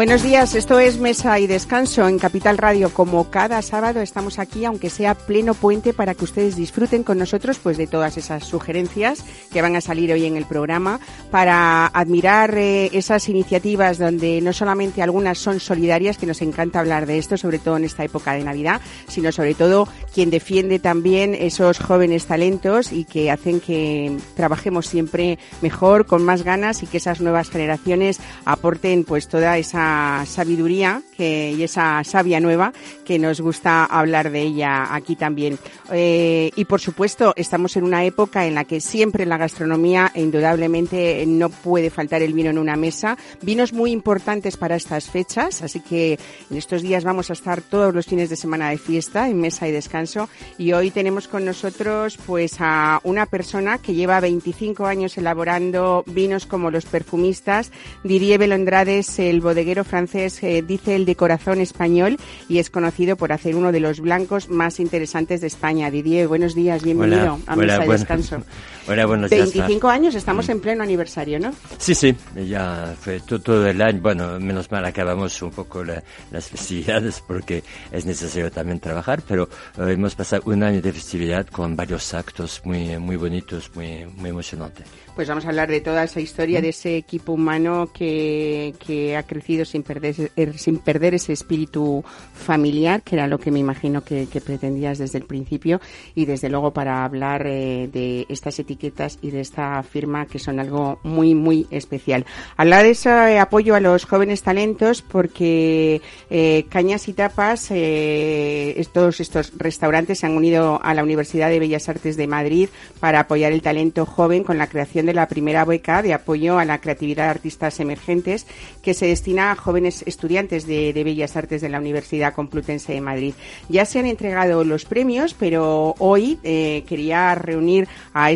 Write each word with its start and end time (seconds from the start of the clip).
Buenos 0.00 0.22
días, 0.22 0.54
esto 0.54 0.78
es 0.78 0.98
Mesa 0.98 1.38
y 1.40 1.46
Descanso 1.46 2.08
en 2.08 2.18
Capital 2.18 2.56
Radio. 2.56 2.88
Como 2.88 3.28
cada 3.28 3.60
sábado 3.60 4.00
estamos 4.00 4.38
aquí, 4.38 4.64
aunque 4.64 4.88
sea 4.88 5.14
pleno 5.14 5.52
puente, 5.52 5.92
para 5.92 6.14
que 6.14 6.24
ustedes 6.24 6.56
disfruten 6.56 7.02
con 7.02 7.18
nosotros 7.18 7.58
pues 7.58 7.76
de 7.76 7.86
todas 7.86 8.16
esas 8.16 8.44
sugerencias 8.44 9.22
que 9.52 9.60
van 9.60 9.76
a 9.76 9.82
salir 9.82 10.10
hoy 10.10 10.24
en 10.24 10.38
el 10.38 10.46
programa, 10.46 11.00
para 11.30 11.86
admirar 11.88 12.56
eh, 12.56 12.88
esas 12.94 13.28
iniciativas 13.28 13.98
donde 13.98 14.40
no 14.40 14.54
solamente 14.54 15.02
algunas 15.02 15.36
son 15.36 15.60
solidarias, 15.60 16.16
que 16.16 16.24
nos 16.24 16.40
encanta 16.40 16.80
hablar 16.80 17.04
de 17.04 17.18
esto, 17.18 17.36
sobre 17.36 17.58
todo 17.58 17.76
en 17.76 17.84
esta 17.84 18.02
época 18.02 18.32
de 18.32 18.42
Navidad, 18.42 18.80
sino 19.06 19.32
sobre 19.32 19.52
todo 19.52 19.86
quien 20.14 20.30
defiende 20.30 20.78
también 20.78 21.34
esos 21.34 21.78
jóvenes 21.78 22.24
talentos 22.24 22.90
y 22.90 23.04
que 23.04 23.30
hacen 23.30 23.60
que 23.60 24.16
trabajemos 24.34 24.86
siempre 24.86 25.38
mejor, 25.60 26.06
con 26.06 26.24
más 26.24 26.42
ganas 26.42 26.82
y 26.82 26.86
que 26.86 26.96
esas 26.96 27.20
nuevas 27.20 27.50
generaciones 27.50 28.18
aporten 28.46 29.04
pues 29.04 29.28
toda 29.28 29.58
esa 29.58 29.89
sabiduría 30.26 31.02
y 31.18 31.62
esa 31.62 32.02
sabia 32.04 32.40
nueva 32.40 32.72
que 33.04 33.18
nos 33.18 33.40
gusta 33.40 33.84
hablar 33.84 34.30
de 34.30 34.42
ella 34.42 34.94
aquí 34.94 35.16
también. 35.16 35.58
Eh, 35.92 36.50
y 36.56 36.64
por 36.64 36.80
supuesto, 36.80 37.34
estamos 37.36 37.76
en 37.76 37.84
una 37.84 38.04
época 38.04 38.46
en 38.46 38.54
la 38.54 38.64
que 38.64 38.80
siempre 38.80 39.26
la 39.26 39.36
gastronomía, 39.36 40.12
indudablemente, 40.14 41.24
no 41.26 41.50
puede 41.50 41.90
faltar 41.90 42.22
el 42.22 42.32
vino 42.32 42.50
en 42.50 42.58
una 42.58 42.76
mesa. 42.76 43.18
Vinos 43.42 43.72
muy 43.72 43.90
importantes 43.90 44.56
para 44.56 44.76
estas 44.76 45.10
fechas, 45.10 45.62
así 45.62 45.80
que 45.80 46.18
en 46.50 46.56
estos 46.56 46.82
días 46.82 47.04
vamos 47.04 47.30
a 47.30 47.34
estar 47.34 47.60
todos 47.60 47.94
los 47.94 48.06
fines 48.06 48.30
de 48.30 48.36
semana 48.36 48.70
de 48.70 48.78
fiesta 48.78 49.28
en 49.28 49.40
mesa 49.40 49.68
y 49.68 49.72
descanso. 49.72 50.28
Y 50.56 50.72
hoy 50.72 50.90
tenemos 50.90 51.28
con 51.28 51.44
nosotros 51.44 52.18
pues 52.26 52.56
a 52.60 53.00
una 53.04 53.26
persona 53.26 53.78
que 53.78 53.94
lleva 53.94 54.20
25 54.20 54.86
años 54.86 55.18
elaborando 55.18 56.04
vinos 56.06 56.46
como 56.46 56.70
los 56.70 56.86
perfumistas. 56.86 57.72
Didier 58.04 58.38
Belondrades, 58.38 59.18
el 59.18 59.40
bodeguero 59.40 59.79
francés 59.84 60.42
eh, 60.42 60.62
dice 60.62 60.96
el 60.96 61.04
de 61.04 61.16
corazón 61.16 61.60
español 61.60 62.16
y 62.48 62.58
es 62.58 62.70
conocido 62.70 63.16
por 63.16 63.32
hacer 63.32 63.56
uno 63.56 63.72
de 63.72 63.80
los 63.80 64.00
blancos 64.00 64.48
más 64.48 64.80
interesantes 64.80 65.40
de 65.40 65.46
España. 65.46 65.90
Didier, 65.90 66.28
buenos 66.28 66.54
días, 66.54 66.82
bienvenido 66.82 67.38
a 67.46 67.56
Mesa 67.56 67.78
de 67.80 67.88
Descanso. 67.88 68.42
Hola, 68.88 69.06
buenos 69.06 69.30
25 69.30 69.88
años, 69.88 70.14
estamos 70.14 70.48
en 70.48 70.60
pleno 70.60 70.82
aniversario, 70.82 71.38
¿no? 71.38 71.52
Sí, 71.78 71.94
sí, 71.94 72.14
ya 72.48 72.94
fue 72.98 73.20
todo, 73.20 73.66
el 73.66 73.80
año. 73.80 74.00
Bueno, 74.00 74.40
menos 74.40 74.70
mal 74.70 74.84
acabamos 74.84 75.40
un 75.42 75.50
poco 75.50 75.84
las 75.84 76.48
festividades 76.48 77.22
porque 77.26 77.62
es 77.92 78.06
necesario 78.06 78.50
también 78.50 78.80
trabajar, 78.80 79.22
pero 79.26 79.48
eh, 79.78 79.92
hemos 79.92 80.14
pasado 80.14 80.42
un 80.46 80.62
año 80.62 80.80
de 80.80 80.92
festividad 80.92 81.46
con 81.46 81.76
varios 81.76 82.14
actos 82.14 82.62
muy, 82.64 82.98
muy 82.98 83.16
bonitos, 83.16 83.70
muy, 83.74 84.06
muy 84.16 84.30
emocionantes. 84.30 84.86
Pues 85.14 85.28
vamos 85.28 85.44
a 85.44 85.48
hablar 85.48 85.68
de 85.68 85.80
toda 85.80 86.04
esa 86.04 86.20
historia, 86.20 86.62
de 86.62 86.70
ese 86.70 86.96
equipo 86.96 87.32
humano 87.32 87.90
que, 87.92 88.74
que 88.84 89.16
ha 89.16 89.22
crecido 89.24 89.64
sin 89.64 89.82
perder, 89.82 90.32
er, 90.34 90.58
sin 90.58 90.78
perder 90.78 91.14
ese 91.14 91.32
espíritu 91.32 92.02
familiar, 92.32 93.02
que 93.02 93.16
era 93.16 93.26
lo 93.26 93.38
que 93.38 93.50
me 93.50 93.58
imagino 93.58 94.02
que, 94.02 94.26
pretendías 94.44 94.98
desde 94.98 95.18
el 95.18 95.24
principio, 95.24 95.80
y 96.14 96.24
desde 96.24 96.48
luego 96.48 96.72
para 96.72 97.04
hablar 97.04 97.46
eh, 97.46 97.90
de 97.92 98.26
estas 98.30 98.58
etiquetas 98.58 98.69
y 98.70 99.30
de 99.30 99.40
esta 99.40 99.82
firma 99.82 100.26
que 100.26 100.38
son 100.38 100.60
algo 100.60 100.98
muy, 101.02 101.34
muy 101.34 101.66
especial. 101.70 102.24
Hablar 102.56 102.84
de 102.84 102.90
ese 102.90 103.38
apoyo 103.38 103.74
a 103.74 103.80
los 103.80 104.04
jóvenes 104.04 104.42
talentos 104.42 105.02
porque 105.02 106.00
eh, 106.30 106.66
Cañas 106.68 107.08
y 107.08 107.12
Tapas, 107.12 107.68
eh, 107.70 108.86
todos 108.92 109.20
estos 109.20 109.52
restaurantes 109.56 110.20
se 110.20 110.26
han 110.26 110.36
unido 110.36 110.80
a 110.82 110.94
la 110.94 111.02
Universidad 111.02 111.48
de 111.48 111.58
Bellas 111.58 111.88
Artes 111.88 112.16
de 112.16 112.26
Madrid 112.26 112.68
para 113.00 113.20
apoyar 113.20 113.52
el 113.52 113.62
talento 113.62 114.06
joven 114.06 114.44
con 114.44 114.58
la 114.58 114.68
creación 114.68 115.06
de 115.06 115.14
la 115.14 115.28
primera 115.28 115.64
beca 115.64 116.02
de 116.02 116.14
apoyo 116.14 116.58
a 116.58 116.64
la 116.64 116.80
creatividad 116.80 117.24
de 117.24 117.30
artistas 117.30 117.80
emergentes 117.80 118.46
que 118.82 118.94
se 118.94 119.06
destina 119.06 119.52
a 119.52 119.56
jóvenes 119.56 120.02
estudiantes 120.06 120.66
de, 120.66 121.00
Bellas 121.00 121.36
Artes 121.36 121.62
de 121.62 121.68
la 121.68 121.78
Universidad 121.78 122.34
Complutense 122.34 122.92
de 122.92 123.00
Madrid. 123.00 123.34
Ya 123.68 123.84
se 123.84 123.98
han 123.98 124.06
entregado 124.06 124.64
los 124.64 124.84
premios, 124.84 125.34
pero 125.34 125.94
hoy 125.98 126.38
eh, 126.42 126.84
quería 126.86 127.34
reunir 127.34 127.88
a 128.12 128.30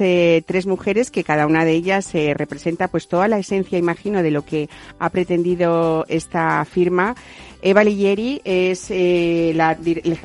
eh, 0.00 0.42
tres 0.46 0.66
mujeres 0.66 1.10
que 1.10 1.24
cada 1.24 1.46
una 1.46 1.64
de 1.64 1.72
ellas 1.72 2.14
eh, 2.14 2.34
representa 2.34 2.88
pues 2.88 3.08
toda 3.08 3.28
la 3.28 3.38
esencia, 3.38 3.78
imagino, 3.78 4.22
de 4.22 4.30
lo 4.30 4.44
que 4.44 4.68
ha 4.98 5.10
pretendido 5.10 6.04
esta 6.08 6.64
firma. 6.64 7.14
Eva 7.62 7.84
Ligieri 7.84 8.40
es 8.44 8.88
la, 8.88 9.76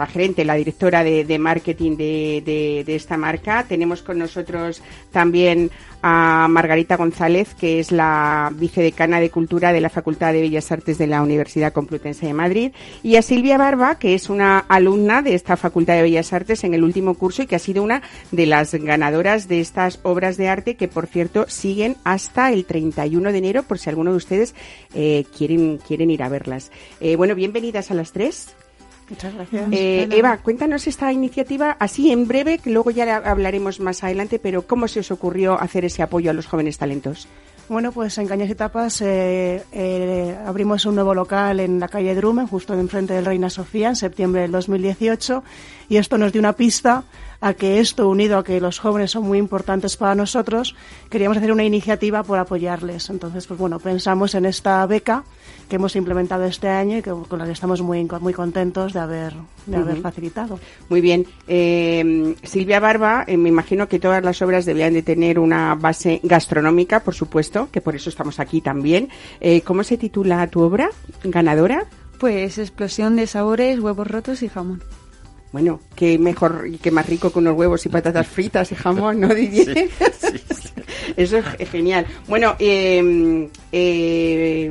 gerente, 0.08 0.46
la 0.46 0.56
directora 0.56 1.04
de, 1.04 1.38
marketing 1.38 1.98
de, 1.98 2.84
de, 2.86 2.96
esta 2.96 3.18
marca. 3.18 3.66
Tenemos 3.68 4.02
con 4.02 4.20
nosotros 4.20 4.82
también 5.12 5.70
a 6.08 6.48
Margarita 6.48 6.98
González, 6.98 7.56
que 7.56 7.80
es 7.80 7.92
la 7.92 8.52
vicedecana 8.54 9.20
de 9.20 9.32
Cultura 9.32 9.74
de 9.74 9.82
la 9.82 9.90
Facultad 9.90 10.34
de 10.34 10.42
Bellas 10.42 10.72
Artes 10.72 11.00
de 11.00 11.08
la 11.08 11.24
Universidad 11.24 11.74
Complutense 11.74 12.28
de 12.28 12.34
Madrid, 12.36 12.74
y 13.02 13.16
a 13.16 13.24
Silvia 13.24 13.58
Barba, 13.58 13.98
que 13.98 14.14
es 14.14 14.30
una 14.30 14.60
alumna 14.60 15.24
de 15.24 15.34
esta 15.34 15.58
Facultad 15.58 15.96
de 15.96 16.04
Bellas 16.04 16.32
Artes 16.32 16.64
en 16.64 16.76
el 16.76 16.84
último 16.84 17.16
curso 17.16 17.42
y 17.42 17.48
que 17.48 17.56
ha 17.56 17.60
sido 17.60 17.82
una 17.82 18.04
de 18.32 18.46
las 18.46 18.76
ganadoras 18.76 19.48
de 19.48 19.62
estas 19.62 20.00
obras 20.04 20.38
de 20.38 20.48
arte 20.48 20.76
que, 20.76 20.88
por 20.88 21.08
cierto, 21.08 21.46
siguen 21.48 21.96
hasta 22.04 22.52
el 22.52 22.66
31 22.66 23.32
de 23.32 23.38
enero, 23.40 23.64
por 23.64 23.80
si 23.80 23.90
alguno 23.90 24.12
de 24.12 24.18
ustedes 24.18 24.54
eh, 24.94 25.26
quieren, 25.36 25.80
quieren 25.88 26.12
ir 26.12 26.22
a 26.22 26.30
verlas. 26.30 26.72
Eh, 27.00 27.16
bueno, 27.16 27.34
bienvenidas 27.34 27.90
a 27.90 27.96
las 27.96 28.12
tres. 28.12 28.54
Muchas 29.10 29.34
gracias. 29.36 29.68
Eh, 29.72 30.08
Eva, 30.12 30.38
cuéntanos 30.38 30.88
esta 30.88 31.12
iniciativa 31.12 31.78
así 31.80 32.12
en 32.12 32.28
breve, 32.28 32.58
que 32.58 32.72
luego 32.72 32.90
ya 32.90 33.18
hablaremos 33.18 33.80
más 33.80 34.04
adelante, 34.04 34.40
pero 34.40 34.64
¿cómo 34.64 34.88
se 34.88 35.02
os 35.02 35.12
ocurrió 35.12 35.60
hacer 35.60 35.86
ese 35.86 36.02
apoyo 36.02 36.32
a 36.32 36.34
los 36.34 36.48
jóvenes 36.48 36.78
talentos? 36.78 37.28
Bueno, 37.68 37.92
pues 37.92 38.18
en 38.20 38.28
Cañas 38.28 38.50
y 38.50 38.56
Tapas 38.56 39.02
eh, 39.02 39.64
eh, 39.72 40.38
abrimos 40.46 40.86
un 40.86 40.96
nuevo 40.96 41.16
local 41.16 41.60
en 41.60 41.80
la 41.80 41.88
calle 41.88 42.14
Drumen, 42.14 42.48
justo 42.48 42.74
enfrente 42.76 43.14
del 43.14 43.26
Reina 43.26 43.50
Sofía, 43.50 43.90
en 43.90 43.96
septiembre 43.96 44.42
del 44.42 44.52
2018, 44.52 45.44
y 45.90 45.98
esto 45.98 46.18
nos 46.18 46.32
dio 46.32 46.40
una 46.40 46.54
pista 46.54 47.04
a 47.42 47.54
que 47.54 47.80
esto, 47.80 48.10
unido 48.10 48.38
a 48.38 48.44
que 48.44 48.60
los 48.62 48.80
jóvenes 48.80 49.12
son 49.12 49.24
muy 49.24 49.38
importantes 49.38 49.98
para 49.98 50.16
nosotros, 50.16 50.76
queríamos 51.10 51.38
hacer 51.38 51.52
una 51.52 51.64
iniciativa 51.64 52.24
por 52.24 52.40
apoyarles. 52.40 53.10
Entonces, 53.10 53.48
pues 53.48 53.60
bueno, 53.60 53.80
pensamos 53.80 54.36
en 54.36 54.46
esta 54.46 54.86
beca 54.86 55.24
que 55.70 55.78
hemos 55.78 55.96
implementado 55.96 56.46
este 56.46 56.68
año 56.68 56.98
y 56.98 57.02
que, 57.02 57.12
con 57.12 57.40
la 57.40 57.46
que 57.46 57.52
estamos 57.52 57.82
muy, 57.82 58.08
muy 58.20 58.34
contentos 58.34 58.94
de 58.94 59.00
haber, 59.00 59.34
de 59.66 59.78
haber 59.78 59.98
facilitado. 59.98 60.60
Muy 60.90 61.02
bien. 61.02 61.26
Eh, 61.48 62.36
Silvia 62.44 62.80
Barba, 62.80 63.24
eh, 63.28 63.38
me 63.38 63.50
imagino 63.50 63.88
que 63.88 64.00
todas 64.00 64.24
las 64.24 64.42
obras 64.42 64.66
deberían 64.66 64.94
de 64.94 65.02
tener 65.02 65.40
una 65.40 65.76
base 65.76 66.20
gastronómica, 66.24 67.02
por 67.02 67.16
supuesto, 67.16 67.70
que 67.72 67.82
por 67.82 67.96
eso 67.96 68.10
estamos 68.10 68.40
aquí 68.40 68.62
también. 68.62 69.10
Eh, 69.42 69.62
¿Cómo 69.62 69.84
se 69.84 69.98
titula 69.98 70.46
tu 70.48 70.62
obra 70.62 70.90
ganadora? 71.24 71.86
Pues 72.20 72.58
Explosión 72.58 73.16
de 73.16 73.28
sabores, 73.28 73.80
huevos 73.80 74.08
rotos 74.08 74.44
y 74.44 74.50
jamón. 74.50 74.82
Bueno, 75.56 75.80
qué 75.96 76.20
mejor 76.20 76.68
y 76.70 76.80
qué 76.80 76.92
más 76.92 77.08
rico 77.08 77.32
que 77.32 77.40
unos 77.40 77.56
huevos 77.56 77.86
y 77.86 77.88
patatas 77.88 78.28
fritas 78.28 78.74
y 78.74 78.76
jamón, 78.76 79.22
¿no, 79.22 79.34
Didier? 79.34 79.90
Eso 81.16 81.38
es 81.38 81.70
genial. 81.70 82.06
Bueno, 82.28 82.58
eh, 82.60 83.50
eh, 83.72 84.70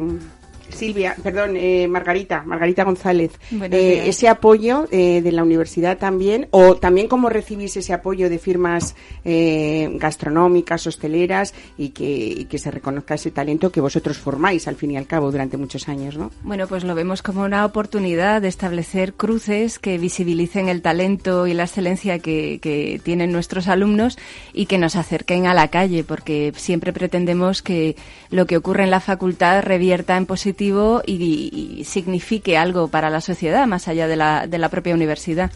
Silvia, 0.74 1.16
perdón, 1.22 1.56
eh, 1.56 1.86
Margarita, 1.88 2.42
Margarita 2.44 2.84
González, 2.84 3.32
eh, 3.70 4.04
ese 4.06 4.28
apoyo 4.28 4.86
eh, 4.90 5.22
de 5.22 5.32
la 5.32 5.42
universidad 5.42 5.98
también, 5.98 6.48
o 6.50 6.76
también 6.76 7.08
cómo 7.08 7.28
recibís 7.28 7.76
ese 7.76 7.92
apoyo 7.92 8.28
de 8.28 8.38
firmas 8.38 8.94
gastronómicas, 9.24 10.86
hosteleras 10.86 11.54
y 11.78 11.90
que, 11.90 12.46
que, 12.48 12.58
se 12.58 12.70
reconozca 12.70 13.14
ese 13.14 13.30
talento 13.30 13.70
que 13.70 13.80
vosotros 13.80 14.18
formáis 14.18 14.68
al 14.68 14.76
fin 14.76 14.90
y 14.90 14.96
al 14.96 15.06
cabo 15.06 15.30
durante 15.30 15.56
muchos 15.56 15.88
años, 15.88 16.16
¿no? 16.16 16.30
Bueno, 16.42 16.66
pues 16.66 16.84
lo 16.84 16.94
vemos 16.94 17.22
como 17.22 17.42
una 17.42 17.64
oportunidad 17.64 18.42
de 18.42 18.48
establecer 18.48 19.14
cruces 19.14 19.78
que 19.78 19.98
visibilicen 19.98 20.68
el 20.68 20.82
talento 20.82 21.46
y 21.46 21.54
la 21.54 21.64
excelencia 21.64 22.18
que, 22.18 22.58
que 22.60 23.00
tienen 23.02 23.32
nuestros 23.32 23.68
alumnos 23.68 24.18
y 24.52 24.66
que 24.66 24.78
nos 24.78 24.96
acerquen 24.96 25.46
a 25.46 25.54
la 25.54 25.68
calle, 25.68 26.04
porque 26.04 26.52
siempre 26.56 26.92
pretendemos 26.92 27.62
que 27.62 27.96
lo 28.30 28.46
que 28.46 28.56
ocurre 28.56 28.84
en 28.84 28.90
la 28.90 29.00
facultad 29.00 29.62
revierta 29.62 30.16
en 30.16 30.26
positivo 30.26 30.63
y, 31.06 31.84
signifique 31.84 32.56
algo 32.56 32.88
para 32.88 33.11
la 33.11 33.20
sociedad 33.20 33.66
más 33.66 33.88
allá 33.88 34.08
de 34.08 34.16
la, 34.16 34.46
de 34.46 34.58
la 34.58 34.69
propia 34.69 34.94
universidad. 34.94 35.50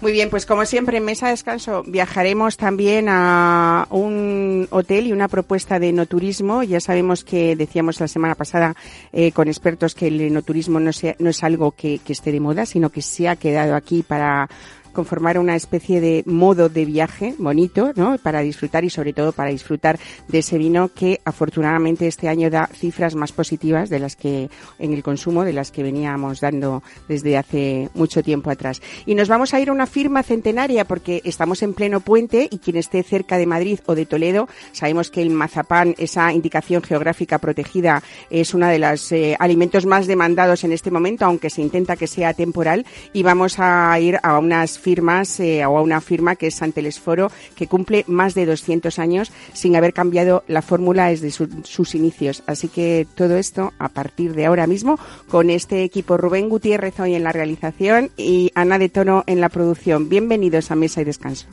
Muy 0.00 0.10
bien, 0.10 0.30
pues 0.30 0.46
como 0.46 0.64
siempre 0.64 0.96
en 0.96 1.04
Mesa 1.04 1.26
de 1.26 1.32
Descanso 1.32 1.84
viajaremos 1.86 2.56
también 2.56 3.06
a 3.08 3.86
un 3.90 4.66
hotel 4.70 5.06
y 5.06 5.12
una 5.12 5.28
propuesta 5.28 5.78
de 5.78 5.90
enoturismo. 5.90 6.64
Ya 6.64 6.80
sabemos 6.80 7.22
que 7.22 7.54
decíamos 7.54 8.00
la 8.00 8.08
semana 8.08 8.34
pasada 8.34 8.74
eh, 9.12 9.30
con 9.30 9.46
expertos 9.46 9.94
que 9.94 10.08
el 10.08 10.20
enoturismo 10.20 10.80
no, 10.80 10.92
sea, 10.92 11.14
no 11.20 11.30
es 11.30 11.44
algo 11.44 11.70
que 11.70 12.00
esté 12.08 12.32
de 12.32 12.40
moda, 12.40 12.66
sino 12.66 12.90
que 12.90 13.00
se 13.00 13.28
ha 13.28 13.36
quedado 13.36 13.76
aquí 13.76 14.02
para 14.02 14.48
conformar 14.92 15.38
una 15.38 15.56
especie 15.56 16.00
de 16.00 16.22
modo 16.26 16.68
de 16.68 16.84
viaje 16.84 17.34
bonito, 17.38 17.92
¿no? 17.96 18.18
Para 18.18 18.40
disfrutar 18.40 18.84
y 18.84 18.90
sobre 18.90 19.12
todo 19.12 19.32
para 19.32 19.50
disfrutar 19.50 19.98
de 20.28 20.38
ese 20.38 20.58
vino 20.58 20.90
que 20.94 21.20
afortunadamente 21.24 22.06
este 22.06 22.28
año 22.28 22.50
da 22.50 22.66
cifras 22.66 23.14
más 23.14 23.32
positivas 23.32 23.90
de 23.90 23.98
las 23.98 24.16
que 24.16 24.50
en 24.78 24.92
el 24.92 25.02
consumo 25.02 25.44
de 25.44 25.52
las 25.52 25.70
que 25.70 25.82
veníamos 25.82 26.40
dando 26.40 26.82
desde 27.08 27.36
hace 27.36 27.88
mucho 27.94 28.22
tiempo 28.22 28.50
atrás. 28.50 28.80
Y 29.06 29.14
nos 29.14 29.28
vamos 29.28 29.54
a 29.54 29.60
ir 29.60 29.68
a 29.68 29.72
una 29.72 29.86
firma 29.86 30.22
centenaria 30.22 30.84
porque 30.84 31.22
estamos 31.24 31.62
en 31.62 31.74
pleno 31.74 32.00
puente 32.00 32.48
y 32.50 32.58
quien 32.58 32.76
esté 32.76 33.02
cerca 33.02 33.38
de 33.38 33.46
Madrid 33.46 33.80
o 33.86 33.94
de 33.94 34.06
Toledo, 34.06 34.48
sabemos 34.72 35.10
que 35.10 35.22
el 35.22 35.30
mazapán, 35.30 35.94
esa 35.98 36.32
indicación 36.32 36.82
geográfica 36.82 37.38
protegida, 37.38 38.02
es 38.30 38.54
uno 38.54 38.66
de 38.66 38.78
los 38.78 39.12
eh, 39.12 39.36
alimentos 39.38 39.86
más 39.86 40.06
demandados 40.06 40.64
en 40.64 40.72
este 40.72 40.90
momento, 40.90 41.24
aunque 41.24 41.50
se 41.50 41.62
intenta 41.62 41.96
que 41.96 42.06
sea 42.06 42.34
temporal. 42.34 42.86
Y 43.12 43.22
vamos 43.22 43.58
a 43.58 43.98
ir 44.00 44.18
a 44.22 44.38
unas 44.38 44.78
firmas 44.82 45.40
eh, 45.40 45.64
o 45.64 45.78
a 45.78 45.82
una 45.82 46.00
firma 46.00 46.36
que 46.36 46.48
es 46.48 46.56
Santelesforo, 46.56 47.30
que 47.56 47.68
cumple 47.68 48.04
más 48.08 48.34
de 48.34 48.46
200 48.46 48.98
años 48.98 49.32
sin 49.52 49.76
haber 49.76 49.94
cambiado 49.94 50.44
la 50.48 50.60
fórmula 50.60 51.08
desde 51.08 51.30
sus 51.30 51.94
inicios. 51.94 52.42
Así 52.46 52.68
que 52.68 53.06
todo 53.14 53.36
esto 53.36 53.72
a 53.78 53.88
partir 53.88 54.34
de 54.34 54.46
ahora 54.46 54.66
mismo 54.66 54.98
con 55.28 55.48
este 55.50 55.84
equipo 55.84 56.16
Rubén 56.16 56.48
Gutiérrez 56.48 56.98
hoy 57.00 57.14
en 57.14 57.24
la 57.24 57.32
realización 57.32 58.10
y 58.16 58.50
Ana 58.54 58.78
de 58.78 58.88
Tono 58.88 59.24
en 59.26 59.40
la 59.40 59.48
producción. 59.48 60.08
Bienvenidos 60.08 60.70
a 60.70 60.74
Mesa 60.74 61.00
y 61.00 61.04
Descanso. 61.04 61.46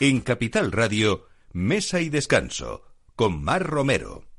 En 0.00 0.20
Capital 0.20 0.72
Radio, 0.72 1.26
Mesa 1.52 2.00
y 2.00 2.08
Descanso, 2.08 2.82
con 3.14 3.42
Mar 3.42 3.66
Romero. 3.66 4.29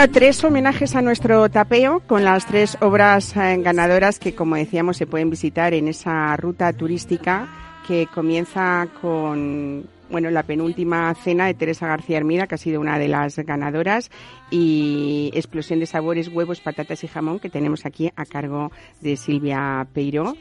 Bueno, 0.00 0.14
tres 0.14 0.42
homenajes 0.42 0.96
a 0.96 1.02
nuestro 1.02 1.50
tapeo 1.50 2.00
con 2.00 2.24
las 2.24 2.46
tres 2.46 2.78
obras 2.80 3.36
eh, 3.36 3.58
ganadoras 3.60 4.18
que, 4.18 4.34
como 4.34 4.56
decíamos, 4.56 4.96
se 4.96 5.06
pueden 5.06 5.28
visitar 5.28 5.74
en 5.74 5.88
esa 5.88 6.34
ruta 6.38 6.72
turística 6.72 7.46
que 7.86 8.06
comienza 8.06 8.88
con 9.02 9.84
bueno, 10.08 10.30
la 10.30 10.42
penúltima 10.42 11.14
cena 11.16 11.48
de 11.48 11.52
Teresa 11.52 11.86
García 11.86 12.16
Hermida, 12.16 12.46
que 12.46 12.54
ha 12.54 12.58
sido 12.58 12.80
una 12.80 12.98
de 12.98 13.08
las 13.08 13.36
ganadoras, 13.40 14.10
y 14.50 15.30
Explosión 15.34 15.80
de 15.80 15.84
Sabores, 15.86 16.28
Huevos, 16.28 16.62
Patatas 16.62 17.04
y 17.04 17.06
Jamón, 17.06 17.38
que 17.38 17.50
tenemos 17.50 17.84
aquí 17.84 18.10
a 18.16 18.24
cargo 18.24 18.72
de 19.02 19.18
Silvia 19.18 19.86
Peiró. 19.92 20.34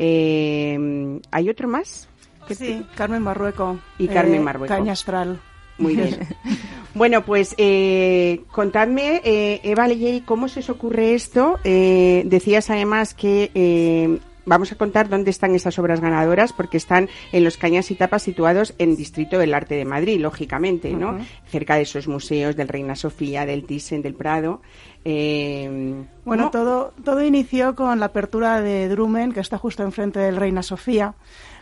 Eh, 0.00 1.20
¿Hay 1.30 1.48
otro 1.48 1.68
más? 1.68 2.08
Sí, 2.50 2.84
Carmen 2.96 3.22
Marrueco. 3.22 3.78
Y 3.96 4.08
Carmen 4.08 4.40
eh, 4.40 4.44
Marrueco. 4.44 4.74
Caña 4.74 4.94
Astral. 4.94 5.38
Muy 5.78 5.94
bien. 5.94 6.18
bueno, 6.94 7.24
pues 7.24 7.54
eh, 7.58 8.42
contadme, 8.52 9.20
eh, 9.24 9.60
Eva 9.64 9.88
Leyeri, 9.88 10.20
¿cómo 10.20 10.48
se 10.48 10.60
os 10.60 10.70
ocurre 10.70 11.14
esto? 11.14 11.58
Eh, 11.64 12.22
decías 12.26 12.70
además 12.70 13.14
que 13.14 13.50
eh, 13.54 14.20
vamos 14.46 14.70
a 14.70 14.76
contar 14.76 15.08
dónde 15.08 15.30
están 15.30 15.56
esas 15.56 15.76
obras 15.80 16.00
ganadoras, 16.00 16.52
porque 16.52 16.76
están 16.76 17.08
en 17.32 17.42
los 17.42 17.56
Cañas 17.56 17.90
y 17.90 17.96
Tapas 17.96 18.22
situados 18.22 18.74
en 18.78 18.94
Distrito 18.94 19.38
del 19.38 19.54
Arte 19.54 19.74
de 19.74 19.84
Madrid, 19.84 20.20
lógicamente, 20.20 20.92
¿no? 20.92 21.18
Cerca 21.48 21.74
de 21.74 21.82
esos 21.82 22.06
museos 22.06 22.54
del 22.54 22.68
Reina 22.68 22.94
Sofía, 22.94 23.44
del 23.44 23.64
Thyssen, 23.64 24.02
del 24.02 24.14
Prado. 24.14 24.60
bueno, 25.04 26.50
todo, 26.52 26.94
todo 27.02 27.22
inició 27.24 27.74
con 27.74 27.98
la 27.98 28.06
apertura 28.06 28.60
de 28.60 28.88
Drumen, 28.88 29.32
que 29.32 29.40
está 29.40 29.58
justo 29.58 29.82
enfrente 29.82 30.20
del 30.20 30.36
Reina 30.36 30.62
Sofía. 30.62 31.14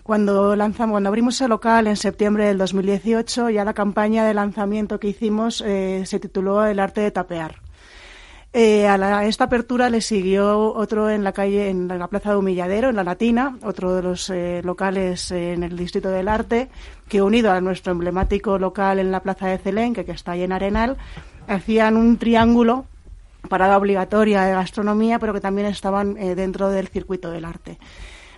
Cuando 0.02 0.56
lanzamos, 0.56 0.94
cuando 0.94 1.08
abrimos 1.08 1.40
el 1.42 1.50
local 1.50 1.86
en 1.86 1.96
septiembre 1.96 2.46
del 2.46 2.58
2018, 2.58 3.50
ya 3.50 3.64
la 3.64 3.72
campaña 3.72 4.24
de 4.24 4.34
lanzamiento 4.34 4.98
que 4.98 5.08
hicimos 5.08 5.62
eh, 5.64 6.02
se 6.06 6.18
tituló 6.18 6.64
El 6.64 6.80
arte 6.80 7.02
de 7.02 7.12
tapear. 7.12 7.60
Eh, 8.52 8.88
a, 8.88 9.24
esta 9.24 9.44
apertura 9.44 9.88
le 9.90 10.00
siguió 10.00 10.74
otro 10.74 11.08
en 11.08 11.22
la 11.22 11.32
calle, 11.32 11.70
en 11.70 11.86
la 11.86 12.08
Plaza 12.08 12.30
de 12.30 12.36
Humilladero, 12.36 12.88
en 12.88 12.96
la 12.96 13.04
Latina, 13.04 13.56
otro 13.62 13.94
de 13.94 14.02
los 14.02 14.28
eh, 14.28 14.60
locales 14.64 15.30
en 15.30 15.62
el 15.62 15.76
Distrito 15.76 16.10
del 16.10 16.26
Arte, 16.26 16.68
que 17.08 17.22
unido 17.22 17.52
a 17.52 17.60
nuestro 17.60 17.92
emblemático 17.92 18.58
local 18.58 18.98
en 18.98 19.12
la 19.12 19.20
Plaza 19.20 19.46
de 19.46 19.58
Celén, 19.58 19.94
que, 19.94 20.04
que 20.04 20.12
está 20.12 20.32
ahí 20.32 20.42
en 20.42 20.50
Arenal, 20.50 20.96
hacían 21.46 21.96
un 21.96 22.16
triángulo 22.18 22.86
parada 23.48 23.78
obligatoria 23.78 24.42
de 24.42 24.52
gastronomía, 24.52 25.20
pero 25.20 25.32
que 25.32 25.40
también 25.40 25.68
estaban 25.68 26.14
dentro 26.14 26.70
del 26.70 26.88
circuito 26.88 27.30
del 27.30 27.44
arte. 27.44 27.78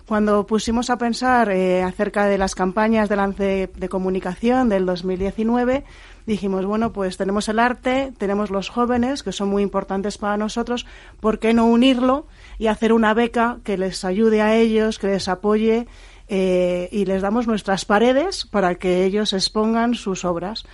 Cuando 0.06 0.46
pusimos 0.46 0.90
a 0.90 0.98
pensar 0.98 1.50
eh, 1.50 1.82
acerca 1.82 2.26
de 2.26 2.36
las 2.36 2.54
campañas 2.54 3.08
de 3.08 3.16
lance 3.16 3.70
de 3.74 3.88
comunicación 3.88 4.68
del 4.68 4.84
2019, 4.84 5.82
dijimos, 6.26 6.66
bueno, 6.66 6.92
pues 6.92 7.16
tenemos 7.16 7.48
el 7.48 7.58
arte, 7.58 8.12
tenemos 8.18 8.50
los 8.50 8.68
jóvenes, 8.68 9.22
que 9.22 9.32
son 9.32 9.48
muy 9.48 9.62
importantes 9.62 10.18
para 10.18 10.36
nosotros, 10.36 10.84
¿por 11.20 11.38
qué 11.38 11.54
no 11.54 11.64
unirlo 11.64 12.26
y 12.58 12.66
hacer 12.66 12.92
una 12.92 13.14
beca 13.14 13.58
que 13.64 13.78
les 13.78 14.04
ayude 14.04 14.42
a 14.42 14.54
ellos, 14.54 14.98
que 14.98 15.06
les 15.06 15.26
apoye? 15.26 15.86
Eh, 16.28 16.88
y 16.90 17.04
les 17.04 17.20
damos 17.20 17.46
nuestras 17.46 17.84
paredes 17.84 18.46
para 18.46 18.76
que 18.76 19.04
ellos 19.04 19.34
expongan 19.34 19.94
sus 19.94 20.24
obras. 20.24 20.64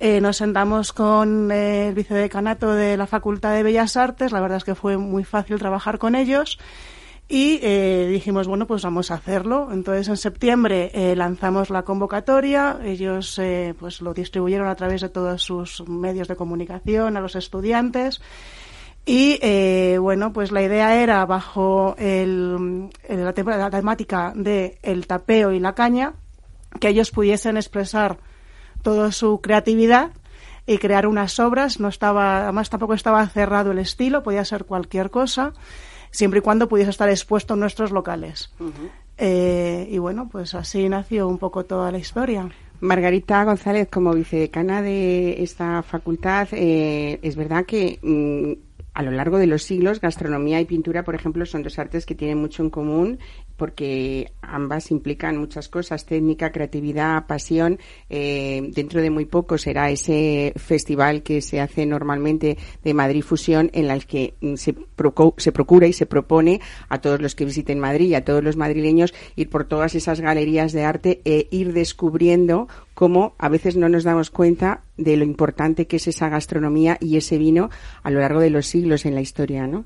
Eh, 0.00 0.20
nos 0.20 0.38
sentamos 0.38 0.92
con 0.92 1.50
el 1.50 1.92
vicedecanato 1.92 2.72
de 2.72 2.96
la 2.96 3.06
Facultad 3.06 3.52
de 3.52 3.62
Bellas 3.62 3.96
Artes, 3.96 4.32
la 4.32 4.40
verdad 4.40 4.58
es 4.58 4.64
que 4.64 4.74
fue 4.74 4.96
muy 4.96 5.24
fácil 5.24 5.58
trabajar 5.58 5.98
con 5.98 6.14
ellos 6.14 6.58
y 7.30 7.60
eh, 7.62 8.08
dijimos, 8.10 8.48
bueno, 8.48 8.66
pues 8.66 8.82
vamos 8.82 9.10
a 9.10 9.14
hacerlo. 9.14 9.68
Entonces, 9.70 10.08
en 10.08 10.16
septiembre 10.16 10.90
eh, 10.94 11.14
lanzamos 11.14 11.68
la 11.68 11.82
convocatoria. 11.82 12.78
Ellos 12.82 13.38
eh, 13.38 13.74
pues 13.78 14.00
lo 14.00 14.14
distribuyeron 14.14 14.66
a 14.66 14.74
través 14.74 15.02
de 15.02 15.10
todos 15.10 15.42
sus 15.42 15.86
medios 15.86 16.26
de 16.26 16.36
comunicación 16.36 17.18
a 17.18 17.20
los 17.20 17.36
estudiantes. 17.36 18.22
Y 19.04 19.38
bueno, 19.96 20.34
pues 20.34 20.52
la 20.52 20.62
idea 20.62 21.02
era, 21.02 21.24
bajo 21.24 21.94
el, 21.96 22.90
la, 23.08 23.32
la, 23.56 23.70
temática 23.70 24.34
de 24.36 24.78
el 24.82 25.06
tapeo 25.06 25.50
y 25.52 25.60
la 25.60 25.74
caña, 25.74 26.12
que 26.78 26.88
ellos 26.88 27.10
pudiesen 27.10 27.56
expresar 27.56 28.18
toda 28.82 29.10
su 29.12 29.40
creatividad 29.40 30.10
y 30.66 30.76
crear 30.76 31.06
unas 31.06 31.40
obras. 31.40 31.80
No 31.80 31.88
estaba, 31.88 32.42
además 32.42 32.68
tampoco 32.68 32.92
estaba 32.92 33.26
cerrado 33.28 33.70
el 33.70 33.78
estilo, 33.78 34.22
podía 34.22 34.44
ser 34.44 34.66
cualquier 34.66 35.08
cosa 35.08 35.54
siempre 36.10 36.38
y 36.38 36.42
cuando 36.42 36.68
pudiese 36.68 36.90
estar 36.90 37.08
expuesto 37.08 37.54
en 37.54 37.60
nuestros 37.60 37.90
locales. 37.90 38.50
Eh, 39.16 39.88
y 39.90 39.98
bueno, 39.98 40.28
pues 40.30 40.54
así 40.54 40.88
nació 40.88 41.28
un 41.28 41.38
poco 41.38 41.64
toda 41.64 41.90
la 41.90 41.98
historia. 41.98 42.48
Margarita 42.80 43.44
González, 43.44 43.88
como 43.90 44.12
vicedecana 44.12 44.82
de 44.82 45.42
esta 45.42 45.82
facultad, 45.82 46.48
eh, 46.52 47.18
es 47.22 47.34
verdad 47.34 47.66
que 47.66 47.98
mm, 48.00 48.68
a 48.94 49.02
lo 49.02 49.10
largo 49.10 49.38
de 49.38 49.46
los 49.46 49.62
siglos, 49.62 50.00
gastronomía 50.00 50.60
y 50.60 50.64
pintura, 50.64 51.04
por 51.04 51.14
ejemplo, 51.14 51.46
son 51.46 51.62
dos 51.62 51.78
artes 51.78 52.06
que 52.06 52.14
tienen 52.14 52.38
mucho 52.38 52.62
en 52.62 52.70
común 52.70 53.18
porque 53.58 54.30
ambas 54.40 54.92
implican 54.92 55.36
muchas 55.36 55.68
cosas, 55.68 56.06
técnica, 56.06 56.52
creatividad, 56.52 57.26
pasión. 57.26 57.78
Eh, 58.08 58.70
dentro 58.72 59.02
de 59.02 59.10
muy 59.10 59.24
poco 59.24 59.58
será 59.58 59.90
ese 59.90 60.54
festival 60.56 61.22
que 61.24 61.42
se 61.42 61.60
hace 61.60 61.84
normalmente 61.84 62.56
de 62.84 62.94
Madrid 62.94 63.22
Fusión 63.22 63.68
en 63.74 63.90
el 63.90 64.06
que 64.06 64.34
mm, 64.40 64.54
se, 64.54 64.76
se 65.36 65.52
procura 65.52 65.88
y 65.88 65.92
se 65.92 66.06
propone 66.06 66.60
a 66.88 67.00
todos 67.00 67.20
los 67.20 67.34
que 67.34 67.44
visiten 67.44 67.80
Madrid 67.80 68.10
y 68.10 68.14
a 68.14 68.24
todos 68.24 68.44
los 68.44 68.56
madrileños 68.56 69.12
ir 69.34 69.50
por 69.50 69.64
todas 69.64 69.96
esas 69.96 70.20
galerías 70.20 70.72
de 70.72 70.84
arte 70.84 71.20
e 71.24 71.48
ir 71.50 71.72
descubriendo 71.72 72.68
cómo 72.94 73.34
a 73.38 73.48
veces 73.48 73.76
no 73.76 73.88
nos 73.88 74.04
damos 74.04 74.30
cuenta 74.30 74.82
de 74.96 75.16
lo 75.16 75.24
importante 75.24 75.88
que 75.88 75.96
es 75.96 76.06
esa 76.06 76.28
gastronomía 76.28 76.96
y 77.00 77.16
ese 77.16 77.38
vino 77.38 77.70
a 78.04 78.10
lo 78.10 78.20
largo 78.20 78.40
de 78.40 78.50
los 78.50 78.66
siglos 78.66 79.04
en 79.04 79.16
la 79.16 79.20
historia, 79.20 79.66
¿no? 79.66 79.84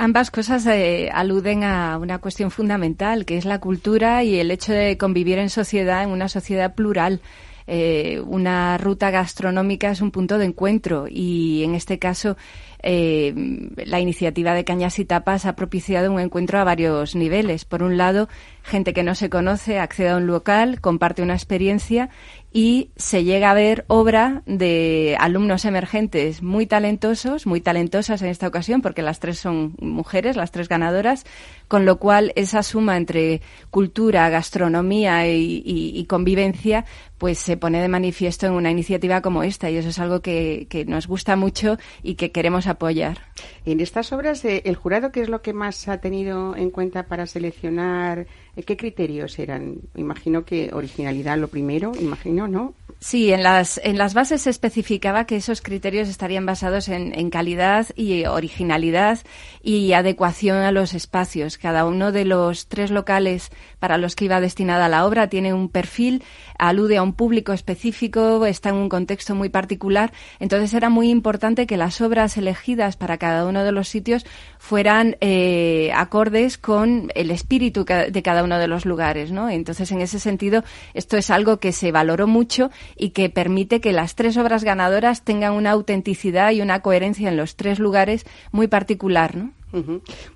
Ambas 0.00 0.30
cosas 0.30 0.64
eh, 0.66 1.10
aluden 1.12 1.64
a 1.64 1.98
una 1.98 2.20
cuestión 2.20 2.52
fundamental, 2.52 3.24
que 3.24 3.36
es 3.36 3.44
la 3.44 3.58
cultura 3.58 4.22
y 4.22 4.38
el 4.38 4.52
hecho 4.52 4.72
de 4.72 4.96
convivir 4.96 5.38
en 5.38 5.50
sociedad, 5.50 6.04
en 6.04 6.10
una 6.10 6.28
sociedad 6.28 6.76
plural. 6.76 7.20
Eh, 7.66 8.22
una 8.24 8.78
ruta 8.78 9.10
gastronómica 9.10 9.90
es 9.90 10.00
un 10.00 10.12
punto 10.12 10.38
de 10.38 10.46
encuentro 10.46 11.06
y 11.06 11.64
en 11.64 11.74
este 11.74 11.98
caso 11.98 12.36
eh, 12.82 13.34
la 13.76 13.98
iniciativa 13.98 14.54
de 14.54 14.64
Cañas 14.64 14.98
y 15.00 15.04
Tapas 15.04 15.44
ha 15.44 15.56
propiciado 15.56 16.12
un 16.12 16.20
encuentro 16.20 16.60
a 16.60 16.64
varios 16.64 17.16
niveles. 17.16 17.64
Por 17.64 17.82
un 17.82 17.96
lado, 17.96 18.28
gente 18.62 18.94
que 18.94 19.02
no 19.02 19.16
se 19.16 19.28
conoce 19.28 19.80
accede 19.80 20.10
a 20.10 20.16
un 20.16 20.28
local, 20.28 20.80
comparte 20.80 21.22
una 21.22 21.34
experiencia 21.34 22.08
y 22.52 22.90
se 22.96 23.24
llega 23.24 23.50
a 23.50 23.54
ver 23.54 23.84
obra 23.88 24.42
de 24.46 25.16
alumnos 25.20 25.66
emergentes 25.66 26.42
muy 26.42 26.66
talentosos, 26.66 27.46
muy 27.46 27.60
talentosas 27.60 28.22
en 28.22 28.28
esta 28.28 28.48
ocasión, 28.48 28.80
porque 28.80 29.02
las 29.02 29.20
tres 29.20 29.38
son 29.38 29.74
mujeres, 29.80 30.36
las 30.36 30.50
tres 30.50 30.68
ganadoras, 30.68 31.26
con 31.68 31.84
lo 31.84 31.98
cual 31.98 32.32
esa 32.36 32.62
suma 32.62 32.96
entre 32.96 33.42
cultura, 33.70 34.30
gastronomía 34.30 35.28
y, 35.28 36.04
convivencia, 36.08 36.86
pues 37.18 37.38
se 37.38 37.56
pone 37.56 37.82
de 37.82 37.88
manifiesto 37.88 38.46
en 38.46 38.52
una 38.52 38.70
iniciativa 38.70 39.20
como 39.20 39.42
esta 39.42 39.68
y 39.70 39.76
eso 39.76 39.90
es 39.90 39.98
algo 39.98 40.22
que, 40.22 40.66
nos 40.88 41.06
gusta 41.06 41.36
mucho 41.36 41.76
y 42.02 42.14
que 42.14 42.32
queremos 42.32 42.66
apoyar. 42.66 43.18
En 43.66 43.80
estas 43.80 44.12
obras, 44.12 44.44
¿el 44.44 44.74
jurado 44.74 45.12
qué 45.12 45.20
es 45.20 45.28
lo 45.28 45.42
que 45.42 45.52
más 45.52 45.86
ha 45.88 45.98
tenido 45.98 46.56
en 46.56 46.70
cuenta 46.70 47.06
para 47.06 47.26
seleccionar 47.26 48.26
¿Qué 48.66 48.76
criterios 48.76 49.38
eran? 49.38 49.76
Imagino 49.96 50.44
que 50.44 50.70
originalidad 50.72 51.38
lo 51.38 51.48
primero, 51.48 51.92
imagino, 52.00 52.48
¿no? 52.48 52.74
Sí, 53.00 53.32
en 53.32 53.44
las, 53.44 53.80
en 53.84 53.96
las 53.96 54.12
bases 54.12 54.42
se 54.42 54.50
especificaba 54.50 55.24
que 55.24 55.36
esos 55.36 55.62
criterios 55.62 56.08
estarían 56.08 56.44
basados 56.46 56.88
en, 56.88 57.16
en, 57.16 57.30
calidad 57.30 57.86
y 57.94 58.24
originalidad 58.24 59.20
y 59.62 59.92
adecuación 59.92 60.56
a 60.56 60.72
los 60.72 60.94
espacios. 60.94 61.58
Cada 61.58 61.84
uno 61.84 62.10
de 62.10 62.24
los 62.24 62.66
tres 62.66 62.90
locales 62.90 63.50
para 63.78 63.98
los 63.98 64.16
que 64.16 64.24
iba 64.24 64.40
destinada 64.40 64.88
la 64.88 65.06
obra 65.06 65.28
tiene 65.28 65.54
un 65.54 65.68
perfil, 65.68 66.24
alude 66.58 66.96
a 66.96 67.04
un 67.04 67.12
público 67.12 67.52
específico, 67.52 68.44
está 68.46 68.70
en 68.70 68.76
un 68.76 68.88
contexto 68.88 69.36
muy 69.36 69.48
particular. 69.48 70.12
Entonces 70.40 70.74
era 70.74 70.90
muy 70.90 71.10
importante 71.10 71.68
que 71.68 71.76
las 71.76 72.00
obras 72.00 72.36
elegidas 72.36 72.96
para 72.96 73.16
cada 73.16 73.46
uno 73.46 73.62
de 73.62 73.70
los 73.70 73.88
sitios 73.88 74.26
fueran 74.58 75.16
eh, 75.20 75.92
acordes 75.94 76.58
con 76.58 77.12
el 77.14 77.30
espíritu 77.30 77.84
de 77.84 78.22
cada 78.24 78.42
uno 78.42 78.47
de 78.56 78.68
los 78.68 78.86
lugares, 78.86 79.32
¿no? 79.32 79.50
Entonces, 79.50 79.92
en 79.92 80.00
ese 80.00 80.18
sentido, 80.20 80.64
esto 80.94 81.18
es 81.18 81.28
algo 81.28 81.58
que 81.58 81.72
se 81.72 81.92
valoró 81.92 82.26
mucho 82.26 82.70
y 82.96 83.10
que 83.10 83.28
permite 83.28 83.80
que 83.80 83.92
las 83.92 84.14
tres 84.14 84.36
obras 84.38 84.64
ganadoras 84.64 85.24
tengan 85.24 85.52
una 85.52 85.72
autenticidad 85.72 86.52
y 86.52 86.62
una 86.62 86.80
coherencia 86.80 87.28
en 87.28 87.36
los 87.36 87.56
tres 87.56 87.78
lugares 87.78 88.24
muy 88.52 88.68
particular, 88.68 89.36
¿no? 89.36 89.52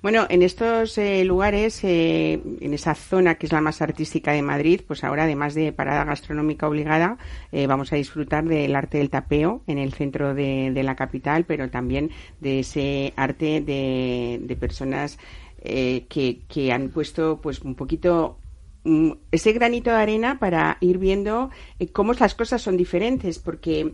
Bueno, 0.01 0.27
en 0.29 0.43
estos 0.43 0.95
eh, 0.99 1.23
lugares, 1.25 1.83
eh, 1.83 2.39
en 2.61 2.73
esa 2.73 2.93
zona 2.93 3.35
que 3.35 3.47
es 3.47 3.51
la 3.51 3.61
más 3.61 3.81
artística 3.81 4.31
de 4.31 4.43
Madrid, 4.43 4.81
pues 4.85 5.03
ahora 5.03 5.23
además 5.23 5.55
de 5.55 5.71
parada 5.71 6.03
gastronómica 6.03 6.67
obligada, 6.67 7.17
eh, 7.51 7.65
vamos 7.65 7.91
a 7.91 7.95
disfrutar 7.95 8.43
del 8.45 8.75
arte 8.75 8.99
del 8.99 9.09
tapeo 9.09 9.63
en 9.65 9.79
el 9.79 9.93
centro 9.93 10.35
de, 10.35 10.71
la 10.83 10.95
capital, 10.95 11.45
pero 11.45 11.69
también 11.69 12.11
de 12.41 12.59
ese 12.59 13.13
arte 13.15 13.61
de, 13.61 14.57
personas 14.59 15.17
que, 15.63 16.41
que 16.47 16.71
han 16.71 16.89
puesto 16.89 17.39
pues 17.41 17.61
un 17.61 17.75
poquito 17.75 18.37
mm, 18.83 19.11
ese 19.31 19.53
granito 19.53 19.89
de 19.89 19.97
arena 19.97 20.39
para 20.39 20.77
ir 20.81 20.97
viendo 20.97 21.49
cómo 21.93 22.13
las 22.13 22.35
cosas 22.35 22.61
son 22.61 22.77
diferentes, 22.77 23.39
porque 23.39 23.93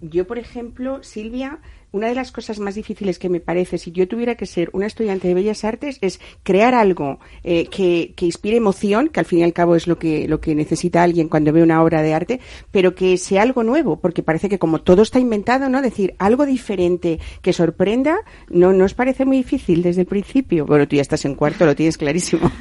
yo, 0.00 0.26
por 0.26 0.38
ejemplo, 0.38 1.02
Silvia, 1.02 1.60
una 1.90 2.08
de 2.08 2.14
las 2.14 2.32
cosas 2.32 2.58
más 2.58 2.74
difíciles 2.74 3.18
que 3.18 3.28
me 3.28 3.40
parece, 3.40 3.78
si 3.78 3.92
yo 3.92 4.06
tuviera 4.06 4.34
que 4.34 4.46
ser 4.46 4.68
una 4.72 4.86
estudiante 4.86 5.28
de 5.28 5.34
Bellas 5.34 5.64
Artes, 5.64 5.98
es 6.02 6.20
crear 6.42 6.74
algo 6.74 7.18
eh, 7.44 7.66
que, 7.66 8.12
que, 8.14 8.26
inspire 8.26 8.56
emoción, 8.58 9.08
que 9.08 9.20
al 9.20 9.26
fin 9.26 9.38
y 9.38 9.42
al 9.42 9.54
cabo 9.54 9.74
es 9.74 9.86
lo 9.86 9.98
que, 9.98 10.28
lo 10.28 10.40
que 10.40 10.54
necesita 10.54 11.02
alguien 11.02 11.28
cuando 11.28 11.52
ve 11.52 11.62
una 11.62 11.82
obra 11.82 12.02
de 12.02 12.12
arte, 12.12 12.40
pero 12.70 12.94
que 12.94 13.16
sea 13.16 13.42
algo 13.42 13.62
nuevo, 13.62 14.00
porque 14.00 14.22
parece 14.22 14.48
que 14.48 14.58
como 14.58 14.82
todo 14.82 15.02
está 15.02 15.18
inventado, 15.18 15.68
¿no? 15.70 15.80
Decir 15.80 16.14
algo 16.18 16.44
diferente 16.44 17.20
que 17.40 17.52
sorprenda, 17.54 18.18
no 18.50 18.72
nos 18.72 18.92
parece 18.92 19.24
muy 19.24 19.38
difícil 19.38 19.82
desde 19.82 20.02
el 20.02 20.06
principio. 20.06 20.66
Bueno, 20.66 20.86
tú 20.86 20.96
ya 20.96 21.02
estás 21.02 21.24
en 21.24 21.34
cuarto, 21.34 21.64
lo 21.64 21.74
tienes 21.74 21.96
clarísimo. 21.96 22.52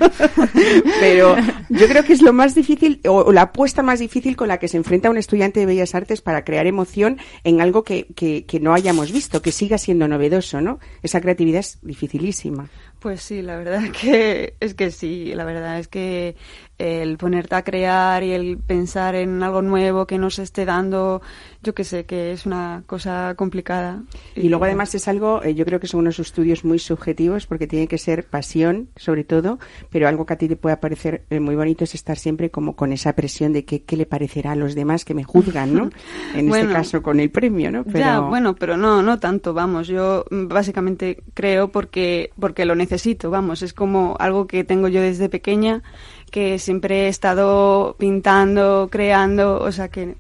pero 1.02 1.36
yo 1.70 1.88
creo 1.88 2.04
que 2.04 2.14
es 2.14 2.22
lo 2.22 2.32
más 2.32 2.56
difícil, 2.56 3.02
o, 3.06 3.34
la 3.34 3.44
apuesta 3.44 3.84
más 3.84 4.00
difícil 4.00 4.38
con 4.38 4.48
la 4.48 4.58
que 4.58 4.70
se 4.70 4.78
enfrenta 4.78 5.10
un 5.10 5.18
estudiante 5.18 5.60
de 5.60 5.66
Bellas 5.66 5.96
Artes 5.96 6.22
para 6.22 6.46
crear 6.46 6.66
emoción 6.66 7.18
en 7.44 7.60
algo 7.60 7.84
que, 7.84 8.08
que, 8.16 8.46
que 8.46 8.60
no 8.62 8.74
hayamos 8.74 9.12
visto 9.12 9.17
visto, 9.18 9.42
que 9.42 9.52
siga 9.52 9.80
siendo 9.80 10.08
novedoso, 10.08 10.62
¿no? 10.62 10.80
Esa 11.02 11.22
creatividad 11.22 11.62
es 11.62 11.80
dificilísima. 11.82 12.70
Pues 13.00 13.22
sí, 13.22 13.42
la 13.42 13.58
verdad 13.58 13.82
que 14.02 14.54
es 14.60 14.76
que 14.76 14.92
sí, 14.92 15.34
la 15.34 15.44
verdad 15.44 15.80
es 15.80 15.88
que 15.88 16.36
el 16.78 17.18
ponerte 17.18 17.56
a 17.56 17.64
crear 17.64 18.24
y 18.24 18.34
el 18.34 18.58
pensar 18.58 19.16
en 19.16 19.42
algo 19.42 19.62
nuevo 19.62 20.06
que 20.06 20.18
nos 20.18 20.38
esté 20.38 20.66
dando, 20.66 21.22
yo 21.64 21.74
que 21.74 21.84
sé, 21.84 22.06
que 22.06 22.32
es 22.32 22.46
una 22.46 22.84
cosa 22.86 23.34
complicada. 23.36 24.04
Y, 24.36 24.50
luego 24.50 24.66
además 24.66 24.94
es 24.94 25.08
algo, 25.08 25.44
eh, 25.44 25.56
yo 25.56 25.66
creo 25.66 25.80
que 25.80 25.88
son 25.88 26.02
unos 26.02 26.20
estudios 26.20 26.64
muy 26.64 26.80
subjetivos 26.80 27.48
porque 27.48 27.68
tiene 27.68 27.88
que 27.88 27.98
ser 27.98 28.26
pasión, 28.26 28.90
sobre 28.96 29.24
todo, 29.24 29.60
pero 29.90 30.08
algo 30.08 30.26
que 30.26 30.34
a 30.34 30.38
ti 30.38 30.48
te 30.48 30.56
puede 30.56 30.78
parecer 30.78 31.26
eh, 31.30 31.40
muy 31.40 31.56
bonito 31.56 31.84
es 31.84 31.96
estar 31.96 32.18
siempre 32.18 32.52
como 32.52 32.76
con 32.76 32.94
esa 32.94 33.14
presión 33.14 33.54
de 33.54 33.66
que, 33.66 33.84
qué 33.84 33.98
le 33.98 34.06
parecerá 34.06 34.52
a 34.52 34.56
los 34.56 34.76
demás 34.76 35.04
que 35.04 35.14
me 35.14 35.24
juzgan, 35.24 35.74
¿no? 35.74 35.90
En 36.36 36.54
este 36.54 36.72
caso 36.72 37.02
con 37.02 37.20
el 37.20 37.32
premio, 37.32 37.72
¿no? 37.72 37.84
Pero... 37.84 38.00
Ya, 38.00 38.20
bueno, 38.20 38.56
pero 38.56 38.78
no, 38.78 39.02
no 39.02 39.20
tanto, 39.20 39.54
vamos, 39.54 39.88
yo 39.88 40.26
básicamente 40.30 41.24
creo 41.34 41.70
porque, 41.70 42.32
porque 42.40 42.66
lo 42.66 42.76
necesito, 42.76 43.32
vamos, 43.32 43.62
es 43.62 43.74
como 43.74 44.16
algo 44.20 44.46
que 44.46 44.64
tengo 44.64 44.88
yo 44.88 45.02
desde 45.02 45.30
pequeña 45.30 45.82
que 46.32 46.60
siempre 46.60 47.06
he 47.06 47.08
estado 47.08 47.96
pintando, 47.98 48.90
creando, 48.92 49.60
o 49.60 49.72
sea 49.72 49.90
que 49.90 50.16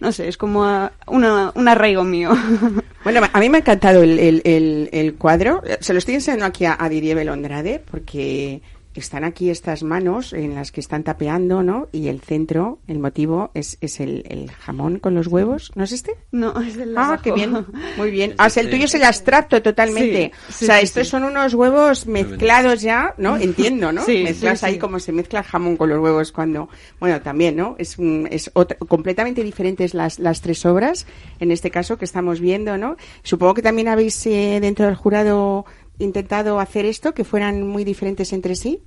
no 0.00 0.10
sé, 0.10 0.26
es 0.26 0.36
como 0.36 0.90
un 1.06 1.68
arraigo 1.68 2.04
mío. 2.04 2.30
Bueno, 3.04 3.20
a 3.32 3.40
mí 3.40 3.48
me 3.48 3.56
ha 3.56 3.60
encantado 3.62 4.04
el, 4.04 4.16
el, 4.16 4.88
el, 4.92 5.14
cuadro. 5.16 5.60
Se 5.80 5.92
lo 5.92 5.98
estoy 5.98 6.14
enseñando 6.14 6.46
aquí 6.46 6.66
a, 6.66 6.76
a 6.78 6.88
Didier 6.88 7.16
Belondrade 7.16 7.82
porque 7.90 8.62
están 8.94 9.24
aquí 9.24 9.50
estas 9.50 9.82
manos 9.82 10.32
en 10.32 10.54
las 10.54 10.72
que 10.72 10.80
están 10.80 11.02
tapeando, 11.02 11.62
¿no? 11.62 11.88
Y 11.92 12.08
el 12.08 12.20
centro, 12.20 12.78
el 12.86 12.98
motivo 12.98 13.50
es, 13.54 13.78
es 13.80 14.00
el, 14.00 14.24
el 14.28 14.50
jamón 14.50 14.98
con 14.98 15.14
los 15.14 15.26
huevos. 15.26 15.72
¿No 15.74 15.84
es 15.84 15.92
este? 15.92 16.12
No, 16.30 16.60
es 16.60 16.76
el 16.76 16.96
Ah, 16.96 17.18
qué 17.22 17.32
bien. 17.32 17.66
Muy 17.96 18.10
bien. 18.10 18.34
Ah, 18.38 18.48
el 18.54 18.70
tuyo 18.70 18.84
es 18.84 18.94
el 18.94 19.04
abstracto 19.04 19.62
totalmente. 19.62 20.32
o 20.48 20.52
sea, 20.52 20.80
estos 20.80 21.08
son 21.08 21.24
unos 21.24 21.54
huevos 21.54 22.06
mezclados 22.06 22.82
ya, 22.82 23.14
¿no? 23.18 23.36
Entiendo, 23.42 23.92
¿no? 23.92 24.04
Sí, 24.04 24.22
Mezclas 24.24 24.62
ahí 24.64 24.78
como 24.78 24.98
se 24.98 25.12
mezcla 25.12 25.40
el 25.40 25.44
jamón 25.46 25.76
con 25.76 25.88
los 25.88 25.98
huevos 25.98 26.32
cuando... 26.32 26.68
Bueno, 27.00 27.20
también, 27.20 27.56
¿no? 27.56 27.76
Es, 27.78 27.96
es 28.30 28.50
completamente 28.88 29.42
diferentes 29.42 29.94
las, 29.94 30.18
las 30.18 30.40
tres 30.40 30.64
obras, 30.66 31.06
en 31.40 31.50
este 31.50 31.70
caso, 31.70 31.96
que 31.98 32.04
estamos 32.04 32.40
viendo, 32.40 32.76
¿no? 32.76 32.96
Supongo 33.22 33.54
que 33.54 33.62
también 33.62 33.88
habéis 33.88 34.24
eh, 34.26 34.58
dentro 34.60 34.86
del 34.86 34.94
jurado 34.94 35.64
intentado 35.98 36.60
hacer 36.60 36.84
esto, 36.84 37.14
que 37.14 37.24
fueran 37.24 37.66
muy 37.66 37.84
diferentes 37.84 38.32
entre 38.32 38.56
sí? 38.56 38.82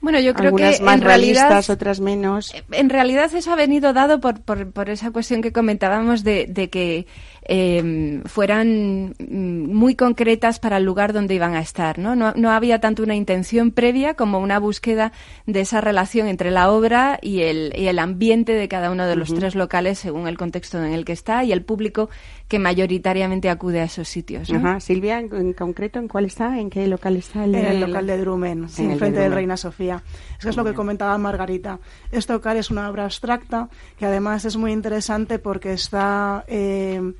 Bueno, 0.00 0.18
yo 0.18 0.32
creo 0.34 0.48
Algunas 0.48 0.78
que 0.78 0.84
más 0.84 0.94
en 0.94 1.00
realistas, 1.02 1.48
realidad, 1.48 1.70
otras 1.70 2.00
menos. 2.00 2.54
En 2.72 2.88
realidad 2.88 3.30
eso 3.34 3.52
ha 3.52 3.56
venido 3.56 3.92
dado 3.92 4.20
por, 4.20 4.40
por, 4.40 4.72
por 4.72 4.88
esa 4.88 5.10
cuestión 5.10 5.42
que 5.42 5.52
comentábamos 5.52 6.24
de, 6.24 6.46
de 6.48 6.70
que 6.70 7.06
eh, 7.52 8.22
fueran 8.26 9.14
mm, 9.18 9.74
muy 9.74 9.96
concretas 9.96 10.60
para 10.60 10.76
el 10.76 10.84
lugar 10.84 11.12
donde 11.12 11.34
iban 11.34 11.54
a 11.54 11.60
estar. 11.60 11.98
¿no? 11.98 12.14
¿no? 12.14 12.32
No, 12.34 12.50
había 12.50 12.80
tanto 12.80 13.02
una 13.02 13.14
intención 13.14 13.72
previa 13.72 14.14
como 14.14 14.38
una 14.38 14.58
búsqueda 14.58 15.12
de 15.46 15.60
esa 15.60 15.80
relación 15.80 16.28
entre 16.28 16.50
la 16.50 16.70
obra 16.70 17.18
y 17.20 17.42
el, 17.42 17.72
y 17.76 17.88
el 17.88 17.98
ambiente 17.98 18.52
de 18.52 18.68
cada 18.68 18.90
uno 18.90 19.06
de 19.06 19.16
los 19.16 19.34
tres 19.34 19.54
locales 19.54 19.98
según 19.98 20.28
el 20.28 20.38
contexto 20.38 20.82
en 20.82 20.92
el 20.92 21.04
que 21.04 21.12
está 21.12 21.42
y 21.42 21.50
el 21.50 21.62
público 21.62 22.08
que 22.46 22.58
mayoritariamente 22.58 23.50
acude 23.50 23.80
a 23.80 23.84
esos 23.84 24.08
sitios. 24.08 24.50
Ajá. 24.52 24.78
Silvia, 24.78 25.18
en, 25.18 25.52
concreto, 25.52 25.98
¿en 25.98 26.08
cuál 26.08 26.26
está? 26.26 26.58
¿En 26.58 26.70
qué 26.70 26.86
local 26.86 27.16
está? 27.16 27.44
El, 27.44 27.54
en 27.54 27.66
el 27.66 27.80
local 27.80 28.06
de 28.06 28.18
Drumen, 28.18 28.68
sí, 28.68 28.84
en 28.84 28.98
frente 28.98 29.20
del 29.20 29.32
Reina 29.32 29.56
Sofía. 29.56 29.89
Es 29.96 30.44
que 30.44 30.50
es 30.50 30.56
lo 30.56 30.64
que 30.64 30.74
comentaba 30.74 31.16
Margarita. 31.18 31.78
Este 32.10 32.32
local 32.32 32.56
es 32.56 32.70
una 32.70 32.88
obra 32.88 33.04
abstracta 33.04 33.68
que 33.98 34.06
además 34.06 34.44
es 34.44 34.56
muy 34.56 34.72
interesante 34.72 35.38
porque 35.38 35.72
está... 35.72 36.44
Eh, 36.48 37.12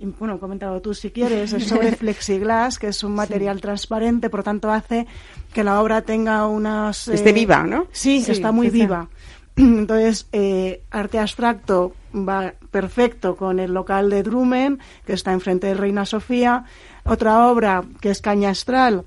bueno, 0.00 0.38
comentado 0.38 0.80
tú 0.80 0.94
si 0.94 1.10
quieres, 1.10 1.52
es 1.52 1.66
sobre 1.66 1.92
Flexiglass, 1.96 2.78
que 2.78 2.88
es 2.88 3.02
un 3.02 3.14
material 3.14 3.60
transparente, 3.60 4.30
por 4.30 4.44
tanto 4.44 4.70
hace 4.70 5.06
que 5.52 5.64
la 5.64 5.80
obra 5.80 6.02
tenga 6.02 6.46
unas... 6.46 7.08
Esté 7.08 7.32
viva, 7.32 7.64
¿no? 7.64 7.88
Sí, 7.90 8.24
está 8.28 8.52
muy 8.52 8.70
viva. 8.70 9.08
Entonces, 9.56 10.28
eh, 10.32 10.82
arte 10.90 11.18
abstracto 11.18 11.92
va 12.14 12.54
perfecto 12.70 13.36
con 13.36 13.58
el 13.58 13.74
local 13.74 14.08
de 14.08 14.22
Drumen, 14.22 14.78
que 15.04 15.14
está 15.14 15.32
enfrente 15.32 15.66
de 15.66 15.74
Reina 15.74 16.06
Sofía. 16.06 16.64
Otra 17.04 17.48
obra 17.48 17.82
que 18.00 18.10
es 18.10 18.20
Caña 18.20 18.50
Astral, 18.50 19.04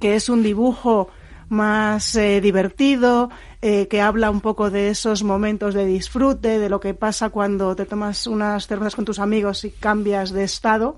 que 0.00 0.14
es 0.14 0.30
un 0.30 0.42
dibujo 0.42 1.10
más 1.52 2.16
eh, 2.16 2.40
divertido, 2.40 3.30
eh, 3.60 3.86
que 3.86 4.00
habla 4.00 4.30
un 4.30 4.40
poco 4.40 4.70
de 4.70 4.88
esos 4.88 5.22
momentos 5.22 5.74
de 5.74 5.84
disfrute, 5.84 6.58
de 6.58 6.68
lo 6.68 6.80
que 6.80 6.94
pasa 6.94 7.28
cuando 7.28 7.76
te 7.76 7.84
tomas 7.84 8.26
unas 8.26 8.66
cervezas 8.66 8.96
con 8.96 9.04
tus 9.04 9.18
amigos 9.18 9.64
y 9.64 9.70
cambias 9.70 10.32
de 10.32 10.44
estado. 10.44 10.96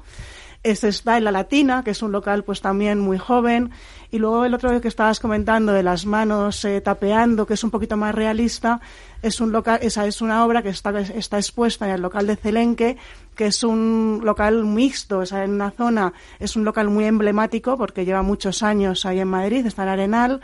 Este 0.62 0.88
está 0.88 1.18
en 1.18 1.24
La 1.24 1.32
Latina, 1.32 1.82
que 1.84 1.90
es 1.90 2.02
un 2.02 2.10
local 2.10 2.42
pues 2.42 2.62
también 2.62 2.98
muy 2.98 3.18
joven. 3.18 3.70
Y 4.10 4.18
luego 4.18 4.46
el 4.46 4.54
otro 4.54 4.80
que 4.80 4.88
estabas 4.88 5.20
comentando 5.20 5.72
de 5.72 5.82
las 5.82 6.06
manos 6.06 6.64
eh, 6.64 6.80
tapeando, 6.80 7.46
que 7.46 7.54
es 7.54 7.64
un 7.64 7.70
poquito 7.70 7.98
más 7.98 8.14
realista, 8.14 8.80
es 9.20 9.40
un 9.40 9.52
local, 9.52 9.80
esa 9.82 10.06
es 10.06 10.22
una 10.22 10.42
obra 10.44 10.62
que 10.62 10.70
está, 10.70 10.98
está 11.00 11.36
expuesta 11.36 11.86
en 11.86 11.92
el 11.92 12.00
local 12.00 12.26
de 12.26 12.36
Celenque, 12.36 12.96
que 13.34 13.46
es 13.46 13.62
un 13.64 14.20
local 14.24 14.64
mixto, 14.64 15.18
o 15.18 15.26
sea, 15.26 15.44
en 15.44 15.52
una 15.52 15.70
zona, 15.70 16.12
es 16.38 16.56
un 16.56 16.64
local 16.64 16.88
muy 16.88 17.04
emblemático 17.04 17.76
porque 17.76 18.04
lleva 18.04 18.22
muchos 18.22 18.62
años 18.62 19.06
ahí 19.06 19.20
en 19.20 19.28
Madrid, 19.28 19.66
está 19.66 19.82
en 19.82 19.88
Arenal 19.88 20.40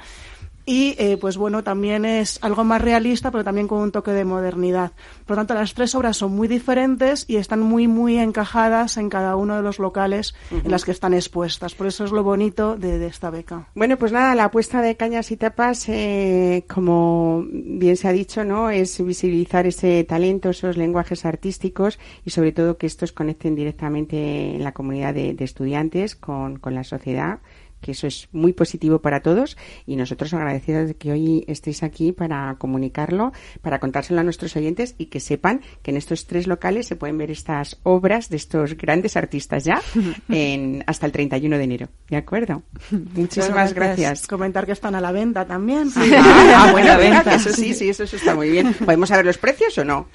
y 0.71 0.95
eh, 0.99 1.17
pues 1.21 1.37
bueno 1.37 1.65
también 1.65 2.05
es 2.05 2.39
algo 2.43 2.63
más 2.63 2.81
realista 2.81 3.33
pero 3.33 3.43
también 3.43 3.67
con 3.67 3.81
un 3.81 3.91
toque 3.91 4.13
de 4.13 4.25
modernidad. 4.25 4.93
Por 5.27 5.37
lo 5.37 5.41
tanto 5.41 5.55
las 5.55 5.75
tres 5.75 5.97
obras 5.97 6.17
son 6.17 6.37
muy 6.37 6.47
diferentes 6.47 7.25
y 7.27 7.37
están 7.39 7.61
muy 7.61 7.89
muy 7.89 8.19
encajadas 8.19 8.97
en 8.97 9.11
cada 9.11 9.35
uno 9.35 9.57
de 9.57 9.63
los 9.63 9.81
locales 9.81 10.33
en 10.53 10.71
las 10.71 10.85
que 10.85 10.93
están 10.93 11.13
expuestas. 11.13 11.75
Por 11.75 11.89
eso 11.89 12.05
es 12.05 12.13
lo 12.13 12.23
bonito 12.23 12.77
de, 12.77 13.05
esta 13.05 13.31
beca. 13.31 13.67
Bueno 13.75 13.97
pues 13.97 14.13
nada 14.13 14.37
la 14.37 14.45
apuesta 14.45 14.81
de 14.81 14.97
cañas 14.97 15.33
y 15.33 15.37
tapas 15.37 15.89
eh, 15.89 16.65
como 16.73 17.45
bien 17.51 17.97
se 17.97 18.07
ha 18.07 18.13
dicho 18.13 18.45
no 18.45 18.71
es 18.71 19.05
visibilizar 19.05 19.67
ese 19.67 20.05
talento 20.05 20.51
esos 20.51 20.77
lenguajes 20.77 21.25
artísticos 21.25 21.99
y 22.25 22.31
sobre 22.31 22.53
todo 22.53 22.79
que 22.79 22.87
estos 22.87 23.11
conecten 23.11 23.57
directamente 23.57 24.55
en 24.55 24.63
la 24.63 24.71
comunidad 24.71 25.15
de, 25.15 25.35
de 25.35 25.45
estudiantes 25.45 26.15
con, 26.15 26.61
con 26.61 26.77
la 26.77 26.85
sociedad 26.85 27.41
que 27.81 27.93
eso 27.93 28.07
es 28.07 28.29
muy 28.33 28.53
positivo 28.53 29.01
para 29.01 29.21
todos 29.21 29.57
y 29.87 29.97
nosotros 29.97 30.33
agradecidos 30.35 30.89
de 30.89 30.95
que 30.95 31.13
hoy 31.13 31.45
estéis 31.47 31.83
aquí 31.83 32.13
para 32.13 32.55
comunicarlo, 32.59 33.33
para 33.63 33.81
contárselo 33.81 34.21
a 34.21 34.25
nuestros 34.25 34.57
oyentes 34.57 34.95
y 34.99 35.07
que 35.07 35.21
sepan 35.21 35.61
que 35.83 35.91
en 35.91 35.97
estos 35.97 36.27
tres 36.27 36.47
locales 36.47 36.87
se 36.87 36.97
pueden 36.97 37.19
ver 37.19 37.31
estas 37.31 37.79
obras 37.83 38.29
de 38.29 38.37
estos 38.37 38.77
grandes 38.77 39.17
artistas 39.17 39.65
ya 39.65 39.83
en, 40.29 40.85
hasta 40.87 41.07
el 41.07 41.13
31 41.13 41.59
de 41.59 41.65
enero. 41.65 41.89
¿De 42.09 42.17
acuerdo? 42.17 42.63
Muchísimas 42.91 43.73
gracias. 43.73 44.27
Comentar 44.27 44.67
que 44.67 44.73
están 44.73 44.95
a 44.95 45.01
la 45.01 45.13
venta 45.13 45.47
también. 45.47 45.91
Ah, 46.23 46.67
ah 46.69 46.73
buena 46.73 46.97
venta. 46.97 47.35
Eso 47.35 47.51
sí, 47.51 47.73
sí, 47.73 47.89
eso, 47.89 48.05
está 48.05 48.35
muy 48.35 48.51
bien. 48.51 48.75
¿Podemos 48.75 49.09
saber 49.09 49.25
los 49.25 49.39
precios 49.39 49.77
o 49.79 49.85
no? 49.85 50.07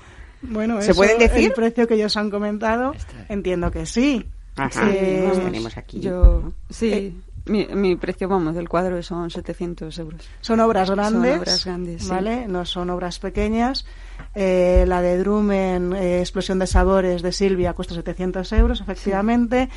Bueno, 0.41 0.81
¿se 0.81 0.93
pueden 0.93 1.17
decir? 1.17 1.45
El 1.45 1.53
precio 1.53 1.87
que 1.87 1.95
ellos 1.95 2.15
han 2.17 2.29
comentado, 2.29 2.93
entiendo 3.29 3.71
que 3.71 3.85
sí. 3.85 4.25
Ajá, 4.55 4.89
tenemos 4.89 5.77
aquí. 5.77 5.99
Yo, 5.99 6.53
sí. 6.69 6.91
Eh, 6.91 7.13
mi, 7.45 7.65
mi, 7.67 7.95
precio, 7.95 8.27
vamos, 8.27 8.55
del 8.55 8.67
cuadro 8.69 9.01
son 9.03 9.29
700 9.29 9.97
euros. 9.99 10.21
Son 10.41 10.59
obras 10.59 10.89
grandes, 10.89 11.31
son 11.31 11.39
obras 11.39 11.65
grandes 11.65 12.07
¿vale? 12.07 12.47
No 12.47 12.65
son 12.65 12.89
obras 12.89 13.19
pequeñas. 13.19 13.85
Eh, 14.33 14.85
la 14.87 15.01
de 15.01 15.17
Drumen, 15.17 15.93
eh, 15.93 16.19
Explosión 16.19 16.59
de 16.59 16.67
Sabores, 16.67 17.21
de 17.21 17.31
Silvia, 17.31 17.73
cuesta 17.73 17.93
700 17.93 18.51
euros, 18.53 18.81
efectivamente. 18.81 19.69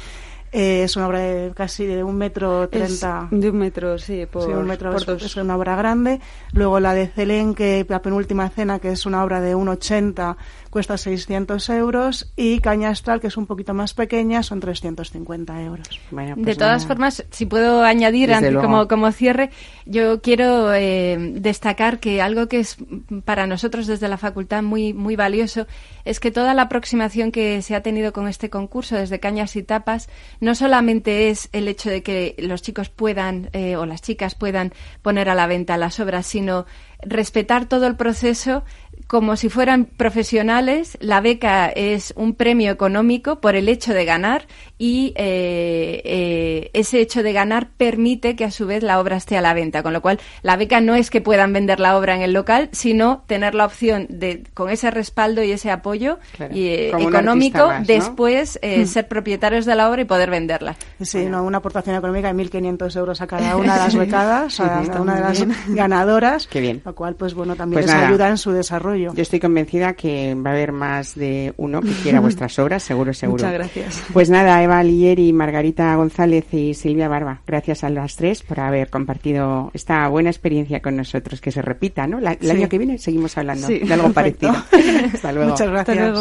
Eh, 0.51 0.85
es 0.85 0.97
una 0.97 1.09
obra 1.09 1.19
de 1.19 1.53
casi 1.55 1.85
de 1.85 2.03
un 2.03 2.17
metro 2.17 2.69
treinta. 2.71 3.29
De 3.31 3.51
un 3.51 3.59
metro, 3.59 3.99
sí, 3.99 4.25
por, 4.25 4.49
un 4.49 4.67
metro 4.67 4.97
es, 4.97 5.37
una 5.37 5.57
obra 5.57 5.77
grande. 5.77 6.21
Luego 6.53 6.81
la 6.81 6.95
de 6.95 7.07
Celén, 7.07 7.55
que 7.55 7.85
la 7.87 8.01
penúltima 8.01 8.49
cena, 8.49 8.79
que 8.79 8.93
es 8.93 9.05
una 9.05 9.23
obra 9.23 9.43
de 9.43 9.55
1,80 9.55 10.37
cuesta 10.71 10.97
600 10.97 11.69
euros 11.71 12.33
y 12.37 12.61
Caña 12.61 12.91
Astral, 12.91 13.21
que 13.21 13.29
es 13.29 13.37
un 13.37 13.47
poquito 13.47 13.75
más 13.75 13.95
pequeña, 13.95 14.43
son 14.43 14.61
350 14.61 15.63
euros. 15.63 15.89
Pues 16.11 16.37
de 16.37 16.55
todas 16.55 16.87
formas, 16.87 17.25
si 17.31 17.47
puedo 17.47 17.83
añadir 17.83 18.33
como, 18.61 18.89
como 18.89 19.11
cierre, 19.13 19.51
yo 19.87 20.21
quiero 20.21 20.73
eh, 20.75 21.17
destacar 21.35 22.01
que 22.01 22.21
algo 22.21 22.49
que 22.49 22.61
es 22.61 22.77
para 23.25 23.47
nosotros 23.47 23.87
desde 23.87 24.09
la 24.09 24.19
facultad 24.19 24.63
muy, 24.63 24.93
muy 24.93 25.17
valioso 25.17 25.67
es 26.05 26.21
que 26.21 26.31
toda 26.31 26.55
la 26.55 26.63
aproximación 26.63 27.33
que 27.33 27.63
se 27.63 27.75
ha 27.75 27.83
tenido 27.83 28.13
con 28.13 28.29
este 28.29 28.51
concurso 28.51 28.97
desde 28.97 29.21
Cañas 29.21 29.57
y 29.57 29.63
Tapas 29.63 30.09
no 30.41 30.55
solamente 30.55 31.31
es 31.31 31.49
el 31.53 31.69
hecho 31.69 31.91
de 31.91 32.03
que 32.03 32.35
los 32.39 32.63
chicos 32.63 32.89
puedan 32.89 33.51
eh, 33.53 33.77
o 33.77 33.87
las 33.87 34.03
chicas 34.03 34.35
puedan 34.35 34.73
poner 35.03 35.29
a 35.29 35.35
la 35.35 35.47
venta 35.47 35.77
las 35.77 36.01
obras, 36.01 36.27
sino 36.27 36.67
respetar 37.01 37.67
todo 37.67 37.87
el 37.87 37.97
proceso 37.97 38.65
como 39.07 39.37
si 39.37 39.49
fueran 39.49 39.85
profesionales. 39.85 40.99
La 41.01 41.21
beca 41.21 41.69
es 41.69 42.13
un 42.17 42.35
premio 42.35 42.71
económico 42.71 43.41
por 43.41 43.57
el 43.57 43.69
hecho 43.69 43.95
de 43.95 44.05
ganar 44.05 44.47
y 44.79 45.13
eh, 45.17 46.03
eh, 46.05 46.71
ese 46.73 47.01
hecho 47.01 47.23
de 47.23 47.33
ganar 47.33 47.69
permite 47.77 48.37
que 48.37 48.45
a 48.45 48.51
su 48.51 48.67
vez 48.67 48.83
la 48.83 49.01
obra 49.01 49.17
esté 49.17 49.37
a 49.37 49.41
la 49.41 49.55
venta. 49.55 49.83
Con 49.83 49.93
lo 49.93 50.03
cual, 50.03 50.21
la 50.43 50.57
beca 50.57 50.81
no 50.81 50.95
es 50.95 51.11
que 51.11 51.21
puedan 51.21 51.53
vender 51.53 51.81
la 51.81 51.97
obra 51.97 52.17
en 52.17 52.23
el 52.23 52.33
local, 52.33 52.69
sino 52.73 53.23
tener 53.27 53.55
la 53.55 53.65
opción 53.65 54.07
de, 54.09 54.45
con 54.55 54.71
ese 54.71 54.91
respaldo 54.91 55.43
y 55.43 55.53
ese 55.53 55.71
apoyo 55.71 56.19
y, 56.51 56.67
eh, 56.67 56.89
económico, 56.99 57.71
después 57.85 58.59
hmm. 58.63 58.85
ser 58.85 59.09
propietarios 59.09 59.67
de 59.67 59.75
la 59.75 59.91
obra 59.91 60.03
y 60.03 60.05
poder 60.05 60.31
venderla. 60.31 60.77
Sí, 61.01 61.19
una 61.19 61.59
aportación 61.59 61.97
económica 61.97 62.33
de 62.33 62.43
1.500 62.43 62.97
euros 62.97 63.21
a 63.21 63.27
cada 63.27 63.57
una 63.57 63.75
de 63.75 63.81
las 63.81 63.97
becadas, 63.97 64.61
a 64.61 64.83
cada 64.83 65.01
una 65.01 65.15
de 65.17 65.21
las 65.21 65.69
ganadoras. 65.69 66.47
Qué 66.47 66.61
bien. 66.61 66.83
Lo 66.85 66.95
cual, 66.95 67.15
pues 67.15 67.35
bueno, 67.35 67.57
también 67.57 67.83
pues 67.83 67.95
les 67.95 68.05
ayuda 68.05 68.29
en 68.29 68.39
su 68.39 68.53
desarrollo. 68.53 68.88
Yo 68.95 69.13
estoy 69.17 69.41
convencida 69.41 69.95
que 69.95 70.35
va 70.35 70.51
a 70.51 70.53
haber 70.53 70.73
más 70.73 71.15
de 71.15 71.55
uno 71.57 71.81
que 71.81 71.93
quiera 72.03 72.21
vuestras 72.29 72.59
obras, 72.59 72.83
seguro, 72.83 73.13
seguro. 73.15 73.45
Muchas 73.45 73.53
gracias. 73.53 74.05
Pues 74.13 74.31
nada, 74.31 74.63
Eva 74.63 74.83
Lieri, 74.83 75.33
Margarita 75.33 75.95
González 75.97 76.53
y 76.53 76.75
Silvia 76.75 77.09
Barba, 77.09 77.43
gracias 77.47 77.85
a 77.85 77.91
las 77.91 78.17
tres 78.17 78.43
por 78.43 78.61
haber 78.61 78.91
compartido 78.91 79.71
esta 79.75 80.07
buena 80.09 80.31
experiencia 80.31 80.81
con 80.81 80.97
nosotros, 80.97 81.41
que 81.41 81.53
se 81.53 81.63
repita, 81.63 82.07
¿no? 82.07 82.19
el 82.19 82.51
año 82.51 82.69
que 82.69 82.79
viene 82.79 82.99
seguimos 82.99 83.37
hablando 83.39 83.69
de 83.69 83.93
algo 83.93 84.13
parecido. 84.13 84.53
Hasta 85.13 85.33
luego. 85.33 85.51
Muchas 85.51 85.69
gracias. 85.69 86.19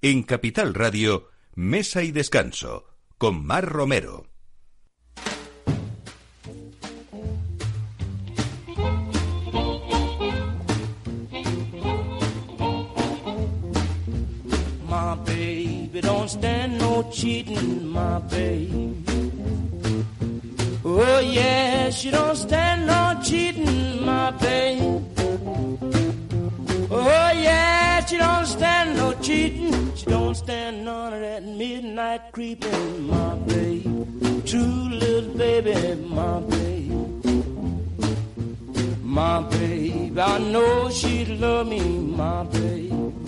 En 0.00 0.22
Capital 0.22 0.74
Radio, 0.74 1.28
Mesa 1.54 2.02
y 2.02 2.12
Descanso, 2.12 2.84
con 3.18 3.44
Mar 3.44 3.66
Romero. 3.66 4.26
No 17.02 17.10
cheating, 17.12 17.88
my 17.92 18.18
babe. 18.18 19.08
Oh 20.84 21.20
yeah, 21.20 21.90
she 21.90 22.10
don't 22.10 22.36
stand 22.36 22.86
no 22.86 23.20
cheating, 23.22 24.04
my 24.04 24.30
babe. 24.32 25.02
Oh 26.90 27.30
yeah, 27.46 28.04
she 28.04 28.16
don't 28.16 28.46
stand 28.46 28.96
no 28.96 29.12
cheating. 29.22 29.94
She 29.94 30.06
don't 30.06 30.34
stand 30.34 30.84
none 30.84 31.12
of 31.12 31.20
that 31.20 31.44
midnight 31.44 32.32
creeping, 32.32 33.06
my 33.06 33.34
babe. 33.46 34.44
True 34.44 34.88
little 35.02 35.34
baby, 35.34 35.94
my 36.02 36.40
babe. 36.40 37.24
My 39.04 39.40
babe, 39.42 40.18
I 40.18 40.38
know 40.38 40.90
she'd 40.90 41.28
love 41.28 41.68
me, 41.68 41.80
my 41.80 42.42
babe. 42.44 43.27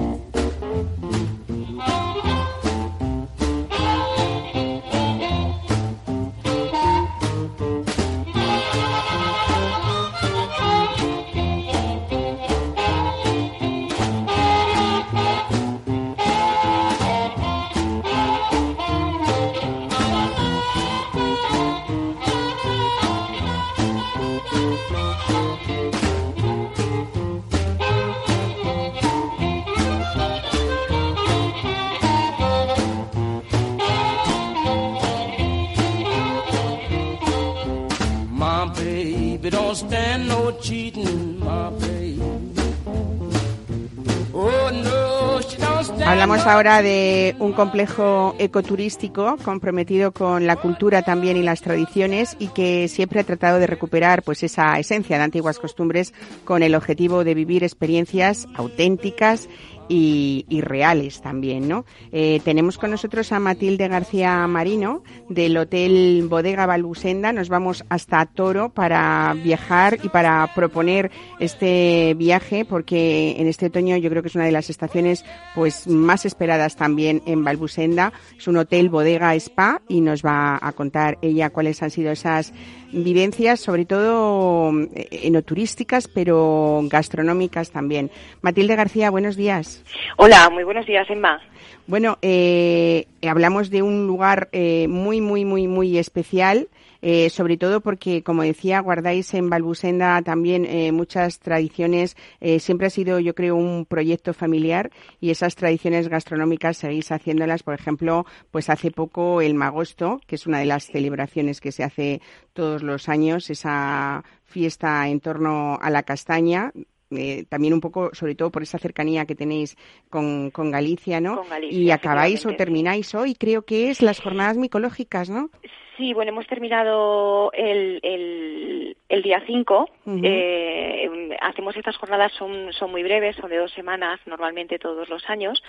Hablamos 46.31 46.53
ahora 46.53 46.81
de 46.81 47.35
un 47.39 47.51
complejo 47.51 48.35
ecoturístico 48.39 49.35
comprometido 49.43 50.13
con 50.13 50.47
la 50.47 50.55
cultura 50.55 51.01
también 51.01 51.35
y 51.35 51.43
las 51.43 51.59
tradiciones 51.59 52.37
y 52.39 52.47
que 52.47 52.87
siempre 52.87 53.19
ha 53.19 53.25
tratado 53.25 53.59
de 53.59 53.67
recuperar 53.67 54.23
pues 54.23 54.41
esa 54.41 54.79
esencia 54.79 55.17
de 55.17 55.25
antiguas 55.25 55.59
costumbres 55.59 56.13
con 56.45 56.63
el 56.63 56.73
objetivo 56.73 57.25
de 57.25 57.33
vivir 57.33 57.65
experiencias 57.65 58.47
auténticas 58.55 59.49
y, 59.91 60.45
y 60.47 60.61
reales 60.61 61.21
también, 61.21 61.67
¿no? 61.67 61.83
Eh, 62.13 62.39
tenemos 62.45 62.77
con 62.77 62.91
nosotros 62.91 63.33
a 63.33 63.39
Matilde 63.39 63.89
García 63.89 64.47
Marino 64.47 65.03
del 65.27 65.57
Hotel 65.57 66.25
Bodega 66.29 66.65
Balbusenda. 66.65 67.33
Nos 67.33 67.49
vamos 67.49 67.83
hasta 67.89 68.25
Toro 68.25 68.69
para 68.69 69.35
viajar 69.43 69.99
y 70.01 70.07
para 70.07 70.49
proponer 70.55 71.11
este 71.39 72.13
viaje 72.17 72.63
porque 72.63 73.35
en 73.37 73.47
este 73.47 73.65
otoño 73.65 73.97
yo 73.97 74.09
creo 74.09 74.21
que 74.21 74.29
es 74.29 74.35
una 74.35 74.45
de 74.45 74.53
las 74.53 74.69
estaciones 74.69 75.25
pues 75.55 75.87
más 75.87 76.25
esperadas 76.25 76.77
también 76.77 77.21
en 77.25 77.43
Balbusenda. 77.43 78.13
Es 78.37 78.47
un 78.47 78.57
hotel 78.57 78.87
bodega 78.87 79.35
spa 79.35 79.81
y 79.89 79.99
nos 79.99 80.23
va 80.23 80.57
a 80.61 80.71
contar 80.71 81.17
ella 81.21 81.49
cuáles 81.49 81.83
han 81.83 81.91
sido 81.91 82.11
esas 82.11 82.53
vivencias, 82.91 83.59
sobre 83.59 83.85
todo 83.85 84.71
eh, 84.95 85.07
enoturísticas, 85.23 86.07
pero 86.07 86.81
gastronómicas 86.83 87.71
también. 87.71 88.11
Matilde 88.41 88.75
García, 88.75 89.09
buenos 89.09 89.35
días. 89.35 89.83
Hola, 90.17 90.49
muy 90.49 90.63
buenos 90.63 90.85
días, 90.85 91.09
Emma. 91.09 91.41
Bueno, 91.87 92.17
eh, 92.21 93.05
hablamos 93.27 93.69
de 93.69 93.81
un 93.81 94.07
lugar 94.07 94.49
eh, 94.51 94.87
muy, 94.87 95.21
muy, 95.21 95.45
muy, 95.45 95.67
muy 95.67 95.97
especial. 95.97 96.69
eh, 97.01 97.29
sobre 97.29 97.57
todo 97.57 97.81
porque, 97.81 98.23
como 98.23 98.43
decía, 98.43 98.79
guardáis 98.79 99.33
en 99.33 99.49
Balbusenda 99.49 100.21
también 100.21 100.65
eh, 100.65 100.91
muchas 100.91 101.39
tradiciones. 101.39 102.15
Eh, 102.39 102.59
siempre 102.59 102.87
ha 102.87 102.89
sido, 102.89 103.19
yo 103.19 103.33
creo, 103.33 103.55
un 103.55 103.85
proyecto 103.85 104.33
familiar 104.33 104.91
y 105.19 105.31
esas 105.31 105.55
tradiciones 105.55 106.07
gastronómicas 106.07 106.77
seguís 106.77 107.11
haciéndolas. 107.11 107.63
Por 107.63 107.73
ejemplo, 107.73 108.25
pues 108.51 108.69
hace 108.69 108.91
poco 108.91 109.41
el 109.41 109.55
Magosto, 109.55 110.21
que 110.27 110.35
es 110.35 110.45
una 110.45 110.59
de 110.59 110.65
las 110.65 110.85
celebraciones 110.85 111.59
que 111.59 111.71
se 111.71 111.83
hace 111.83 112.21
todos 112.53 112.83
los 112.83 113.09
años, 113.09 113.49
esa 113.49 114.23
fiesta 114.45 115.07
en 115.07 115.19
torno 115.21 115.79
a 115.81 115.89
la 115.89 116.03
castaña, 116.03 116.71
eh, 117.11 117.45
también 117.49 117.73
un 117.73 117.81
poco, 117.81 118.09
sobre 118.13 118.35
todo 118.35 118.51
por 118.51 118.63
esa 118.63 118.77
cercanía 118.77 119.25
que 119.25 119.35
tenéis 119.35 119.77
con, 120.09 120.51
con 120.51 120.71
Galicia, 120.71 121.21
¿no? 121.21 121.37
Con 121.37 121.49
Galicia, 121.49 121.79
y 121.79 121.91
acabáis 121.91 122.45
o 122.45 122.55
termináis 122.55 123.13
hoy, 123.15 123.35
creo 123.35 123.63
que 123.63 123.89
es 123.89 124.01
las 124.01 124.19
jornadas 124.19 124.57
micológicas, 124.57 125.29
¿no? 125.29 125.49
Sí, 125.97 126.13
bueno, 126.13 126.31
hemos 126.31 126.47
terminado 126.47 127.51
el, 127.53 127.99
el, 128.01 128.97
el 129.11 129.21
día 129.21 129.43
5. 129.45 129.89
Ujú. 130.05 130.21
Eh, 130.23 131.37
hacemos 131.41 131.75
estas 131.75 131.97
jornadas, 131.97 132.31
son, 132.33 132.71
son 132.73 132.91
muy 132.91 133.03
breves, 133.03 133.35
son 133.35 133.49
de 133.49 133.57
dos 133.57 133.71
semanas 133.73 134.19
normalmente 134.25 134.79
todos 134.79 135.09
los 135.09 135.29
años. 135.29 135.61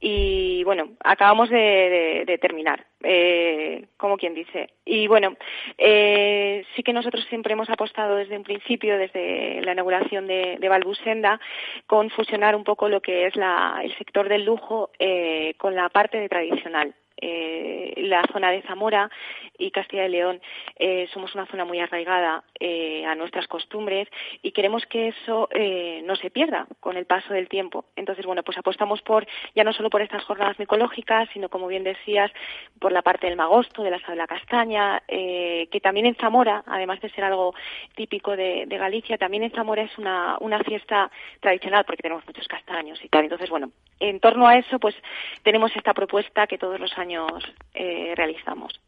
Y 0.00 0.62
bueno, 0.64 0.90
acabamos 1.04 1.48
de, 1.50 1.56
de- 1.58 2.24
de 2.26 2.38
terminar, 2.38 2.84
eh, 3.02 3.86
como 3.96 4.16
quien 4.16 4.34
dice. 4.34 4.70
Y 4.84 5.06
bueno, 5.06 5.36
eh, 5.76 6.64
sí 6.74 6.82
que 6.82 6.92
nosotros 6.92 7.24
siempre 7.28 7.52
hemos 7.52 7.70
apostado 7.70 8.16
desde 8.16 8.36
un 8.36 8.44
principio, 8.44 8.98
desde 8.98 9.60
la 9.62 9.72
inauguración 9.72 10.26
de, 10.26 10.56
de 10.58 10.68
Balbusenda, 10.68 11.40
con 11.86 12.10
fusionar 12.10 12.54
un 12.56 12.64
poco 12.64 12.88
lo 12.88 13.00
que 13.00 13.26
es 13.26 13.36
la- 13.36 13.80
el 13.82 13.96
sector 13.96 14.28
del 14.28 14.44
lujo 14.44 14.90
eh, 14.98 15.54
con 15.58 15.74
la 15.74 15.88
parte 15.88 16.18
de 16.18 16.28
tradicional. 16.28 16.94
Eh, 17.20 17.94
la 17.96 18.22
zona 18.32 18.52
de 18.52 18.62
Zamora 18.62 19.10
y 19.58 19.70
Castilla 19.70 20.06
y 20.06 20.10
León 20.10 20.40
eh, 20.78 21.08
somos 21.12 21.34
una 21.34 21.46
zona 21.46 21.64
muy 21.64 21.80
arraigada 21.80 22.44
eh, 22.58 23.04
a 23.04 23.14
nuestras 23.14 23.46
costumbres 23.46 24.08
y 24.42 24.52
queremos 24.52 24.86
que 24.86 25.08
eso 25.08 25.48
eh, 25.52 26.02
no 26.04 26.16
se 26.16 26.30
pierda 26.30 26.66
con 26.80 26.96
el 26.96 27.06
paso 27.06 27.34
del 27.34 27.48
tiempo. 27.48 27.84
Entonces, 27.96 28.24
bueno, 28.24 28.42
pues 28.42 28.56
apostamos 28.58 29.02
por 29.02 29.26
ya 29.54 29.64
no 29.64 29.72
solo 29.72 29.90
por 29.90 30.02
estas 30.02 30.24
jornadas 30.24 30.58
micológicas, 30.58 31.28
sino 31.32 31.48
como 31.48 31.66
bien 31.66 31.84
decías, 31.84 32.30
por 32.78 32.92
la 32.92 33.02
parte 33.02 33.26
del 33.26 33.36
magosto, 33.36 33.82
de 33.82 33.90
la 33.90 33.98
de 34.06 34.16
la 34.16 34.26
castaña, 34.26 35.02
eh, 35.08 35.68
que 35.70 35.80
también 35.80 36.06
en 36.06 36.14
Zamora, 36.14 36.62
además 36.66 37.00
de 37.00 37.10
ser 37.10 37.24
algo 37.24 37.54
típico 37.94 38.36
de, 38.36 38.66
Galicia, 38.78 39.18
también 39.18 39.42
en 39.42 39.50
Zamora 39.50 39.82
es 39.82 39.98
una, 39.98 40.36
una 40.40 40.60
fiesta 40.60 41.10
tradicional 41.40 41.84
porque 41.84 42.02
tenemos 42.02 42.24
muchos 42.26 42.46
castaños 42.46 42.98
y 43.02 43.08
tal. 43.08 43.24
Entonces, 43.24 43.50
bueno, 43.50 43.72
en 43.98 44.20
torno 44.20 44.46
a 44.46 44.56
eso, 44.56 44.78
pues 44.78 44.94
tenemos 45.42 45.74
esta 45.74 45.94
propuesta 45.94 46.46
que 46.46 46.58
todos 46.58 46.78
los 46.78 46.96
años 46.96 47.32
eh, 47.74 48.12
realizamos. 48.16 48.80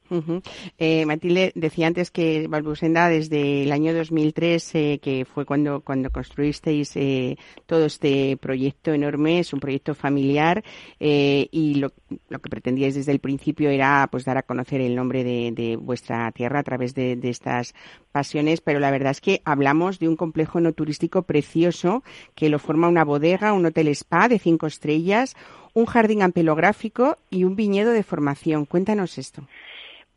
Eh, 0.79 1.05
Matilde 1.07 1.53
decía 1.55 1.87
antes 1.87 2.11
que 2.11 2.47
Balbusenda 2.49 3.09
desde 3.09 3.63
el 3.63 3.73
año 3.73 3.95
2003, 3.95 4.75
eh, 4.75 5.01
que 5.03 5.25
fue 5.25 5.45
cuando, 5.45 5.81
cuando 5.81 6.11
construisteis 6.11 6.97
eh, 6.97 7.37
todo 7.67 7.87
este 7.87 8.37
proyecto 8.37 8.93
enorme, 8.93 9.41
es 9.41 9.53
un 9.53 9.61
proyecto 9.61 9.95
familiar 9.95 10.63
eh, 10.99 11.49
y 11.51 11.75
lo, 11.75 11.93
lo 12.29 12.39
que 12.41 12.51
pretendíais 12.51 12.95
desde 12.95 13.13
el 13.13 13.21
principio 13.21 13.71
era 13.71 14.09
pues 14.11 14.25
dar 14.25 14.39
a 14.39 14.43
conocer 14.43 14.81
el 14.81 14.95
nombre 14.95 15.25
de, 15.25 15.53
de 15.53 15.77
vuestra 15.77 16.31
tierra 16.33 16.61
a 16.61 16.65
través 16.65 16.95
de, 16.95 17.17
de 17.17 17.31
estas 17.31 17.75
pasiones, 18.13 18.61
pero 18.61 18.81
la 18.81 18.91
verdad 18.91 19.13
es 19.13 19.21
que 19.21 19.43
hablamos 19.45 19.99
de 19.99 20.09
un 20.09 20.17
complejo 20.17 20.61
no 20.61 20.73
turístico 20.73 21.23
precioso 21.23 22.03
que 22.35 22.49
lo 22.49 22.59
forma 22.59 22.89
una 22.89 23.05
bodega, 23.05 23.53
un 23.53 23.67
hotel 23.67 23.89
spa 23.89 24.29
de 24.29 24.39
cinco 24.39 24.67
estrellas, 24.67 25.37
un 25.75 25.87
jardín 25.87 26.23
ampelográfico 26.23 27.19
y 27.31 27.45
un 27.45 27.57
viñedo 27.57 27.93
de 27.93 28.03
formación. 28.03 28.65
Cuéntanos 28.65 29.19
esto. 29.19 29.47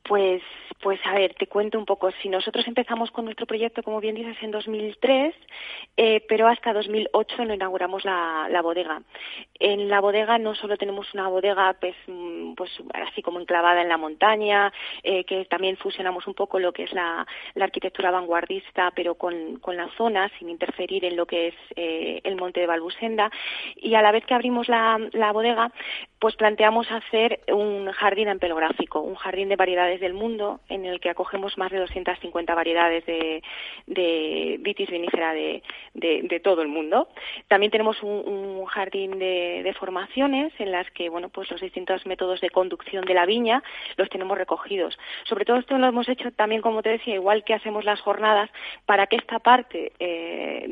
Pues, 0.04 0.42
pues 0.82 1.00
a 1.06 1.14
ver, 1.14 1.34
te 1.36 1.48
cuento 1.48 1.80
un 1.80 1.86
poco. 1.86 2.12
Si 2.22 2.28
nosotros 2.28 2.68
empezamos 2.68 3.10
con 3.12 3.24
nuestro 3.24 3.46
proyecto, 3.46 3.84
como 3.84 4.02
bien 4.02 4.16
dices, 4.16 4.36
en 4.42 4.52
2003, 4.52 5.34
eh, 5.96 6.26
pero 6.28 6.48
hasta 6.48 6.74
2008 6.74 7.46
no 7.46 7.54
inauguramos 7.54 8.04
la, 8.04 8.62
bodega. 8.62 9.02
En 9.60 9.88
la 9.88 10.02
bodega 10.02 10.38
no 10.40 10.56
solo 10.56 10.76
tenemos 10.76 11.14
una 11.14 11.30
bodega, 11.30 11.74
pues, 11.80 11.96
mm, 12.08 12.54
pues 12.56 12.70
así 12.94 13.22
como 13.22 13.40
enclavada 13.40 13.82
en 13.82 13.88
la 13.88 13.98
montaña, 13.98 14.74
eh, 15.04 15.24
que 15.24 15.46
también 15.46 15.78
fusionamos 15.78 16.28
un 16.28 16.34
poco 16.34 16.60
lo 16.60 16.74
que 16.74 16.84
es 16.84 16.92
la, 16.92 17.26
arquitectura 17.62 18.12
vanguardista, 18.12 18.92
pero 18.94 19.16
con, 19.16 19.60
con 19.60 19.78
la 19.78 19.88
zona, 19.96 20.30
sin 20.38 20.50
interferir 20.50 21.06
en 21.06 21.16
lo 21.16 21.26
que 21.26 21.48
es 21.48 21.56
eh, 21.78 22.20
el 22.26 22.36
monte 22.36 22.60
de 22.60 22.68
Balbusenda. 22.68 23.32
Y 23.78 23.96
a 23.96 24.02
la 24.02 24.12
vez 24.12 24.26
que 24.26 24.34
abrimos 24.34 24.68
la, 24.68 25.00
la 25.14 25.32
bodega, 25.32 25.72
pues 26.20 26.36
planteamos 26.36 26.92
hacer 26.92 27.40
un 27.48 27.90
jardín 27.92 28.28
ampelográfico, 28.28 29.00
un 29.00 29.16
jardín 29.16 29.48
de 29.48 29.56
variedades 29.56 29.93
del 30.00 30.14
mundo 30.14 30.60
en 30.70 30.86
el 30.86 31.00
que 31.00 31.10
acogemos 31.10 31.58
más 31.58 31.72
de 31.72 31.80
250 31.80 32.56
variedades 32.56 33.06
de, 33.06 33.42
vitis 34.60 34.90
vinífera 34.90 35.34
de, 35.34 35.62
todo 36.44 36.62
el 36.62 36.68
mundo. 36.68 37.08
También 37.48 37.72
tenemos 37.72 38.02
un, 38.04 38.66
jardín 38.66 39.20
de, 39.20 39.76
formaciones 39.80 40.54
en 40.60 40.72
las 40.72 40.90
que, 40.92 41.10
bueno, 41.10 41.30
pues 41.30 41.50
los 41.52 41.62
distintos 41.62 42.06
métodos 42.06 42.42
de 42.42 42.50
conducción 42.50 43.06
de 43.06 43.14
la 43.14 43.26
viña 43.26 43.64
los 43.98 44.10
tenemos 44.10 44.38
recogidos. 44.38 44.98
Sobre 45.26 45.46
todo 45.46 45.58
esto 45.58 45.78
lo 45.78 45.88
hemos 45.88 46.08
hecho 46.10 46.32
también, 46.32 46.62
como 46.62 46.82
te 46.82 46.90
decía, 46.90 47.16
igual 47.16 47.44
que 47.44 47.54
hacemos 47.54 47.86
las 47.86 48.02
jornadas, 48.02 48.50
para 48.86 49.08
que 49.08 49.18
esta 49.18 49.40
parte 49.40 49.92
eh, 50.00 50.66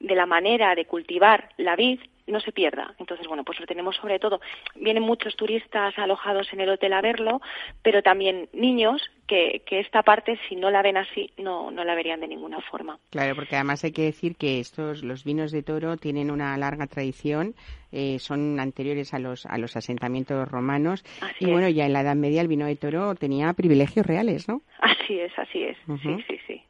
de 0.00 0.14
la 0.14 0.26
manera 0.26 0.74
de 0.74 0.84
cultivar 0.84 1.50
la 1.56 1.76
vid 1.76 2.00
no 2.28 2.40
se 2.40 2.52
pierda. 2.52 2.94
Entonces, 2.98 3.26
bueno, 3.26 3.44
pues 3.44 3.58
lo 3.60 3.66
tenemos 3.66 3.96
sobre 3.96 4.18
todo. 4.18 4.40
Vienen 4.76 5.02
muchos 5.02 5.36
turistas 5.36 5.98
alojados 5.98 6.52
en 6.52 6.60
el 6.60 6.70
hotel 6.70 6.92
a 6.92 7.00
verlo, 7.00 7.40
pero 7.82 8.02
también 8.02 8.48
niños 8.52 9.02
que, 9.26 9.62
que 9.66 9.80
esta 9.80 10.02
parte, 10.02 10.38
si 10.48 10.56
no 10.56 10.70
la 10.70 10.82
ven 10.82 10.96
así, 10.96 11.30
no, 11.36 11.70
no 11.70 11.84
la 11.84 11.94
verían 11.94 12.20
de 12.20 12.28
ninguna 12.28 12.60
forma. 12.60 12.98
Claro, 13.10 13.34
porque 13.34 13.56
además 13.56 13.84
hay 13.84 13.92
que 13.92 14.02
decir 14.02 14.36
que 14.36 14.60
estos, 14.60 15.02
los 15.02 15.24
vinos 15.24 15.52
de 15.52 15.62
toro 15.62 15.96
tienen 15.96 16.30
una 16.30 16.56
larga 16.56 16.86
tradición, 16.86 17.54
eh, 17.92 18.18
son 18.18 18.60
anteriores 18.60 19.14
a 19.14 19.18
los, 19.18 19.46
a 19.46 19.58
los 19.58 19.76
asentamientos 19.76 20.48
romanos 20.48 21.04
Así 21.20 21.44
y 21.44 21.44
es. 21.46 21.50
bueno, 21.52 21.68
ya 21.68 21.86
en 21.86 21.92
la 21.92 22.00
Edad 22.02 22.16
Media 22.16 22.40
el 22.40 22.48
vino 22.48 22.66
de 22.66 22.76
toro 22.76 23.14
tenía 23.14 23.52
privilegios 23.54 24.06
reales, 24.06 24.48
¿no? 24.48 24.62
Así 24.80 25.18
es, 25.18 25.32
así 25.38 25.62
es. 25.62 25.76
Sí, 26.02 26.24
sí, 26.28 26.38
sí. 26.46 26.62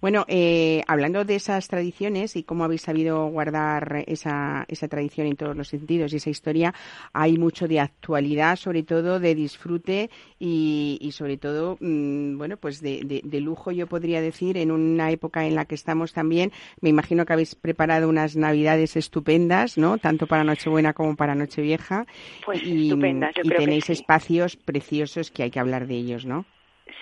Bueno, 0.00 0.24
eh, 0.28 0.82
hablando 0.86 1.24
de 1.24 1.34
esas 1.34 1.66
tradiciones 1.68 2.36
y 2.36 2.44
cómo 2.44 2.64
habéis 2.64 2.82
sabido 2.82 3.26
guardar 3.26 4.04
esa, 4.06 4.64
esa 4.68 4.86
tradición 4.88 5.26
en 5.26 5.36
todos 5.36 5.56
los 5.56 5.68
sentidos 5.68 6.12
y 6.12 6.16
esa 6.16 6.30
historia, 6.30 6.72
hay 7.12 7.36
mucho 7.36 7.66
de 7.66 7.80
actualidad, 7.80 8.56
sobre 8.56 8.84
todo 8.84 9.18
de 9.18 9.34
disfrute 9.34 10.10
y, 10.38 10.98
y 11.00 11.12
sobre 11.12 11.36
todo, 11.36 11.76
mm, 11.80 12.38
bueno, 12.38 12.56
pues 12.58 12.80
de, 12.80 13.00
de- 13.04 13.22
de 13.24 13.40
lujo, 13.40 13.72
yo 13.72 13.88
podría 13.88 14.20
decir, 14.20 14.56
en 14.56 14.70
una 14.70 15.10
época 15.10 15.46
en 15.46 15.54
la 15.56 15.64
que 15.64 15.74
estamos 15.74 16.12
también. 16.12 16.52
Me 16.80 16.90
imagino 16.90 17.26
que 17.26 17.32
habéis 17.32 17.54
preparado 17.56 18.08
unas 18.08 18.36
navidades 18.36 18.96
estupendas, 18.96 19.78
¿no? 19.78 19.98
Tanto 19.98 20.28
para 20.28 20.44
Nochebuena 20.44 20.92
como 20.94 21.16
para 21.16 21.34
Nochevieja. 21.34 22.06
Pues 22.44 22.60
y, 22.62 22.90
estupendas, 22.90 23.34
yo 23.36 23.42
y 23.42 23.48
creo 23.48 23.62
que 23.62 23.66
tenéis 23.66 23.84
sí. 23.90 23.90
espacios 23.90 24.56
preciosos 24.56 25.30
que 25.30 25.42
hay 25.42 25.50
que 25.50 25.60
hablar 25.60 25.86
de 25.86 25.94
ellos, 25.96 26.24
¿no? 26.24 26.46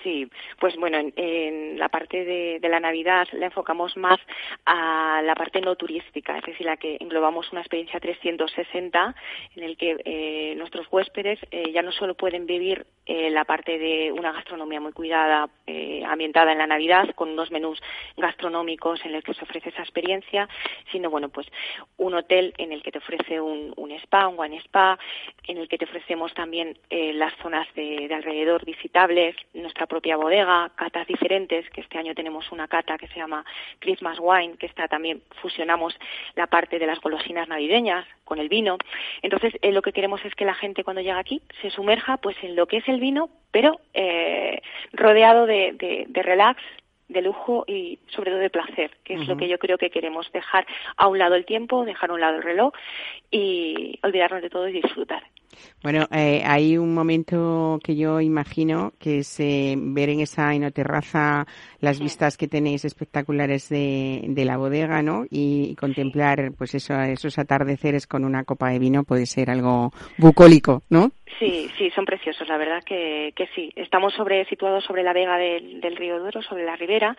Sí, 0.03 0.29
pues 0.59 0.75
bueno, 0.75 0.97
en, 1.15 1.79
la 1.79 1.89
parte 1.89 2.25
de, 2.25 2.59
la 2.67 2.79
Navidad 2.79 3.27
la 3.31 3.45
enfocamos 3.45 3.95
más 3.95 4.19
a 4.65 5.21
la 5.23 5.35
parte 5.35 5.61
no 5.61 5.75
turística, 5.75 6.37
es 6.37 6.45
decir, 6.45 6.65
la 6.65 6.77
que 6.77 6.97
englobamos 6.99 7.51
una 7.51 7.61
experiencia 7.61 7.99
360 7.99 9.15
en 9.55 9.63
el 9.63 9.77
que 9.77 9.97
eh, 10.03 10.55
nuestros 10.57 10.87
huéspedes 10.91 11.39
eh, 11.51 11.71
ya 11.71 11.81
no 11.81 11.91
solo 11.91 12.15
pueden 12.15 12.45
vivir 12.45 12.85
eh, 13.05 13.29
la 13.29 13.45
parte 13.45 13.79
de 13.79 14.11
una 14.11 14.33
gastronomía 14.33 14.81
muy 14.81 14.91
cuidada, 14.91 15.49
ambientada 16.05 16.51
en 16.51 16.57
la 16.57 16.67
Navidad, 16.67 17.09
con 17.15 17.29
unos 17.29 17.51
menús 17.51 17.79
gastronómicos 18.15 19.03
en 19.05 19.11
los 19.13 19.23
que 19.23 19.33
se 19.33 19.43
ofrece 19.43 19.69
esa 19.69 19.81
experiencia, 19.81 20.47
sino 20.91 21.09
bueno, 21.09 21.29
pues 21.29 21.47
un 21.97 22.13
hotel 22.13 22.53
en 22.57 22.71
el 22.71 22.81
que 22.81 22.91
te 22.91 22.99
ofrece 22.99 23.39
un, 23.39 23.73
spa, 24.03 24.27
un 24.27 24.39
wine 24.39 24.57
spa, 24.57 24.97
en 25.45 25.57
el 25.57 25.67
que 25.67 25.77
te 25.77 25.85
ofrecemos 25.85 26.33
también 26.33 26.77
las 26.89 27.33
zonas 27.37 27.67
de 27.75 28.09
alrededor 28.13 28.63
visitables, 28.65 29.35
nuestra 29.77 29.85
propia 29.85 30.17
bodega, 30.17 30.71
catas 30.73 31.05
diferentes, 31.05 31.69
que 31.69 31.81
este 31.81 31.99
año 31.99 32.15
tenemos 32.15 32.51
una 32.51 32.67
cata 32.67 32.97
que 32.97 33.07
se 33.09 33.19
llama 33.19 33.45
Christmas 33.77 34.17
Wine, 34.19 34.57
que 34.57 34.65
está 34.65 34.87
también 34.87 35.21
fusionamos 35.39 35.95
la 36.35 36.47
parte 36.47 36.79
de 36.79 36.87
las 36.87 36.99
golosinas 36.99 37.47
navideñas 37.47 38.07
con 38.23 38.39
el 38.39 38.49
vino. 38.49 38.79
Entonces, 39.21 39.53
eh, 39.61 39.71
lo 39.71 39.83
que 39.83 39.93
queremos 39.93 40.25
es 40.25 40.33
que 40.33 40.45
la 40.45 40.55
gente 40.55 40.83
cuando 40.83 41.03
llega 41.03 41.19
aquí 41.19 41.43
se 41.61 41.69
sumerja 41.69 42.17
pues 42.17 42.35
en 42.41 42.55
lo 42.55 42.65
que 42.65 42.77
es 42.77 42.87
el 42.87 42.99
vino, 42.99 43.29
pero 43.51 43.79
eh, 43.93 44.61
rodeado 44.93 45.45
de, 45.45 46.07
de, 46.09 46.23
relax, 46.23 46.59
de 47.07 47.21
lujo 47.21 47.63
y 47.67 47.99
sobre 48.07 48.31
todo 48.31 48.39
de 48.39 48.49
placer, 48.49 48.97
que 49.03 49.13
es 49.13 49.27
lo 49.27 49.37
que 49.37 49.47
yo 49.47 49.59
creo 49.59 49.77
que 49.77 49.91
queremos 49.91 50.31
dejar 50.31 50.65
a 50.95 51.07
un 51.07 51.19
lado 51.19 51.35
el 51.35 51.45
tiempo, 51.45 51.85
dejar 51.85 52.09
a 52.09 52.13
un 52.13 52.21
lado 52.21 52.37
el 52.37 52.43
reloj 52.43 52.73
y 53.29 53.99
olvidarnos 54.01 54.41
de 54.41 54.49
todo 54.49 54.67
y 54.67 54.71
disfrutar. 54.71 55.21
Bueno, 55.83 56.07
eh, 56.11 56.43
hay 56.45 56.77
un 56.77 56.93
momento 56.93 57.79
que 57.83 57.95
yo 57.95 58.19
imagino 58.21 58.93
que 58.99 59.19
es 59.19 59.39
eh, 59.39 59.75
ver 59.77 60.09
en 60.09 60.21
esa 60.21 60.53
enoterraza 60.53 61.45
las 61.79 61.99
vistas 61.99 62.37
que 62.37 62.47
tenéis 62.47 62.85
espectaculares 62.85 63.69
de, 63.69 64.21
de 64.27 64.45
la 64.45 64.57
bodega, 64.57 65.01
¿no? 65.01 65.25
Y, 65.29 65.75
contemplar, 65.75 66.51
pues 66.57 66.75
eso, 66.75 66.99
esos 67.01 67.37
atardeceres 67.37 68.07
con 68.07 68.25
una 68.25 68.43
copa 68.43 68.69
de 68.69 68.79
vino 68.79 69.03
puede 69.03 69.25
ser 69.25 69.49
algo 69.49 69.91
bucólico, 70.17 70.81
¿no? 70.89 71.11
Sí, 71.39 71.69
sí, 71.77 71.91
son 71.91 72.05
preciosos, 72.05 72.47
la 72.47 72.57
verdad 72.57 72.83
que, 72.83 73.33
que 73.35 73.47
sí. 73.53 73.71
Estamos 73.75 74.13
sobre, 74.13 74.45
situados 74.45 74.83
sobre 74.83 75.03
la 75.03 75.13
vega 75.13 75.37
del, 75.37 75.81
del 75.81 75.95
río 75.95 76.19
Duro, 76.19 76.41
sobre 76.41 76.65
la 76.65 76.75
ribera. 76.75 77.15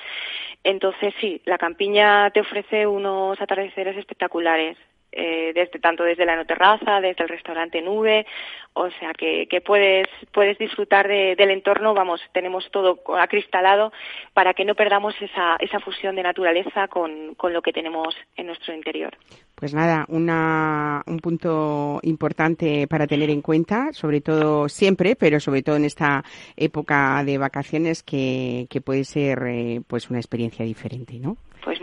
Entonces, 0.65 1.15
sí, 1.21 1.41
la 1.45 1.59
campiña 1.59 2.31
te 2.31 2.41
ofrece 2.41 2.87
unos 2.87 3.41
atardeceres 3.41 3.97
espectaculares 3.97 4.77
eh, 5.13 5.53
desde 5.55 5.79
tanto 5.79 6.05
desde 6.05 6.27
la 6.27 6.45
terraza, 6.45 7.01
desde 7.01 7.25
el 7.25 7.29
restaurante 7.29 7.81
Nube, 7.81 8.27
o 8.75 8.91
sea 8.91 9.13
que, 9.13 9.47
que 9.49 9.61
puedes 9.61 10.07
puedes 10.33 10.59
disfrutar 10.59 11.09
del 11.09 11.51
entorno, 11.51 11.95
vamos, 11.95 12.21
tenemos 12.33 12.71
todo 12.71 13.01
acristalado 13.19 13.93
para 14.35 14.55
que 14.55 14.65
no 14.65 14.75
perdamos 14.75 15.15
esa, 15.21 15.57
esa 15.59 15.81
fusión 15.81 16.15
de 16.15 16.23
naturaleza 16.23 16.89
con, 16.89 17.35
con 17.37 17.53
lo 17.53 17.63
que 17.63 17.73
tenemos 17.73 18.15
en 18.37 18.47
nuestro 18.47 18.75
interior. 18.75 19.17
Pues 19.55 19.75
nada, 19.75 20.05
una, 20.09 21.03
un 21.07 21.19
punto 21.19 21.99
importante 22.03 22.87
para 22.87 23.07
tener 23.07 23.31
en 23.31 23.43
cuenta, 23.43 23.93
sobre 23.93 24.21
todo 24.21 24.69
siempre, 24.69 25.17
pero 25.17 25.41
sobre 25.41 25.63
todo 25.63 25.77
en 25.77 25.85
esta 25.85 26.23
época 26.57 27.25
de 27.25 27.39
vacaciones 27.39 28.05
que, 28.05 28.67
que 28.71 28.81
puede 28.81 29.05
ser 29.05 29.43
eh, 29.49 29.81
pues 29.87 30.11
una 30.11 30.21
experiencia 30.21 30.65
diferente, 30.65 31.19
¿no? 31.19 31.37
Pues. 31.65 31.78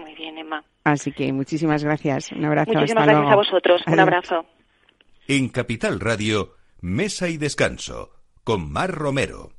Así 0.86 1.12
que 1.12 1.34
muchísimas 1.34 1.84
gracias. 1.84 2.32
Un 2.32 2.46
abrazo. 2.46 2.72
Muchísimas 2.72 3.06
gracias 3.08 3.32
a 3.32 3.36
vosotros. 3.36 3.82
Un 3.88 4.00
abrazo. 4.00 4.46
En 5.28 5.50
Capital 5.50 6.00
Radio, 6.00 6.54
Mesa 6.80 7.28
y 7.28 7.38
Descanso, 7.38 8.12
con 8.44 8.72
Mar 8.72 8.92
Romero. 8.92 9.50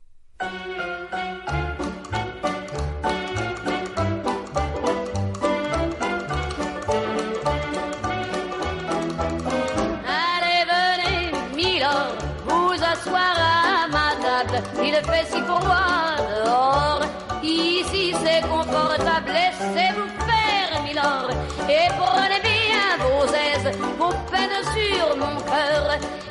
Et 21.68 21.88
prenez 21.98 22.40
bien 22.40 22.96
vos 23.04 23.26
aises, 23.26 23.70
vos 23.98 24.14
peines 24.30 24.62
sur 24.76 25.16
mon 25.16 25.36
cœur 25.40 25.84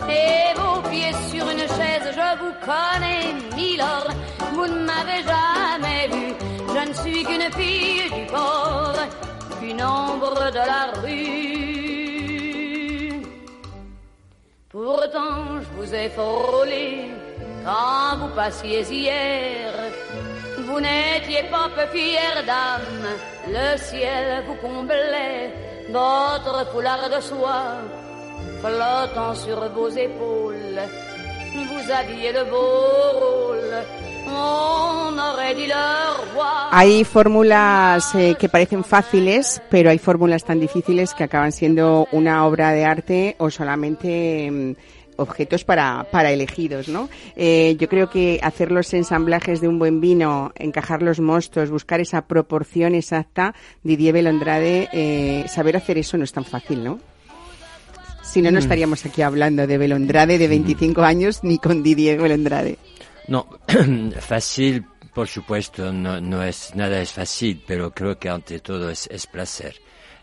et 0.09 0.53
vos 0.59 0.81
pieds 0.89 1.15
sur 1.29 1.49
une 1.49 1.67
chaise. 1.77 2.07
Je 2.19 2.29
vous 2.41 2.53
connais, 2.69 3.33
Milord, 3.55 4.09
vous 4.53 4.67
ne 4.67 4.79
m'avez 4.85 5.21
jamais 5.23 6.07
vu. 6.07 6.25
Je 6.73 6.81
ne 6.89 6.93
suis 6.93 7.23
qu'une 7.23 7.51
fille 7.51 8.09
du 8.09 8.25
port, 8.31 8.99
qu'une 9.59 9.83
ombre 9.83 10.51
de 10.51 10.63
la 10.73 10.83
rue. 11.01 11.35
Pourtant, 14.69 15.61
je 15.61 15.67
vous 15.77 15.93
ai 15.93 16.09
frôlé 16.09 17.09
quand 17.63 18.17
vous 18.19 18.33
passiez 18.35 18.81
hier 18.91 19.73
vous 20.65 20.79
n'étiez 20.79 21.43
pas 21.51 21.69
peu 21.75 21.85
d'âme, 22.45 23.05
le 23.47 23.77
ciel 23.77 24.43
vous 24.47 24.55
comblait, 24.55 25.53
votre 25.89 26.71
foulard 26.71 27.09
de 27.09 27.21
soie 27.21 27.77
flottant 28.61 29.35
sur 29.35 29.69
vos 29.73 29.89
épaules, 29.89 30.81
vous 31.53 31.91
aviez 31.91 32.31
le 32.33 32.43
beau. 32.45 33.35
Hay 36.71 37.03
fórmulas 37.03 38.15
eh, 38.15 38.35
que 38.35 38.49
parecen 38.49 38.83
fáciles, 38.83 39.61
pero 39.69 39.89
hay 39.89 39.97
fórmulas 39.97 40.43
tan 40.43 40.59
difíciles 40.59 41.13
que 41.13 41.23
acaban 41.23 41.51
siendo 41.51 42.07
una 42.11 42.45
obra 42.45 42.71
de 42.71 42.85
arte 42.85 43.35
o 43.37 43.49
solamente 43.49 44.49
mm, 44.51 44.73
objetos 45.17 45.63
para, 45.63 46.05
para 46.11 46.31
elegidos, 46.31 46.87
¿no? 46.87 47.09
Eh, 47.35 47.75
yo 47.79 47.87
creo 47.89 48.09
que 48.09 48.39
hacer 48.41 48.71
los 48.71 48.93
ensamblajes 48.93 49.61
de 49.61 49.67
un 49.67 49.79
buen 49.79 50.01
vino, 50.01 50.51
encajar 50.55 51.01
los 51.01 51.19
mostos, 51.19 51.69
buscar 51.69 51.99
esa 51.99 52.27
proporción 52.27 52.95
exacta, 52.95 53.55
Didier 53.83 54.13
Belondrade, 54.13 54.89
eh, 54.91 55.45
saber 55.47 55.77
hacer 55.77 55.97
eso 55.97 56.17
no 56.17 56.23
es 56.23 56.31
tan 56.31 56.45
fácil, 56.45 56.83
¿no? 56.83 56.99
Si 58.23 58.41
no, 58.41 58.51
no 58.51 58.57
mm. 58.57 58.63
estaríamos 58.63 59.05
aquí 59.05 59.21
hablando 59.21 59.67
de 59.67 59.77
Belondrade 59.77 60.37
de 60.37 60.47
25 60.47 61.01
años 61.03 61.43
ni 61.43 61.57
con 61.57 61.83
Didier 61.83 62.19
Belondrade. 62.19 62.77
No, 63.27 63.47
fácil, 64.19 64.85
por 65.13 65.27
supuesto, 65.27 65.91
no, 65.91 66.19
no 66.19 66.43
es, 66.43 66.75
nada 66.75 67.01
es 67.01 67.11
fácil, 67.11 67.63
pero 67.65 67.91
creo 67.91 68.17
que 68.19 68.29
ante 68.29 68.59
todo 68.59 68.89
es, 68.89 69.07
es 69.11 69.27
placer. 69.27 69.75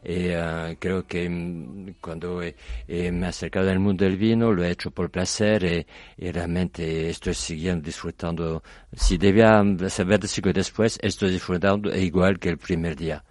Y 0.05 0.31
uh, 0.31 0.77
creo 0.79 1.07
que 1.07 1.29
mm, 1.29 1.95
cuando 2.01 2.43
he, 2.43 2.55
me 2.89 3.27
he 3.27 3.29
acercado 3.29 3.71
al 3.71 3.79
mundo 3.79 4.05
del 4.05 4.17
vino 4.17 4.53
lo 4.53 4.65
he 4.65 4.71
hecho 4.71 4.91
por 4.91 5.11
placer 5.11 5.63
y, 5.65 5.87
y 6.25 6.33
realmente 6.33 7.09
estoy 7.09 7.35
siguiendo 7.35 7.85
disfrutando. 7.87 8.63
Si 8.95 9.17
debía 9.17 9.63
saber 9.89 10.21
decir 10.21 10.43
que 10.43 10.53
después 10.53 10.99
estoy 11.03 11.31
disfrutando 11.31 11.95
igual 11.97 12.39
que 12.39 12.49
el 12.49 12.59
primer 12.59 12.97
día. 12.97 13.25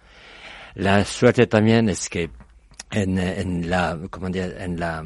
La 0.74 1.04
suerte 1.04 1.46
también 1.46 1.88
es 1.90 2.08
que 2.08 2.30
en, 2.90 3.18
en 3.18 3.68
la, 3.68 3.98
dire, 4.30 4.64
en 4.64 4.78
la, 4.78 5.04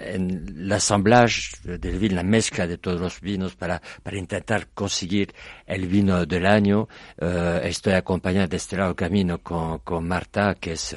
en 0.00 0.54
el 0.58 0.72
assemblage 0.72 1.56
del 1.62 1.98
vino, 1.98 2.16
la 2.16 2.22
mezcla 2.22 2.66
de 2.66 2.78
todos 2.78 3.00
los 3.00 3.20
vinos 3.20 3.54
para, 3.54 3.80
para 4.02 4.18
intentar 4.18 4.68
conseguir 4.74 5.32
el 5.66 5.86
vino 5.86 6.26
del 6.26 6.46
año. 6.46 6.88
Uh, 7.20 7.58
estoy 7.62 7.94
acompañado 7.94 8.48
de 8.48 8.56
este 8.56 8.76
lado 8.76 8.94
camino 8.94 9.38
con, 9.38 9.78
con 9.80 10.06
Marta, 10.06 10.54
que 10.54 10.72
es 10.72 10.96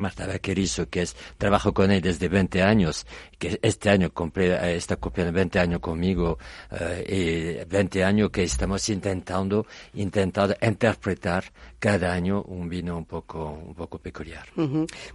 Marta 0.00 0.26
Vaquerizo, 0.26 0.88
que 0.88 1.02
es, 1.02 1.16
trabajo 1.38 1.72
con 1.72 1.90
él 1.90 2.00
desde 2.00 2.28
20 2.28 2.62
años, 2.62 3.06
que 3.38 3.58
este 3.62 3.90
año 3.90 4.10
cumple, 4.10 4.54
eh, 4.54 4.76
está 4.76 4.96
cumpliendo 4.96 5.32
20 5.32 5.58
años 5.58 5.80
conmigo, 5.80 6.38
eh, 6.70 7.60
y 7.64 7.68
20 7.68 8.04
años 8.04 8.30
que 8.30 8.42
estamos 8.42 8.88
intentando, 8.88 9.66
intentando 9.94 10.54
interpretar 10.62 11.44
cada 11.80 12.12
año 12.12 12.42
un 12.42 12.68
vino 12.68 12.96
un 12.96 13.06
poco, 13.06 13.58
un 13.66 13.74
poco 13.74 13.98
peculiar. 13.98 14.44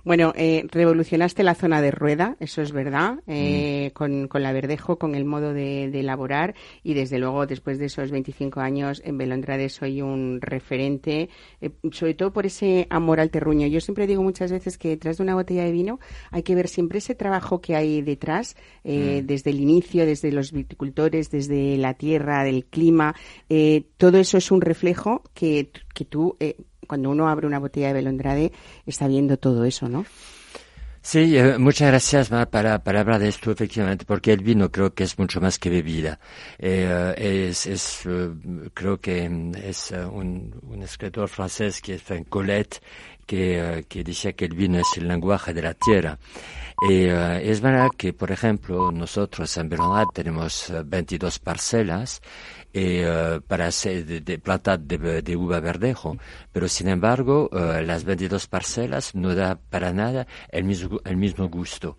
Bueno, 0.04 0.34
eh, 0.36 0.66
revolucionaste 0.72 1.44
la 1.44 1.54
zona 1.54 1.82
de 1.82 1.92
rueda, 1.92 2.36
eso 2.40 2.62
es 2.62 2.72
verdad, 2.72 3.20
eh, 3.28 3.92
mm. 3.92 3.94
con, 3.94 4.28
con, 4.28 4.42
la 4.42 4.52
verdejo, 4.52 4.98
con 4.98 5.14
el 5.14 5.26
modo 5.26 5.54
de, 5.54 5.90
de, 5.92 6.00
elaborar 6.00 6.56
y 6.84 6.96
desde 6.96 7.20
luego 7.20 7.46
después 7.46 7.78
de 7.78 7.86
esos 7.86 8.10
25 8.10 8.60
años 8.60 9.02
en 9.06 9.18
Belondrade 9.18 9.70
soy 9.70 10.02
un 10.02 10.40
referente, 10.42 11.30
eh, 11.62 11.70
sobre 11.92 12.16
todo 12.16 12.34
por 12.34 12.48
ese 12.48 12.88
amor 12.90 13.20
al 13.20 13.30
terruño. 13.30 13.68
Yo 13.68 13.80
siempre 13.80 14.08
digo 14.08 14.24
muchas 14.24 14.52
veces 14.52 14.75
que 14.78 14.90
detrás 14.90 15.18
de 15.18 15.24
una 15.24 15.36
botella 15.36 15.64
de 15.64 15.72
vino 15.72 16.00
hay 16.32 16.44
que 16.44 16.56
ver 16.56 16.68
siempre 16.68 17.00
ese 17.00 17.16
trabajo 17.16 17.62
que 17.62 17.76
hay 17.76 18.02
detrás, 18.02 18.56
eh, 18.84 19.22
mm. 19.22 19.28
desde 19.28 19.50
el 19.52 19.60
inicio, 19.60 20.06
desde 20.06 20.32
los 20.32 20.52
viticultores, 20.52 21.30
desde 21.30 21.78
la 21.78 21.94
tierra, 21.94 22.44
del 22.44 22.66
clima, 22.66 23.16
eh, 23.50 23.86
todo 23.98 24.18
eso 24.18 24.38
es 24.38 24.52
un 24.52 24.62
reflejo 24.62 25.24
que, 25.34 25.72
que 25.94 26.06
tú, 26.06 26.36
eh, 26.40 26.56
cuando 26.88 27.10
uno 27.10 27.28
abre 27.28 27.48
una 27.48 27.60
botella 27.60 27.88
de 27.88 27.94
Belondrade, 27.94 28.52
está 28.86 29.08
viendo 29.08 29.38
todo 29.38 29.66
eso, 29.66 29.90
¿no? 29.90 30.06
Sí, 31.06 31.38
eh, 31.38 31.60
muchas 31.60 31.90
gracias 31.90 32.32
Mar, 32.32 32.50
para, 32.50 32.84
para 32.84 33.02
hablar 33.02 33.20
de 33.20 33.28
esto, 33.28 33.52
efectivamente, 33.52 34.06
porque 34.06 34.34
el 34.34 34.42
vino 34.42 34.72
creo 34.72 34.96
que 34.96 35.04
es 35.04 35.20
mucho 35.20 35.40
más 35.40 35.60
que 35.60 35.70
bebida. 35.70 36.20
Eh, 36.58 37.14
es, 37.50 37.68
es 37.68 38.08
eh, 38.08 38.32
creo 38.74 39.00
que 39.00 39.30
mm, 39.30 39.54
es 39.54 39.92
un, 39.92 40.60
un 40.64 40.82
escritor 40.82 41.30
francés 41.30 41.80
que 41.80 41.94
es 41.94 42.04
Colette, 42.28 42.82
que, 43.26 43.80
eh, 43.80 43.84
que 43.88 44.04
decía 44.04 44.34
que 44.34 44.46
el 44.46 44.56
vino 44.56 44.80
es 44.80 44.88
el 44.98 45.08
lenguaje 45.08 45.54
de 45.54 45.62
la 45.62 45.74
tierra. 45.74 46.18
Y 46.90 47.06
eh, 47.06 47.50
es 47.50 47.62
verdad 47.62 47.90
que, 47.98 48.14
por 48.14 48.32
ejemplo, 48.32 48.92
nosotros 48.92 49.56
en 49.58 49.70
Bernard 49.70 50.08
tenemos 50.14 50.70
eh, 50.70 50.84
22 50.86 51.40
parcelas 51.40 52.22
y, 52.76 53.00
eh, 53.00 53.40
para 53.48 53.68
hacer 53.68 54.06
de, 54.06 54.20
de 54.20 54.38
plantar 54.38 54.82
de, 54.82 55.22
de 55.22 55.36
uva 55.38 55.62
verdejo, 55.62 56.18
pero 56.52 56.68
sin 56.68 56.90
embargo 56.90 57.50
eh, 57.54 57.82
las 57.84 58.04
22 58.04 58.48
parcelas 58.48 59.16
no 59.16 59.34
da 59.34 59.56
para 59.56 59.94
nada 59.94 60.28
el 60.50 60.66
mismo, 60.66 61.00
el 61.06 61.16
mismo 61.16 61.48
gusto 61.48 61.98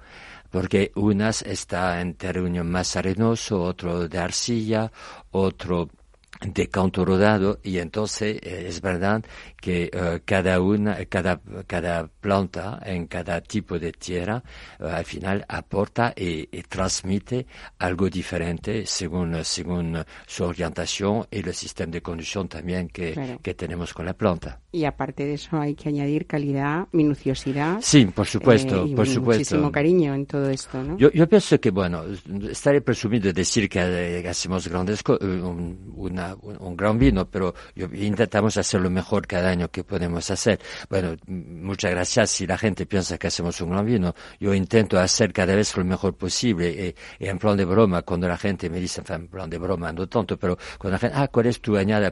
porque 0.50 0.92
unas 0.94 1.42
está 1.42 2.00
en 2.00 2.14
terreno 2.14 2.62
más 2.64 2.96
arenoso, 2.96 3.62
otro 3.62 4.08
de 4.08 4.18
arcilla, 4.18 4.92
otro 5.30 5.90
de 6.40 6.68
canto 6.68 7.04
rodado 7.04 7.58
y 7.62 7.78
entonces 7.78 8.38
eh, 8.42 8.66
es 8.68 8.80
verdad 8.80 9.24
que 9.60 9.90
eh, 9.92 10.20
cada 10.24 10.60
una 10.60 11.04
cada 11.06 11.40
cada 11.66 12.06
planta 12.06 12.80
en 12.84 13.06
cada 13.06 13.40
tipo 13.40 13.78
de 13.78 13.92
tierra 13.92 14.42
eh, 14.78 14.84
al 14.90 15.04
final 15.04 15.44
aporta 15.48 16.12
y, 16.16 16.48
y 16.56 16.62
transmite 16.62 17.46
algo 17.78 18.08
diferente 18.10 18.86
según 18.86 19.44
según 19.44 19.98
su 20.26 20.44
orientación 20.44 21.26
y 21.30 21.38
el 21.38 21.54
sistema 21.54 21.92
de 21.92 22.02
conducción 22.02 22.48
también 22.48 22.88
que, 22.88 23.12
Claro. 23.12 23.38
que 23.42 23.54
tenemos 23.54 23.92
con 23.94 24.04
la 24.06 24.12
planta 24.14 24.60
Y 24.72 24.84
aparte 24.84 25.24
de 25.24 25.34
eso 25.34 25.56
hay 25.58 25.74
que 25.74 25.88
añadir 25.88 26.26
calidad, 26.26 26.86
minuciosidad. 26.92 27.78
sí 27.80 28.06
por 28.06 28.26
supuesto 28.26 28.84
eh, 28.84 28.88
y, 28.88 28.94
por 28.94 29.06
supuesto 29.06 29.36
Muchísimo 29.36 29.72
cariño 29.72 30.14
en 30.14 30.26
todo 30.26 30.48
esto, 30.50 30.82
¿no? 30.82 30.96
Yo, 30.98 31.10
yo 31.12 31.28
pienso 31.28 31.58
que, 31.60 31.70
bueno, 31.70 32.02
estaré 32.50 32.80
presumido 32.80 33.24
de 33.24 33.32
decir 33.32 33.68
que 33.68 33.78
eh, 33.80 34.28
hacemos 34.28 34.66
grandes 34.68 35.02
eh, 35.08 35.24
un, 35.24 36.18
un- 36.34 36.76
gran 36.76 36.98
vino, 36.98 37.28
pero 37.30 37.54
intentamos 37.74 38.56
hacer 38.56 38.80
lo 38.80 38.90
mejor 38.90 39.26
cada 39.26 39.48
año 39.50 39.68
que 39.70 39.84
podemos 39.84 40.30
hacer. 40.30 40.60
Bueno, 40.90 41.16
muchas 41.26 41.90
gracias 41.90 42.30
si 42.30 42.46
la 42.46 42.58
gente 42.58 42.86
piensa 42.86 43.18
que 43.18 43.28
hacemos 43.28 43.60
un 43.60 43.70
gran 43.70 43.86
vino. 43.86 44.14
Yo 44.40 44.52
intento 44.54 44.98
hacer 44.98 45.32
cada 45.32 45.54
vez 45.54 45.76
lo 45.76 45.84
mejor 45.84 46.14
posible. 46.16 46.94
Y, 47.18 47.24
y 47.24 47.28
en 47.28 47.38
plan 47.38 47.56
de 47.56 47.64
broma, 47.64 48.02
cuando 48.02 48.28
la 48.28 48.36
gente 48.36 48.68
me 48.70 48.80
dice, 48.80 49.02
en 49.08 49.28
plan 49.28 49.48
de 49.48 49.58
broma, 49.58 49.92
no 49.92 50.06
tanto, 50.08 50.36
pero 50.38 50.56
cuando 50.78 50.92
la 50.96 50.98
gente, 50.98 51.16
ah, 51.18 51.28
¿cuál 51.28 51.46
es 51.46 51.60
tu 51.60 51.76
añada, 51.76 52.10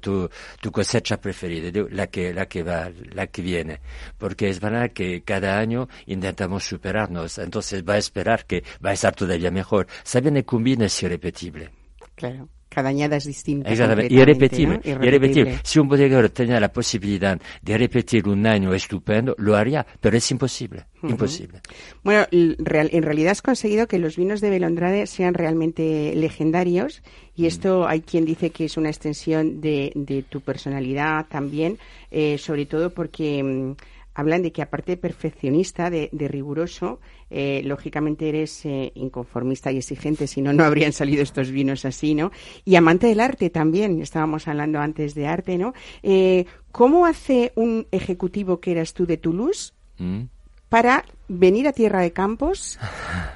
tu, 0.00 0.28
tu 0.60 0.72
cosecha 0.72 1.20
preferida? 1.20 1.70
La 1.90 2.06
que, 2.08 2.32
la 2.32 2.46
que 2.46 2.62
va, 2.62 2.90
la 3.12 3.26
que 3.26 3.42
viene. 3.42 3.80
Porque 4.18 4.48
es 4.48 4.60
verdad 4.60 4.90
que 4.92 5.22
cada 5.22 5.58
año 5.58 5.88
intentamos 6.06 6.64
superarnos. 6.64 7.38
Entonces 7.38 7.84
va 7.86 7.94
a 7.94 7.98
esperar 7.98 8.46
que 8.46 8.62
va 8.84 8.90
a 8.90 8.94
estar 8.94 9.14
todavía 9.14 9.50
mejor. 9.50 9.86
Saben 10.04 10.44
un 10.50 10.64
vino 10.64 10.84
es 10.84 11.02
irrepetible. 11.02 11.70
Claro. 12.14 12.48
Cada 12.72 12.88
añada 12.90 13.16
es 13.16 13.24
distinta. 13.24 13.68
Exactamente, 13.68 14.14
irrepetible, 14.14 14.80
¿no? 14.84 14.90
irrepetible. 15.08 15.58
Si 15.64 15.80
un 15.80 15.88
bodeguero 15.88 16.30
tenía 16.30 16.60
la 16.60 16.72
posibilidad 16.72 17.36
de 17.60 17.76
repetir 17.78 18.28
un 18.28 18.46
año 18.46 18.72
estupendo, 18.72 19.34
lo 19.38 19.56
haría, 19.56 19.84
pero 20.00 20.16
es 20.16 20.30
imposible, 20.30 20.84
imposible. 21.02 21.60
Bueno, 22.04 22.26
real- 22.58 22.88
en 22.92 23.02
realidad 23.02 23.32
has 23.32 23.42
conseguido 23.42 23.88
que 23.88 23.98
los 23.98 24.16
vinos 24.16 24.40
de 24.40 24.50
Belondrade 24.50 25.06
sean 25.08 25.34
realmente 25.34 26.14
legendarios 26.14 27.02
y 27.34 27.46
esto 27.46 27.88
hay 27.88 28.02
quien 28.02 28.24
dice 28.24 28.50
que 28.50 28.66
es 28.66 28.76
una 28.76 28.88
extensión 28.88 29.60
de, 29.60 29.90
de 29.96 30.22
tu 30.22 30.40
personalidad 30.40 31.26
también, 31.28 31.76
eh, 32.12 32.38
sobre 32.38 32.66
todo 32.66 32.90
porque 32.90 33.42
mm, 33.42 33.72
hablan 34.14 34.42
de 34.42 34.52
que 34.52 34.62
aparte 34.62 34.92
de 34.92 34.96
perfeccionista, 34.96 35.88
de, 35.90 36.08
de 36.12 36.28
riguroso, 36.28 37.00
eh, 37.30 37.62
lógicamente 37.64 38.28
eres 38.28 38.64
eh, 38.66 38.92
inconformista 38.94 39.70
y 39.72 39.78
exigente, 39.78 40.26
si 40.26 40.42
no, 40.42 40.52
no 40.52 40.64
habrían 40.64 40.92
salido 40.92 41.22
estos 41.22 41.50
vinos 41.50 41.84
así, 41.84 42.14
¿no? 42.14 42.32
Y 42.64 42.74
amante 42.76 43.06
del 43.06 43.20
arte 43.20 43.50
también, 43.50 44.00
estábamos 44.02 44.48
hablando 44.48 44.80
antes 44.80 45.14
de 45.14 45.26
arte, 45.26 45.58
¿no? 45.58 45.74
Eh, 46.02 46.44
¿Cómo 46.72 47.06
hace 47.06 47.52
un 47.54 47.86
ejecutivo 47.92 48.60
que 48.60 48.72
eras 48.72 48.94
tú 48.94 49.06
de 49.06 49.16
Toulouse 49.16 49.72
¿Mm? 49.98 50.22
para 50.68 51.04
venir 51.28 51.66
a 51.66 51.72
Tierra 51.72 52.00
de 52.00 52.12
Campos 52.12 52.78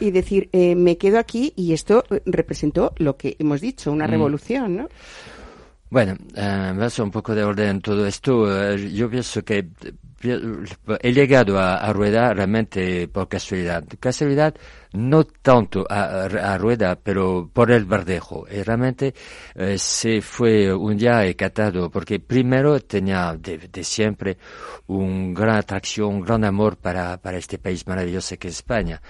y 0.00 0.10
decir, 0.12 0.48
eh, 0.52 0.74
me 0.76 0.96
quedo 0.98 1.18
aquí 1.18 1.52
y 1.56 1.72
esto 1.72 2.04
representó 2.26 2.92
lo 2.96 3.16
que 3.16 3.36
hemos 3.38 3.60
dicho, 3.60 3.90
una 3.90 4.06
Mm. 4.06 4.10
revolución, 4.10 4.76
¿no? 4.76 4.88
Bueno, 5.94 6.16
eh, 6.34 6.72
vas 6.76 6.98
un 6.98 7.12
poco 7.12 7.36
de 7.36 7.44
orden 7.44 7.68
en 7.68 7.80
todo 7.80 8.04
esto. 8.04 8.50
eh, 8.50 8.90
yo 8.92 9.08
pienso 9.08 9.44
que 9.44 9.58
eh, 9.58 10.64
he 11.00 11.12
llegado 11.12 11.56
a, 11.56 11.92
Rueda 11.92 12.34
realmente 12.34 13.06
por 13.06 13.28
casualidad. 13.28 13.84
Casualidad 14.00 14.56
no 14.92 15.22
tanto 15.22 15.86
a, 15.88 16.24
a 16.24 16.58
Rueda, 16.58 16.98
pero 17.00 17.48
por 17.52 17.70
el 17.70 17.84
verdejo. 17.84 18.44
Y 18.50 18.60
realmente 18.64 19.14
se 19.76 20.20
fue 20.20 20.74
un 20.74 20.96
día 20.96 21.24
he 21.26 21.36
catado, 21.36 21.88
porque 21.90 22.18
primero 22.18 22.80
tenía 22.80 23.36
de, 23.38 23.58
de 23.58 23.84
siempre 23.84 24.36
un 24.88 25.32
gran 25.32 25.58
atracción, 25.58 26.08
un 26.08 26.22
gran 26.22 26.42
amor 26.42 26.76
para, 26.76 27.18
para 27.18 27.38
este 27.38 27.58
país 27.58 27.86
maravilloso 27.86 28.36
que 28.36 28.48
es 28.48 28.56
España. 28.56 29.00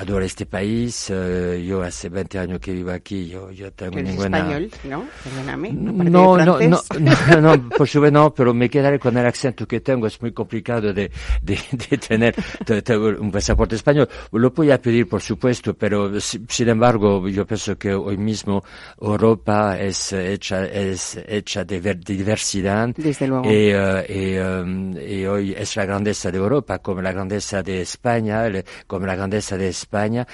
Adoro 0.00 0.24
este 0.24 0.46
país, 0.46 1.10
eh, 1.10 1.64
yo 1.66 1.82
hace 1.82 2.08
20 2.08 2.38
años 2.38 2.60
que 2.60 2.70
vivo 2.72 2.92
aquí, 2.92 3.26
yo, 3.26 3.50
yo 3.50 3.72
tengo 3.72 3.98
eres 3.98 4.10
ninguna... 4.12 4.38
español, 4.38 4.70
¿no? 4.84 5.04
Perdóname. 5.24 5.72
No, 5.72 6.36
no, 6.38 6.60
no, 6.60 6.80
no, 7.00 7.40
no, 7.40 7.68
por 7.70 7.88
supuesto 7.88 8.10
no, 8.16 8.32
pero 8.32 8.54
me 8.54 8.70
quedaré 8.70 9.00
con 9.00 9.18
el 9.18 9.26
acento 9.26 9.66
que 9.66 9.80
tengo, 9.80 10.06
es 10.06 10.22
muy 10.22 10.30
complicado 10.32 10.92
de, 10.94 11.10
de, 11.42 11.58
de 11.90 11.98
tener 11.98 12.36
de- 12.64 12.80
de 12.80 12.96
un 12.96 13.32
pasaporte 13.32 13.74
español. 13.74 14.08
Lo 14.30 14.50
voy 14.52 14.70
a 14.70 14.80
pedir, 14.80 15.08
por 15.08 15.20
supuesto, 15.20 15.74
pero 15.74 16.20
si- 16.20 16.44
sin 16.48 16.68
embargo, 16.68 17.28
yo 17.28 17.44
pienso 17.44 17.76
que 17.76 17.92
hoy 17.92 18.16
mismo 18.16 18.62
Europa 19.00 19.76
es 19.80 20.12
eh, 20.12 20.32
hecha, 20.34 20.64
es 20.64 21.18
hecha 21.26 21.64
de, 21.64 21.80
ver- 21.80 22.04
diversidad. 22.04 22.90
Desde 22.96 23.26
luego. 23.26 23.46
Y, 23.50 23.70
eh, 23.72 24.06
y, 24.08 24.38
um, 24.38 24.96
y 24.96 25.26
hoy 25.26 25.54
es 25.58 25.74
la 25.74 25.86
grandeza 25.86 26.30
de 26.30 26.38
Europa, 26.38 26.78
como 26.78 27.02
la 27.02 27.10
grandeza 27.10 27.64
de 27.64 27.80
España, 27.80 28.44
como 28.86 29.04
la 29.04 29.16
grandeza 29.16 29.56
de 29.56 29.66
España, 29.68 29.87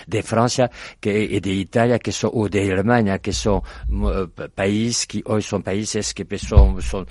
de 0.07 0.23
Francia 0.23 0.71
que, 1.01 1.23
y 1.23 1.41
de 1.41 1.51
Italia, 1.51 1.99
que 1.99 2.13
son, 2.13 2.31
o 2.35 2.49
de 2.49 2.73
Alemania, 2.73 3.19
que 3.19 3.33
son 3.33 3.63
uh, 3.91 4.29
pa- 4.29 4.49
países 4.49 5.07
que 5.07 5.23
hoy 5.27 5.43
son 5.43 5.63
países 5.63 6.13
que 6.15 6.25
pues, 6.25 6.43
son, 6.43 6.81
son 6.83 7.07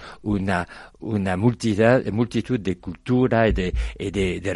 una, 1.03 1.35
multitud, 1.37 2.05
multitud 2.11 2.59
de 2.59 2.77
cultura 2.77 3.47
y 3.47 3.53
de, 3.53 3.73
y 3.97 4.11
de, 4.11 4.39
de 4.39 4.53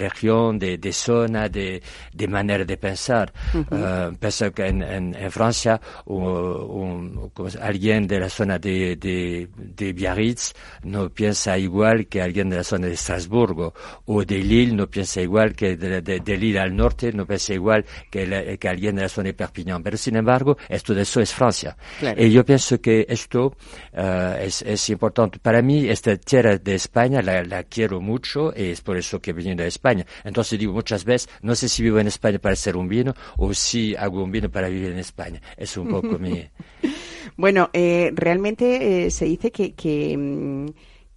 de, 0.60 0.77
de 0.77 0.93
zona, 0.93 1.49
de, 1.49 1.81
de 2.13 2.27
manera 2.27 2.63
de 2.65 2.77
pensar. 2.77 3.31
Eh, 3.71 4.12
pienso 4.19 4.51
que 4.51 4.67
en, 4.67 4.81
en, 4.83 5.15
en 5.15 5.31
Francia, 5.31 5.79
un, 6.05 7.17
un- 7.17 7.31
alguien 7.62 8.07
de 8.07 8.19
la 8.19 8.29
zona 8.29 8.57
de, 8.60 8.95
de, 8.95 9.47
de 9.55 9.93
Biarritz 9.93 10.53
no 10.83 11.10
piensa 11.10 11.57
igual 11.57 12.07
que 12.07 12.21
alguien 12.21 12.49
de 12.49 12.57
la 12.57 12.63
zona 12.63 12.88
de 12.88 12.93
Estrasburgo, 12.93 13.73
o 14.05 14.23
de 14.23 14.38
Lille 14.39 14.73
no 14.73 14.88
piensa 14.88 15.21
igual 15.21 15.53
que 15.55 15.75
de, 15.77 16.01
de, 16.01 16.19
de 16.19 16.38
Lille 16.38 16.60
al 16.60 16.75
norte 16.75 17.12
no 17.13 17.25
piensa 17.25 17.53
igual 17.53 17.86
que, 18.10 18.25
la- 18.27 18.57
que 18.57 18.69
alguien 18.69 18.95
de 18.95 19.03
la 19.03 19.10
zona 19.10 19.27
de 19.27 19.33
Perpignan. 19.33 19.83
Pero 19.83 19.97
sin 19.97 20.15
embargo, 20.15 20.57
esto 20.69 20.93
de 20.93 21.01
eso 21.03 21.21
es 21.21 21.33
Francia. 21.33 21.75
Claro. 21.99 22.21
Y 22.23 22.31
yo 22.31 22.43
pienso 22.45 22.79
que 22.81 23.05
esto 23.10 23.55
eh, 23.93 24.43
es, 24.45 24.62
es 24.62 24.89
importante. 24.89 25.39
Para 25.39 25.62
mí, 25.62 25.88
esta 25.89 26.17
de 26.43 26.76
España 26.76 27.21
la, 27.21 27.43
la 27.43 27.63
quiero 27.63 28.00
mucho 28.02 28.54
y 28.56 28.65
es 28.71 28.82
por 28.82 28.97
eso 28.97 29.19
que 29.19 29.32
he 29.32 29.34
venido 29.34 29.63
a 29.63 29.67
España. 29.67 30.06
Entonces 30.23 30.60
digo 30.60 30.73
muchas 30.73 31.04
veces, 31.06 31.30
no 31.41 31.56
sé 31.56 31.67
si 31.69 31.84
vivo 31.84 32.00
en 32.00 32.08
España 32.08 32.39
para 32.39 32.54
hacer 32.54 32.76
un 32.78 32.88
vino 32.88 33.13
o 33.38 33.54
si 33.54 33.95
hago 33.95 34.23
un 34.23 34.32
vino 34.32 34.50
para 34.50 34.69
vivir 34.69 34.91
en 34.91 35.00
España. 35.00 35.41
Es 35.58 35.76
un 35.78 35.88
poco 35.89 36.17
mi... 36.19 36.43
Bueno, 37.36 37.69
eh, 37.73 38.12
realmente 38.15 39.06
eh, 39.06 39.12
se 39.12 39.26
dice 39.26 39.52
que, 39.52 39.73
que, 39.73 40.15
mm, 40.17 40.65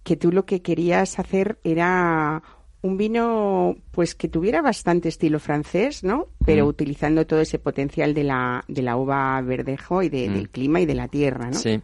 que 0.03 0.17
tú 0.17 0.31
lo 0.31 0.45
que 0.45 0.61
querías 0.61 1.17
hacer 1.19 1.57
era 1.63 2.43
un 2.83 2.97
vino 2.97 3.75
pues 3.91 4.13
que 4.15 4.27
tuviera 4.27 4.61
bastante 4.61 5.07
estilo 5.09 5.39
francés, 5.39 6.03
¿no? 6.03 6.27
Pero 6.45 6.65
Mm. 6.65 6.67
utilizando 6.67 7.25
todo 7.25 7.39
ese 7.41 7.59
potencial 7.59 8.13
de 8.13 8.23
la, 8.23 8.63
de 8.67 8.81
la 8.81 8.97
uva 8.97 9.39
verdejo 9.41 10.01
y 10.03 10.09
de- 10.09 10.29
Mm. 10.29 10.33
del 10.33 10.49
clima 10.49 10.81
y 10.81 10.85
de 10.85 10.95
la 10.95 11.07
tierra, 11.07 11.47
¿no? 11.49 11.53
Sí. 11.57 11.79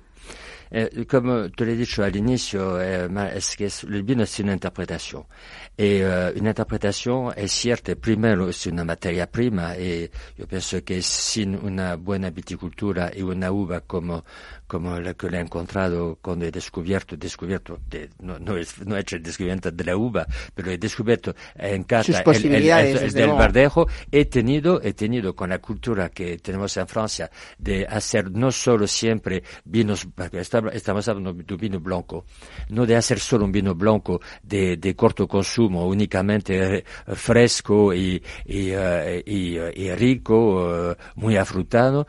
Eh, 0.71 1.05
como 1.09 1.49
te 1.51 1.65
lo 1.65 1.71
he 1.71 1.75
dicho 1.75 2.03
al 2.03 2.15
inicio, 2.15 2.81
eh, 2.81 3.07
ma- 3.09 3.29
es 3.29 3.55
que 3.55 3.65
es- 3.65 3.83
el 3.83 4.03
vino 4.03 4.23
es 4.23 4.39
una 4.39 4.53
interpretación. 4.53 5.23
Y 5.77 6.01
eh, 6.01 6.33
una 6.39 6.49
interpretación 6.49 7.33
es 7.35 7.51
cierta, 7.51 7.95
primero 7.95 8.49
es 8.49 8.65
una 8.67 8.83
materia 8.83 9.29
prima 9.31 9.77
y 9.77 10.09
yo 10.37 10.47
pienso 10.47 10.83
que 10.83 11.01
sin 11.01 11.55
una 11.55 11.95
buena 11.95 12.29
viticultura 12.31 13.11
y 13.15 13.21
una 13.21 13.51
uva 13.51 13.81
como, 13.81 14.25
como 14.67 14.99
la 14.99 15.13
que 15.13 15.29
le 15.29 15.37
he 15.37 15.41
encontrado 15.41 16.17
cuando 16.21 16.45
he 16.45 16.51
descubierto, 16.51 17.15
descubierto, 17.17 17.79
de- 17.89 18.09
no, 18.19 18.37
no, 18.39 18.57
es, 18.57 18.85
no 18.85 18.97
he 18.97 18.99
hecho 18.99 19.15
el 19.15 19.23
descubrimiento 19.23 19.71
de 19.71 19.83
la 19.83 19.95
uva, 19.95 20.27
pero 20.53 20.69
he 20.71 20.77
descubierto 20.77 21.33
en 21.55 21.83
casa 21.85 22.11
el- 22.37 22.41
el- 22.57 22.63
el- 22.79 22.87
el 23.03 23.13
del 23.13 23.29
verdejo, 23.37 23.87
he 24.11 24.25
tenido, 24.25 24.81
he 24.83 24.93
tenido 24.93 25.35
con 25.35 25.49
la 25.49 25.59
cultura 25.59 26.09
que 26.09 26.37
tenemos 26.39 26.75
en 26.77 26.87
Francia 26.87 27.29
de 27.57 27.85
hacer 27.87 28.29
no 28.31 28.51
solo 28.51 28.85
siempre 28.87 29.43
vinos, 29.65 30.07
porque 30.13 30.39
estamos 30.39 31.07
hablando 31.07 31.33
de 31.33 31.55
vino 31.55 31.79
blanco, 31.79 32.25
no 32.69 32.85
de 32.85 32.95
hacer 32.95 33.19
solo 33.19 33.45
un 33.45 33.51
vino 33.51 33.73
blanco 33.73 34.19
de, 34.43 34.77
de 34.77 34.95
corto 34.95 35.27
consumo, 35.27 35.87
únicamente 35.87 36.77
eh, 36.79 36.83
fresco 37.15 37.93
y, 37.93 38.21
y, 38.45 38.71
uh, 38.71 39.21
y, 39.25 39.57
y 39.57 39.91
rico, 39.95 40.91
uh, 40.91 40.95
muy 41.15 41.37
afrutado. 41.37 42.05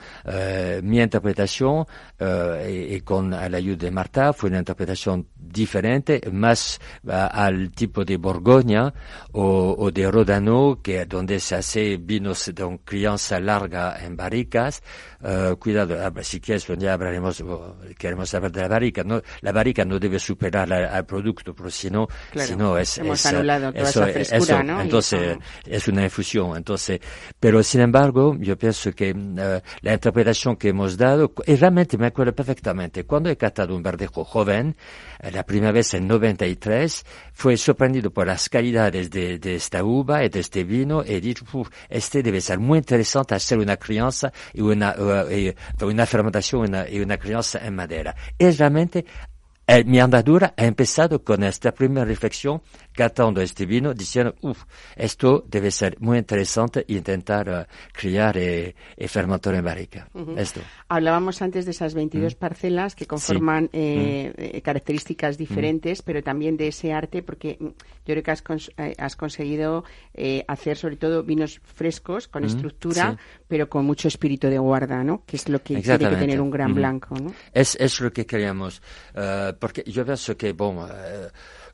Mi 0.83 1.01
interpretación, 1.01 1.87
y, 2.21 2.95
y, 2.95 3.01
con 3.03 3.31
la 3.31 3.45
ayuda 3.45 3.85
de 3.85 3.91
Marta, 3.91 4.33
fue 4.33 4.51
una 4.51 4.59
interpretación 4.59 5.29
diferente, 5.49 6.21
más 6.33 6.81
al 7.09 7.71
tipo 7.73 8.05
de 8.05 8.17
Borgoña 8.17 8.93
o, 9.33 9.75
o, 9.79 9.91
de 9.91 10.11
Rodano, 10.11 10.81
que 10.83 11.05
donde 11.07 11.41
se 11.41 11.57
hace 11.57 11.97
vinos 11.97 12.51
de 12.55 12.79
crianza 12.85 13.41
larga 13.41 13.99
en 14.05 14.17
barricas. 14.17 14.83
cuidado, 15.59 15.97
si 16.23 16.41
quieres, 16.41 16.67
ya 16.79 16.93
hablaremos, 16.95 17.43
queremos 17.99 18.33
hablar 18.35 18.53
de 18.53 18.61
la 18.63 18.69
barrica. 18.69 19.03
No, 19.05 19.21
la 19.41 19.53
barrica 19.53 19.85
no 19.85 19.99
debe 19.99 20.19
superar 20.19 20.69
la, 20.69 20.89
al 20.89 21.07
producto, 21.07 21.55
porque 21.55 21.73
si 21.73 21.91
no, 21.91 22.09
Claro, 22.31 22.49
si 22.49 22.57
no 22.57 22.79
es, 22.79 22.99
hemos 22.99 23.21
es, 23.21 23.27
anulado 23.27 23.73
toda 23.73 23.89
eso, 23.89 24.03
esa 24.05 24.13
frescura, 24.13 24.57
eso, 24.57 24.63
¿no? 24.63 24.81
Entonces 24.81 25.37
ah. 25.41 25.45
es 25.67 25.89
una 25.89 26.05
infusión. 26.05 26.57
Entonces, 26.57 27.01
pero 27.39 27.63
sin 27.63 27.81
embargo, 27.81 28.37
yo 28.39 28.57
pienso 28.57 28.93
que 28.93 29.11
eh, 29.11 29.63
la 29.81 29.93
interpretación 29.93 30.57
que 30.57 30.69
hemos 30.69 30.97
dado, 30.97 31.33
y 31.47 31.55
realmente 31.57 31.97
me 31.99 32.07
acuerdo 32.07 32.35
perfectamente, 32.35 33.05
cuando 33.05 33.31
he 33.31 33.37
catado 33.37 33.75
un 33.75 33.83
verdejo 33.83 34.25
joven, 34.25 34.77
eh, 35.21 35.31
la 35.39 35.45
primera 35.47 35.71
vez 35.71 35.95
en 35.95 36.09
93, 36.09 37.07
fue 37.33 37.57
sorprendido 37.57 38.11
por 38.11 38.27
las 38.27 38.49
calidades 38.49 39.09
de, 39.09 39.39
esta 39.55 39.85
uva 39.85 40.25
y 40.25 40.29
de 40.29 40.41
este 40.41 40.65
vino, 40.65 41.05
y 41.05 41.33
"Uf, 41.53 41.69
este 41.89 42.25
debe 42.25 42.41
ser 42.41 42.59
muy 42.59 42.79
interesante 42.79 43.37
hacer 43.37 43.59
una 43.59 43.77
crianza 43.77 44.33
y 44.53 44.63
una, 44.63 44.97
eh, 45.31 45.55
y 45.81 45.85
una 45.85 46.07
fermentación 46.07 46.63
y 46.63 46.69
una, 46.71 46.89
y 46.89 46.99
una 46.99 47.17
crianza 47.19 47.65
en 47.65 47.77
madera. 47.77 48.17
Y 48.37 48.51
realmente 48.51 49.05
eh, 49.69 49.85
mi 49.85 50.01
andadura 50.01 50.55
ha 50.57 50.65
empezado 50.65 51.23
con 51.23 51.45
esta 51.45 51.73
primera 51.73 52.05
reflexión, 52.05 52.61
catando 52.93 53.41
este 53.41 53.67
vino, 53.67 53.95
diciendo, 53.95 54.35
uff, 54.41 54.65
esto 54.97 55.45
debe 55.47 55.71
ser 55.71 55.97
muy 56.01 56.19
interesante 56.19 56.85
intentar 56.89 57.49
eh, 57.49 57.67
criar 57.93 58.37
y, 58.37 58.75
y 58.97 59.09
fermentar 59.09 59.55
en 59.55 59.65
barrica. 59.65 60.09
Esto. 60.37 60.61
Hablábamos 60.89 61.43
antes 61.43 61.65
de 61.67 61.71
esas 61.73 61.95
22 61.95 62.35
Mm. 62.35 62.39
parcelas 62.39 62.95
que 62.95 63.07
conforman 63.07 63.69
eh, 63.73 64.33
eh, 64.37 64.63
características 64.63 65.37
diferentes, 65.39 66.03
pero 66.03 66.23
también 66.23 66.57
de 66.57 66.69
ese 66.69 66.93
arte, 66.93 67.23
porque 67.23 67.57
mm, 67.61 67.67
yo 67.67 67.75
creo 68.07 68.23
que 68.23 68.31
has, 68.31 68.43
cons- 68.43 68.73
eh, 68.79 68.95
has 68.99 69.17
conseguido 69.17 69.85
eh, 70.15 70.45
hacer 70.49 70.77
sobre 70.77 70.97
todo 70.97 71.23
vinos 71.23 71.61
frescos, 71.63 72.27
con 72.27 72.43
Mm, 72.43 72.47
estructura, 72.47 73.17
sí. 73.19 73.38
Pero 73.49 73.69
con 73.69 73.85
mucho 73.87 74.09
espíritu 74.09 74.49
de 74.49 74.59
guarda, 74.59 75.03
¿no? 75.03 75.25
Que 75.27 75.37
es 75.37 75.49
lo 75.49 75.63
que 75.63 75.81
tiene 75.81 75.99
que 75.99 76.17
tener 76.17 76.41
un 76.41 76.51
gran 76.51 76.75
blanco, 76.75 77.15
¿no? 77.19 77.33
Es, 77.53 77.77
es 77.81 78.01
lo 78.01 78.13
que 78.13 78.27
queríamos, 78.27 78.83
eh, 79.15 79.55
porque 79.59 79.83
yo 79.87 80.05
pienso 80.05 80.37
que, 80.37 80.53
bueno, 80.53 80.87
eh, 80.87 81.29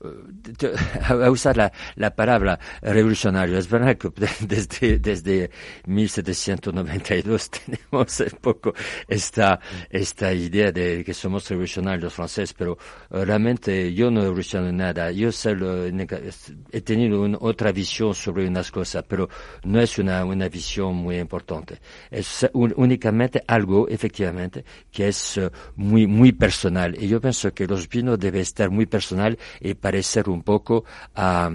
a 1.09 1.31
usar 1.31 1.57
la, 1.57 1.73
la 1.97 2.15
palabra 2.15 2.59
revolucionario, 2.83 3.59
es 3.59 3.69
verdad 3.69 3.97
que 3.97 4.11
desde, 4.47 4.99
desde 4.99 5.51
1792 5.87 7.51
tenemos 7.91 8.21
un 8.21 8.39
poco 8.41 8.75
esta, 9.09 9.61
esta 9.91 10.33
idea 10.33 10.73
de 10.73 11.05
que 11.05 11.15
somos 11.15 11.49
revolucionarios 11.49 12.13
franceses, 12.13 12.53
pero 12.55 12.77
eh, 13.11 13.25
realmente 13.25 13.93
yo 13.95 14.11
no 14.11 14.23
revoluciono 14.23 14.71
nada. 14.73 15.11
Yo 15.11 15.31
solo 15.33 15.85
he 15.87 16.81
tenido 16.81 17.25
otra 17.41 17.73
visión 17.73 18.15
sobre 18.15 18.47
unas 18.47 18.71
cosas, 18.71 19.05
pero 19.09 19.29
no 19.65 19.81
es 19.81 19.99
una, 19.99 20.25
una 20.25 20.49
visión 20.49 20.95
muy 20.95 21.19
importante. 21.19 21.81
Es 22.11 22.49
un- 22.53 22.75
únicamente 22.77 23.43
algo, 23.47 23.89
efectivamente, 23.89 24.65
que 24.91 25.09
es 25.09 25.37
eh, 25.39 25.51
muy, 25.77 26.07
muy 26.07 26.33
personal. 26.33 26.97
Y 27.01 27.09
yo 27.09 27.21
pienso 27.21 27.53
que 27.53 27.67
los 27.67 27.89
vinos 27.89 28.19
deben 28.19 28.41
estar 28.43 28.71
muy 28.71 28.87
personal 28.87 29.39
y 29.61 29.75
parecer 29.95 30.29
un 30.29 30.43
poco 30.43 30.85
a, 31.15 31.53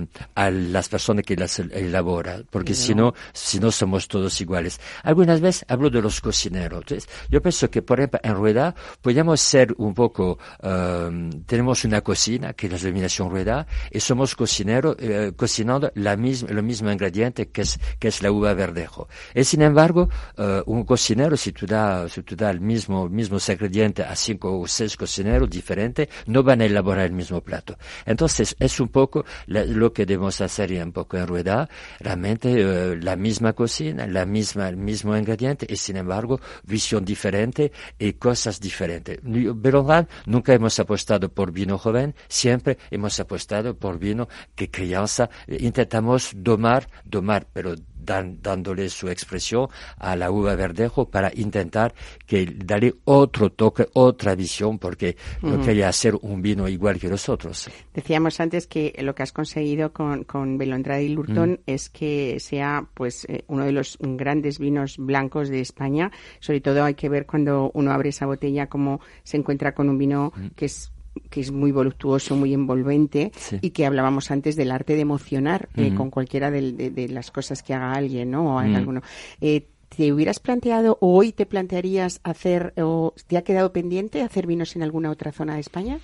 las 0.50 0.88
personas 0.88 1.26
que 1.26 1.36
las 1.36 1.60
elaboran, 1.60 2.46
porque 2.50 2.74
si 2.74 2.96
no, 2.96 3.14
si 3.34 3.60
no 3.60 3.70
somos 3.70 4.08
todos 4.08 4.40
iguales. 4.40 4.80
Algunas 5.04 5.42
veces 5.42 5.66
hablo 5.68 5.90
de 5.90 6.02
los 6.02 6.22
cocineros. 6.22 6.86
Yo 7.30 7.42
pienso 7.42 7.70
que, 7.70 7.82
por 7.82 8.00
ejemplo, 8.00 8.22
en 8.24 8.36
Rueda 8.36 8.74
podríamos 9.02 9.42
ser 9.42 9.76
un 9.78 9.94
poco, 9.94 10.40
eh, 10.64 11.30
tenemos 11.46 11.84
una 11.84 12.00
cocina 12.00 12.54
que 12.54 12.68
es 12.68 12.72
la 12.72 12.80
denominación 12.80 13.30
Rueda 13.30 13.68
y 13.92 14.00
somos 14.00 14.36
cocineros 14.36 14.96
eh, 15.00 15.34
cocinando 15.36 15.92
la 15.96 16.16
misma, 16.16 16.50
el 16.52 16.64
mismo 16.64 16.90
ingrediente 16.90 17.50
que 17.50 17.64
es, 17.64 17.78
que 18.00 18.08
es 18.08 18.22
la 18.24 18.32
uva 18.32 18.54
verdejo. 18.54 19.10
Y 19.36 19.44
sin 19.44 19.64
embargo, 19.64 20.08
eh, 20.38 20.64
un 20.66 20.86
cocinero, 20.86 21.36
si 21.36 21.52
tú 21.52 21.66
das, 21.66 22.14
si 22.14 22.22
das 22.22 22.52
el 22.52 22.62
mismo, 22.62 23.10
mismos 23.10 23.50
ingredientes 23.50 24.06
a 24.08 24.16
cinco 24.16 24.58
o 24.62 24.66
seis 24.66 24.96
cocineros 24.96 25.50
diferentes, 25.50 26.08
no 26.28 26.42
van 26.42 26.62
a 26.62 26.66
elaborar 26.66 27.06
el 27.06 27.12
mismo 27.12 27.42
plato. 27.42 27.78
Entonces, 28.06 28.29
es 28.40 28.80
un 28.80 28.88
poco 28.90 29.26
lo 29.48 29.92
que 29.94 30.06
debemos 30.06 30.40
hacer 30.42 30.70
un 30.84 30.92
poco 30.92 31.18
en 31.18 31.28
Rueda, 31.28 31.70
realmente 32.00 32.54
eh, 32.62 32.96
la 33.02 33.16
misma 33.16 33.54
cocina, 33.54 34.06
la 34.06 34.26
misma, 34.26 34.70
el 34.70 34.78
mismo 34.78 35.18
ingrediente 35.18 35.66
y 35.70 35.76
sin 35.76 35.98
embargo, 35.98 36.40
visión 36.64 37.04
diferente 37.04 37.72
y 37.98 38.14
cosas 38.14 38.60
diferentes. 38.60 39.20
Verdad, 39.24 40.08
nunca 40.26 40.54
hemos 40.54 40.80
apostado 40.80 41.30
por 41.30 41.52
vino 41.52 41.78
joven, 41.78 42.14
siempre 42.28 42.78
hemos 42.92 43.20
apostado 43.20 43.76
por 43.76 43.98
vino 43.98 44.28
que 44.56 44.70
crianza, 44.70 45.30
intentamos 45.48 46.32
domar, 46.36 46.88
domar, 47.06 47.48
pero 47.52 47.76
dan- 48.00 48.40
dándole 48.42 48.90
su 48.90 49.10
expresión 49.10 49.68
a 49.98 50.16
la 50.16 50.32
uva 50.32 50.56
verdejo 50.56 51.10
para 51.10 51.32
intentar 51.36 51.94
que 52.26 52.46
darle 52.46 52.96
otro 53.06 53.52
toque, 53.52 53.88
otra 53.94 54.36
visión, 54.36 54.80
porque 54.80 55.18
no 55.42 55.62
quería 55.62 55.90
hacer 55.90 56.16
un 56.22 56.42
vino 56.42 56.68
igual 56.68 57.00
que 57.00 57.08
los 57.10 57.30
otros. 57.30 57.70
Decíamos 57.94 58.40
antes 58.40 58.68
que 58.68 58.96
lo 59.02 59.14
que 59.16 59.24
has 59.24 59.32
conseguido 59.32 59.92
con, 59.94 60.24
con 60.24 60.58
Belondrade 60.58 61.04
y 61.04 61.10
Lurton 61.10 61.52
Mm. 61.52 61.58
es 61.66 61.90
que 61.90 62.40
sea 62.40 62.88
pues 62.94 63.26
eh, 63.26 63.44
uno 63.48 63.66
de 63.66 63.72
los 63.72 63.98
grandes 64.00 64.60
vinos 64.60 64.98
blancos 64.98 65.50
de 65.50 65.60
España. 65.62 66.12
Sobre 66.40 66.62
todo 66.62 66.84
hay 66.84 66.96
que 66.96 67.10
ver 67.10 67.26
cuando 67.26 67.72
uno 67.74 67.92
abre 67.92 68.10
esa 68.10 68.26
botella 68.26 68.68
cómo 68.68 69.00
se 69.24 69.38
encuentra 69.38 69.74
con 69.74 69.90
un 69.90 69.98
vino 69.98 70.32
Mm. 70.36 70.48
que 70.56 70.66
es 70.66 70.92
que 71.30 71.42
es 71.42 71.52
muy 71.52 71.72
voluptuoso, 71.72 72.36
muy 72.36 72.54
envolvente 72.54 73.32
Sí. 73.36 73.58
y 73.62 73.70
que 73.72 73.86
hablábamos 73.86 74.32
antes 74.32 74.56
del 74.56 74.72
arte 74.72 74.96
de 74.96 75.02
emocionar 75.02 75.70
eh, 75.76 75.92
Mm. 75.92 75.96
con 75.96 76.10
cualquiera 76.12 76.52
de, 76.52 76.72
de 76.72 77.10
las 77.10 77.32
cosas 77.32 77.64
que 77.64 77.74
haga 77.74 77.94
alguien, 77.94 78.32
¿no? 78.32 78.56
O 78.56 78.62
en 78.62 78.74
Mm. 78.74 78.76
alguno. 78.76 79.02
Eh, 79.42 79.68
¿Te 79.96 80.14
hubieras 80.14 80.40
planteado 80.40 81.00
o 81.02 81.18
hoy 81.18 81.32
te 81.32 81.48
plantearías 81.48 82.22
hacer 82.24 82.74
o 82.78 83.16
te 83.26 83.38
ha 83.38 83.42
quedado 83.44 83.74
pendiente 83.74 84.22
hacer 84.22 84.46
vinos 84.46 84.76
en 84.76 84.84
alguna 84.84 85.10
otra 85.10 85.32
zona 85.32 85.56
de 85.56 85.62
España? 85.62 86.00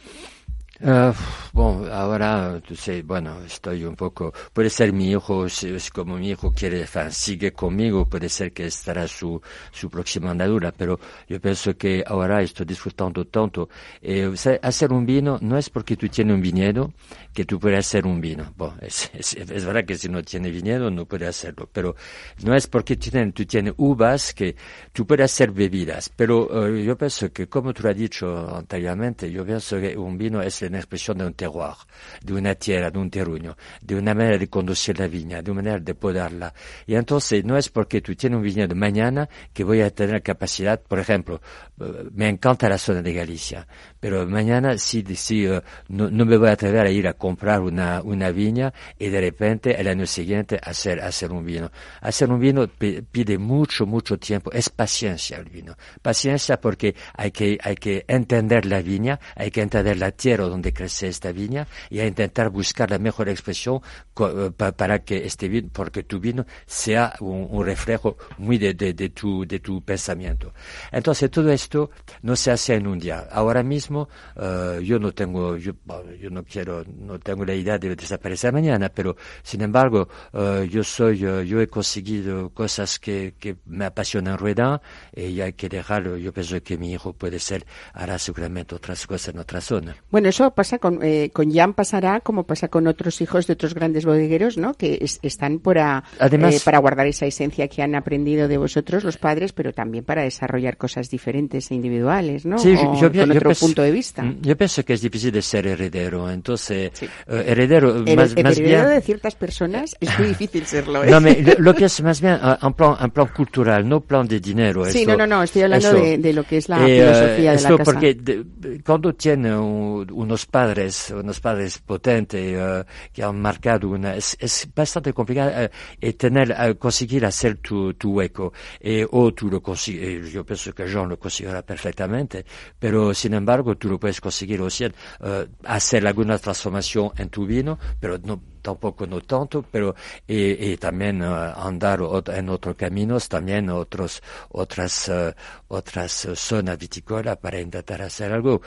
Ah, 0.83 1.13
bueno, 1.53 1.85
ahora, 1.89 2.61
bueno, 3.05 3.41
estoy 3.45 3.85
un 3.85 3.95
poco, 3.95 4.33
puede 4.51 4.69
ser 4.69 4.91
mi 4.91 5.09
hijo, 5.11 5.45
es 5.45 5.89
como 5.89 6.17
mi 6.17 6.31
hijo 6.31 6.51
quiere, 6.51 6.85
sigue 7.11 7.53
conmigo, 7.53 8.05
puede 8.05 8.27
ser 8.27 8.51
que 8.51 8.65
estará 8.65 9.07
su, 9.07 9.41
su 9.71 9.89
próxima 9.89 10.31
andadura, 10.31 10.73
pero 10.73 10.99
yo 11.29 11.39
pienso 11.39 11.77
que 11.77 12.03
ahora 12.05 12.41
estoy 12.41 12.65
disfrutando 12.65 13.23
tanto. 13.23 13.69
Eh, 14.01 14.29
hacer 14.61 14.91
un 14.91 15.05
vino 15.05 15.39
no 15.41 15.57
es 15.57 15.69
porque 15.69 15.95
tú 15.95 16.09
tienes 16.09 16.35
un 16.35 16.41
viñedo 16.41 16.91
que 17.33 17.45
tú 17.45 17.57
puedes 17.57 17.79
hacer 17.79 18.05
un 18.05 18.19
vino. 18.19 18.53
Bueno, 18.57 18.75
es, 18.81 19.65
verdad 19.65 19.85
que 19.85 19.95
si 19.95 20.09
no 20.09 20.23
tienes 20.23 20.51
viñedo 20.51 20.91
no 20.91 21.05
puedes 21.05 21.29
hacerlo, 21.29 21.69
pero 21.71 21.95
no 22.43 22.53
es 22.53 22.67
porque 22.67 22.97
tú 22.97 23.11
tienes, 23.11 23.33
tú 23.33 23.45
tienes 23.45 23.73
uvas 23.77 24.33
que 24.33 24.57
tú 24.91 25.07
puedes 25.07 25.25
hacer 25.31 25.51
bebidas, 25.51 26.11
pero 26.13 26.67
eh, 26.67 26.83
yo 26.83 26.97
pienso 26.97 27.31
que 27.31 27.47
como 27.47 27.73
tú 27.73 27.87
has 27.87 27.95
dicho 27.95 28.57
anteriormente, 28.57 29.31
yo 29.31 29.45
pienso 29.45 29.79
que 29.79 29.97
un 29.97 30.17
vino 30.17 30.41
es 30.41 30.64
una 30.67 30.77
expresión 30.77 31.17
de 31.17 31.25
un 31.25 31.33
terroir, 31.33 31.75
de 32.21 32.33
una 32.33 32.55
tierra, 32.55 32.91
de 32.91 32.99
un 32.99 33.09
terruño, 33.09 33.55
de 33.81 33.95
una 33.95 34.13
manera 34.13 34.37
de 34.37 34.47
conducir 34.47 34.99
la 34.99 35.07
viña, 35.07 35.41
de 35.41 35.51
una 35.51 35.61
manera 35.61 35.79
de 35.79 35.95
podarla. 35.95 36.53
Y 36.85 36.95
entonces 36.95 37.43
no 37.45 37.57
es 37.57 37.69
porque 37.69 38.01
tú 38.01 38.15
tienes 38.15 38.37
un 38.37 38.43
viñedo 38.43 38.75
mañana 38.75 39.27
que 39.53 39.63
voy 39.63 39.81
a 39.81 39.89
tener 39.89 40.21
capacidad, 40.21 40.81
por 40.81 40.99
ejemplo, 40.99 41.41
eh, 41.79 42.09
me 42.13 42.29
encanta 42.29 42.69
la 42.69 42.77
zona 42.77 43.01
de 43.01 43.13
Galicia, 43.13 43.67
pero 43.99 44.25
mañana 44.27 44.77
si, 44.77 45.03
si 45.15 45.45
eh, 45.45 45.61
no, 45.89 46.09
me 46.09 46.37
voy 46.37 46.49
a 46.49 46.53
atrever 46.53 46.85
a 46.85 46.89
ir 46.91 47.07
a 47.07 47.13
comprar 47.13 47.61
una, 47.61 48.01
una 48.01 48.31
viña 48.31 48.73
y 48.99 49.09
de 49.09 49.21
repente 49.21 49.79
el 49.79 49.87
año 49.87 50.05
siguiente 50.05 50.59
hacer, 50.61 51.01
hacer 51.01 51.31
un 51.31 51.45
vino. 51.45 51.71
Hacer 52.01 52.29
un 52.29 52.39
vino 52.39 52.67
pi- 52.67 53.01
pide 53.01 53.37
mucho, 53.37 53.85
mucho 53.85 54.17
tiempo, 54.17 54.51
es 54.51 54.69
paciencia 54.69 55.37
el 55.37 55.45
vino. 55.45 55.75
Paciencia 56.01 56.59
porque 56.59 56.95
hay 57.13 57.31
que, 57.31 57.57
hay 57.61 57.75
que 57.75 58.05
entender 58.07 58.65
la 58.65 58.81
viña, 58.81 59.19
hay 59.35 59.51
que 59.51 59.61
entender 59.61 59.97
la 59.97 60.11
tierra 60.11 60.45
donde 60.55 60.73
crece 60.73 61.07
esta 61.07 61.31
viña 61.31 61.67
y 61.89 61.99
a 61.99 62.07
intentar 62.07 62.49
buscar 62.49 62.89
la 62.89 62.97
mejor 62.99 63.27
expresión 63.29 63.81
eh, 64.19 64.51
pa- 64.55 64.71
para 64.71 64.99
que 65.03 65.25
este 65.25 65.47
vino, 65.49 65.69
porque 65.71 66.03
tu 66.03 66.19
vino 66.19 66.45
sea 66.65 67.13
un, 67.19 67.65
reflejo 67.65 68.17
muy 68.37 68.57
de, 68.57 68.73
tu, 69.09 69.45
de 69.45 69.59
tu 69.59 69.81
pensamiento. 69.81 70.53
Entonces 70.91 71.29
todo 71.29 71.51
esto 71.51 71.89
no 72.21 72.35
se 72.35 72.51
hace 72.51 72.75
en 72.75 72.87
un 72.87 72.99
día. 72.99 73.27
Ahora 73.31 73.63
mismo 73.63 74.07
eh, 74.35 74.79
yo 74.83 74.99
no 74.99 75.11
tengo, 75.11 75.57
yo, 75.57 75.73
yo 76.21 76.29
no 76.29 76.43
quiero, 76.43 76.83
no 76.85 77.19
tengo 77.19 77.43
la 77.43 77.53
idea 77.53 77.77
de 77.77 77.95
desaparecer 77.95 78.53
mañana, 78.53 78.89
pero 78.89 79.15
sin 79.43 79.61
embargo 79.61 80.07
eh, 80.33 80.67
yo 80.71 80.83
soy, 80.83 81.17
yo 81.17 81.59
he 81.59 81.67
conseguido 81.67 82.49
cosas 82.51 82.99
que, 82.99 83.33
me 83.65 83.85
apasionan 83.85 84.37
rueda 84.37 84.81
y 85.15 85.41
hay 85.41 85.53
que 85.53 85.69
dejarlo. 85.69 86.17
Yo 86.17 86.31
pienso 86.33 86.61
que 86.61 86.77
mi 86.77 86.91
hijo 86.93 87.13
puede 87.13 87.39
ser, 87.39 87.65
hará 87.93 88.17
seguramente 88.19 88.75
otras 88.75 89.05
cosas 89.05 89.33
en 89.33 89.39
otra 89.39 89.61
zona. 89.61 89.95
Bueno, 90.11 90.29
eso 90.29 90.44
pasa 90.51 90.77
con, 90.79 90.99
eh, 91.01 91.29
con 91.33 91.51
Jan 91.53 91.73
pasará 91.73 92.19
como 92.19 92.43
pasa 92.43 92.67
con 92.67 92.87
otros 92.87 93.21
hijos 93.21 93.47
de 93.47 93.53
otros 93.53 93.73
grandes 93.73 94.05
bodegueros, 94.05 94.57
¿no? 94.57 94.73
Que 94.73 94.97
es- 95.01 95.19
están 95.21 95.59
para, 95.59 96.03
Además- 96.19 96.55
eh, 96.55 96.61
para 96.63 96.77
guardar 96.79 97.07
esa 97.07 97.25
esencia 97.25 97.67
que 97.67 97.81
han 97.81 97.95
aprendido 97.95 98.47
de 98.47 98.57
vosotros 98.57 99.03
los 99.03 99.17
padres, 99.17 99.53
pero 99.53 99.73
también 99.73 100.03
para 100.03 100.23
desarrollar 100.23 100.77
cosas 100.77 101.09
diferentes 101.09 101.71
e 101.71 101.75
individuales, 101.75 102.45
¿no? 102.45 102.57
Sí, 102.57 102.73
O 102.73 102.75
yo, 102.75 102.81
yo- 102.81 103.07
con 103.11 103.13
yo 103.13 103.23
otro 103.23 103.49
pienso- 103.49 103.65
punto 103.65 103.81
de 103.81 103.91
vista. 103.91 104.21
Mm, 104.23 104.41
Yo 104.41 104.57
pienso 104.57 104.83
que 104.83 104.93
es 104.93 105.01
difícil 105.01 105.31
de 105.31 105.41
ser 105.41 105.67
heredero. 105.67 106.29
Entonces, 106.29 106.91
eh, 107.01 107.09
heredero, 107.47 107.93
más, 108.15 108.15
más 108.15 108.57
heredero 108.57 108.63
bien... 108.63 108.87
de 108.87 109.01
ciertas 109.01 109.35
personas 109.35 109.95
es 109.99 110.19
muy 110.19 110.27
difícil 110.29 110.65
serlo. 110.65 111.03
¿eh? 111.03 111.09
No, 111.09 111.21
me- 111.21 111.41
lo, 111.59 111.73
que 111.75 111.85
es 111.85 112.01
más 112.01 112.21
bien 112.21 112.35
uh, 112.35 112.65
un 112.65 112.73
plan, 112.73 112.95
un 113.01 113.09
plan 113.11 113.27
cultural, 113.35 113.87
no 113.87 114.01
plan 114.01 114.27
de 114.27 114.39
dinero. 114.39 114.85
Sí, 114.85 115.01
eso- 115.03 115.11
no, 115.11 115.17
no, 115.17 115.27
no, 115.27 115.43
estoy 115.43 115.63
hablando 115.63 115.93
de, 115.93 116.17
de 116.17 116.33
lo 116.33 116.43
que 116.43 116.57
es 116.57 116.69
la 116.69 116.87
Eh, 116.87 116.99
filosofía 117.01 117.51
de 117.53 117.61
la 117.61 117.69
casa. 117.69 117.83
porque 117.83 118.13
de- 118.15 118.81
cuando 118.85 119.13
tiene 119.13 119.55
un- 119.57 120.05
unos 120.35 120.45
padres, 120.47 121.11
unos 121.11 121.39
padres 121.39 121.79
potentes 121.79 122.41
eh, 122.43 122.83
que 123.13 123.23
han 123.23 123.39
marcado 123.39 123.87
una, 123.89 124.15
es, 124.15 124.35
es 124.37 124.67
bastante 124.75 125.13
complicado 125.13 125.69
eh, 126.01 126.13
tener, 126.13 126.51
eh, 126.51 126.75
conseguir 126.75 127.25
hacer 127.25 127.57
tu, 127.59 127.93
tu 127.93 128.11
hueco. 128.11 128.51
Eh, 128.81 129.07
o 129.09 129.33
tú 129.33 129.49
lo 129.49 129.61
consigues, 129.61 130.33
yo 130.33 130.45
pienso 130.45 130.73
que 130.73 130.87
Jean 130.87 131.07
lo 131.07 131.17
conseguirá 131.17 131.61
perfectamente, 131.61 132.45
pero 132.77 133.13
sin 133.13 133.33
embargo 133.33 133.77
tú 133.77 133.87
lo 133.87 133.97
puedes 133.97 134.19
conseguir 134.19 134.59
aussi, 134.59 134.83
eh, 134.83 135.47
hacer 135.63 136.05
alguna 136.05 136.37
transformación 136.37 137.11
en 137.17 137.29
tu 137.29 137.45
vino, 137.45 137.79
pero 137.97 138.17
no 138.17 138.54
tampoco 138.65 139.05
no 139.07 139.21
tanto, 139.21 139.63
pero 139.71 139.95
y, 140.27 140.71
y 140.73 140.77
también 140.77 141.21
eh, 141.21 141.25
andar 141.55 141.99
en 142.33 142.49
otros 142.49 142.75
caminos, 142.75 143.29
también 143.29 143.69
otros 143.69 144.21
otras 144.49 145.09
eh, 145.09 145.33
otras 145.69 146.11
zonas 146.35 146.77
vitícolas 146.77 147.37
para 147.37 147.61
intentar 147.61 148.01
hacer 148.01 148.31
algo. 148.33 148.61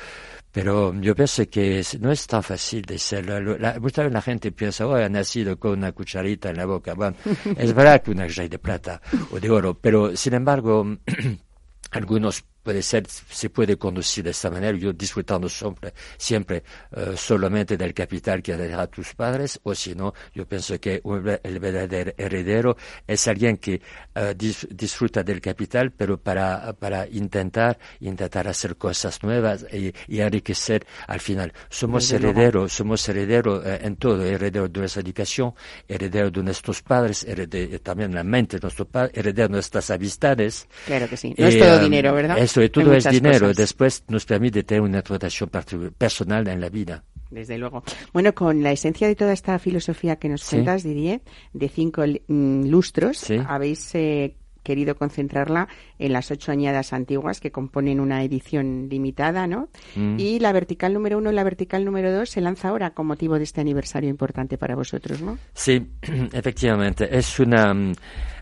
Pero 0.52 0.94
yo 1.00 1.14
pienso 1.14 1.44
que 1.50 1.84
no 2.00 2.10
es 2.10 2.26
tan 2.26 2.42
fácil 2.42 2.82
de 2.82 2.98
ser. 2.98 3.26
lo- 3.26 3.58
La, 3.58 3.78
muchas 3.78 4.04
veces 4.04 4.12
la 4.14 4.22
gente 4.22 4.52
piensa, 4.52 4.86
oh, 4.86 4.94
ha 4.94 5.08
nacido 5.08 5.58
con 5.58 5.72
una 5.72 5.92
cucharita 5.92 6.50
en 6.50 6.56
la 6.56 6.66
boca. 6.66 6.94
Bueno, 6.94 7.16
es 7.56 7.74
verdad 7.74 8.02
que 8.02 8.10
una 8.12 8.26
es 8.26 8.36
de 8.36 8.58
plata 8.58 9.00
o 9.30 9.38
de 9.40 9.50
oro, 9.50 9.74
pero 9.78 10.16
sin 10.16 10.34
embargo, 10.34 10.86
algunos 11.90 12.44
puede 12.62 12.82
ser, 12.82 13.06
se 13.08 13.50
puede 13.50 13.76
conducir 13.76 14.24
de 14.24 14.30
esta 14.30 14.50
manera, 14.50 14.76
yo 14.76 14.92
disfrutando 14.92 15.48
siempre, 15.48 15.92
siempre 16.16 16.62
eh, 16.92 17.14
solamente 17.16 17.76
del 17.76 17.94
capital 17.94 18.42
que 18.42 18.56
dejará 18.56 18.86
tus 18.86 19.14
padres, 19.14 19.58
o 19.62 19.74
si 19.74 19.94
no, 19.94 20.12
yo 20.34 20.46
pienso 20.46 20.78
que 20.80 21.00
un 21.04 21.18
el 21.42 21.58
verdadero 21.58 22.12
heredero 22.16 22.76
es 23.06 23.26
alguien 23.28 23.56
que 23.58 23.74
eh, 24.14 24.34
dis- 24.36 24.66
disfruta 24.70 25.22
del 25.22 25.40
capital, 25.40 25.92
pero 25.92 26.18
para, 26.18 26.72
para 26.74 27.06
intentar, 27.08 27.78
intentar 28.00 28.46
hacer 28.48 28.76
cosas 28.76 29.22
nuevas 29.22 29.66
y, 29.72 29.92
y 30.06 30.20
enriquecer 30.20 30.86
al 31.06 31.20
final. 31.20 31.52
Somos 31.68 32.10
herederos, 32.12 32.72
somos 32.72 33.08
herederos 33.08 33.64
eh, 33.64 33.80
en 33.82 33.96
todo, 33.96 34.24
herederos 34.24 34.72
de 34.72 34.80
nuestra 34.80 35.02
educación, 35.02 35.54
herederos 35.86 36.32
de 36.32 36.42
nuestros 36.42 36.82
padres, 36.82 37.24
herederos 37.24 37.80
también 37.82 38.14
la 38.14 38.24
mente 38.24 38.56
de 38.56 38.62
nuestros 38.62 38.88
padres, 38.88 39.12
herederos 39.14 39.48
de 39.50 39.52
nuestras 39.54 39.90
amistades. 39.90 40.66
Claro 40.86 41.08
que 41.08 41.16
sí. 41.16 41.34
No 41.36 41.46
es 41.46 41.58
todo 41.58 41.78
dinero, 41.78 42.12
¿verdad? 42.14 42.38
Eso, 42.50 42.62
y 42.62 42.68
todo 42.70 42.94
es 42.94 43.04
dinero. 43.10 43.40
cosas. 43.40 43.56
Después 43.56 44.04
nos 44.08 44.24
permite 44.24 44.62
tener 44.64 44.80
una 44.82 45.02
parti- 45.02 45.90
personal 45.96 46.46
en 46.48 46.60
la 46.60 46.68
vida. 46.68 47.04
Desde 47.30 47.58
luego. 47.58 47.82
Bueno, 48.14 48.34
con 48.34 48.62
la 48.62 48.72
esencia 48.72 49.06
de 49.06 49.14
toda 49.14 49.32
esta 49.34 49.58
filosofía 49.58 50.16
que 50.16 50.28
nos 50.30 50.42
Sí. 50.42 50.56
cuentas, 50.56 50.82
Didier, 50.82 51.20
de 51.52 51.68
cinco 51.68 52.02
mm, 52.26 52.64
lustros, 52.68 53.18
Sí. 53.18 53.36
habéis 53.46 53.94
eh, 53.94 54.34
querido 54.62 54.96
concentrarla 54.96 55.68
en 55.98 56.12
las 56.12 56.30
ocho 56.30 56.52
añadas 56.52 56.92
antiguas 56.92 57.40
que 57.40 57.50
componen 57.50 58.00
una 58.00 58.22
edición 58.22 58.88
limitada, 58.90 59.46
¿no? 59.46 59.68
Mm. 59.94 60.18
Y 60.18 60.40
la 60.40 60.52
vertical 60.52 60.92
número 60.92 61.16
uno 61.18 61.30
y 61.30 61.34
la 61.34 61.44
vertical 61.44 61.84
número 61.86 62.12
dos 62.12 62.28
se 62.30 62.40
lanza 62.42 62.68
ahora 62.68 62.90
con 62.90 63.06
motivo 63.06 63.36
de 63.38 63.44
este 63.44 63.60
aniversario 63.62 64.10
importante 64.10 64.58
para 64.58 64.74
vosotros, 64.74 65.20
¿no? 65.22 65.38
Sí, 65.54 65.86
efectivamente, 66.32 67.08
es 67.16 67.38
una, 67.40 67.74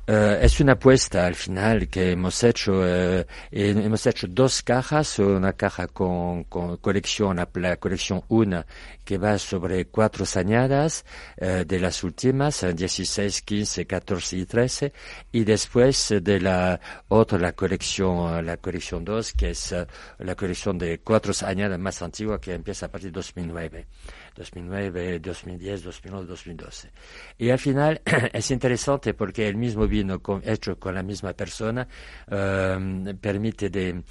eh, 0.06 0.38
es 0.42 0.60
una 0.60 0.72
apuesta 0.72 1.26
al 1.26 1.34
final 1.34 1.88
que 1.88 2.12
hemos 2.12 2.42
hecho. 2.44 2.84
y 3.50 3.60
hemos 3.70 4.06
hecho 4.06 4.26
dos 4.28 4.62
cajas, 4.62 5.18
una 5.18 5.52
caja 5.54 5.88
con, 5.88 6.44
con 6.44 6.76
colección, 6.78 7.36
la, 7.36 7.76
colección 7.76 8.22
1, 8.28 8.64
que 9.04 9.18
va 9.18 9.38
sobre 9.38 9.86
cuatro 9.86 10.24
añadas 10.34 11.04
eh, 11.36 11.64
de 11.66 11.78
las 11.78 12.02
últimas, 12.02 12.62
eh, 12.64 12.74
16, 12.74 13.42
15, 13.42 13.86
14 13.86 14.36
y 14.36 14.46
13, 14.46 14.92
y 15.32 15.44
después 15.44 16.10
eh, 16.10 16.20
de 16.20 16.40
la 16.40 16.80
otra, 17.08 17.38
la 17.38 17.52
colección, 17.52 18.44
la 18.44 18.56
colección 18.56 19.04
2, 19.04 19.32
que 19.32 19.50
es 19.50 19.74
la 20.18 20.34
colección 20.34 20.76
de 20.76 20.98
cuatro 21.00 21.32
añadas 21.46 21.78
más 21.78 22.02
antigua 22.02 22.40
que 22.40 22.54
empieza 22.54 22.86
a 22.86 22.88
partir 22.90 23.10
de 23.10 23.16
2009. 23.16 23.86
2009, 24.36 25.20
2010, 25.20 25.82
2011, 25.82 26.26
2012. 26.28 26.90
Y 27.38 27.50
al 27.50 27.58
final 27.58 28.00
es 28.32 28.50
interesante 28.50 29.14
porque 29.14 29.48
el 29.48 29.56
mismo 29.56 29.86
vino 29.86 30.20
con- 30.20 30.42
hecho 30.44 30.78
con 30.78 30.94
la 30.94 31.02
misma 31.02 31.32
persona 31.32 31.86
eh, 32.30 33.14
permite 33.20 33.70
de, 33.70 34.02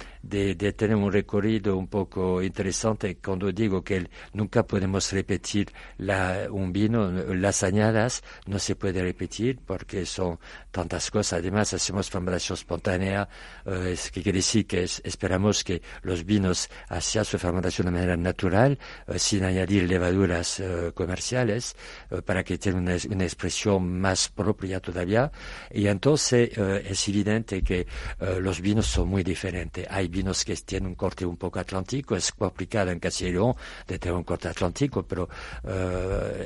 tener 0.72 0.96
un 0.96 1.12
recorrido 1.12 1.76
un 1.76 1.88
poco 1.88 2.42
interesante 2.42 3.16
cuando 3.18 3.50
digo 3.52 3.82
que 3.82 4.08
nunca 4.32 4.64
podemos 4.66 5.12
repetir 5.12 5.70
la- 5.98 6.48
un 6.50 6.72
vino, 6.72 7.10
las 7.10 7.62
añadas 7.62 8.22
no 8.46 8.58
se 8.58 8.76
puede 8.76 9.02
repetir 9.02 9.58
porque 9.64 10.04
son 10.06 10.38
tantas 10.70 11.10
cosas. 11.10 11.38
Además 11.40 11.72
hacemos 11.74 12.10
fermentación 12.10 12.54
espontánea, 12.56 13.28
eh, 13.64 13.90
es 13.92 14.10
que 14.10 14.22
quiere 14.22 14.38
decir 14.38 14.66
que 14.66 14.82
es- 14.84 15.00
esperamos 15.04 15.62
que 15.64 15.80
los 16.02 16.24
vinos 16.24 16.68
hacen 16.88 17.24
su 17.24 17.38
fermentación 17.38 17.86
de 17.86 17.92
manera 17.92 18.16
natural, 18.16 18.78
eh, 19.06 19.18
sin 19.18 19.44
añadir 19.44 19.86
levaduras 20.16 20.60
eh, 20.60 20.92
comerciales, 20.94 21.76
eh, 22.10 22.22
para 22.22 22.42
que 22.42 22.58
tenga 22.58 22.78
una, 22.78 23.24
expresión 23.24 24.00
más 24.00 24.28
propia 24.28 24.80
todavía. 24.80 25.30
Y 25.70 25.86
entonces 25.86 26.50
eh, 26.56 26.86
es 26.88 27.08
evidente 27.08 27.62
que 27.62 27.86
los 28.40 28.60
vinos 28.60 28.86
son 28.86 29.08
muy 29.08 29.22
diferentes. 29.22 29.86
Hay 29.90 30.08
vinos 30.08 30.44
que 30.44 30.56
tienen 30.56 30.88
un 30.88 30.94
corte 30.94 31.24
un 31.26 31.36
poco 31.36 31.58
atlántico, 31.58 32.16
es 32.16 32.32
complicado 32.32 32.90
en 32.90 32.98
Castilla 32.98 33.30
y 33.30 33.32
León 33.34 33.54
de 33.86 33.98
tener 33.98 34.16
un 34.16 34.24
corte 34.24 34.48
atlántico, 34.48 35.06
pero 35.06 35.28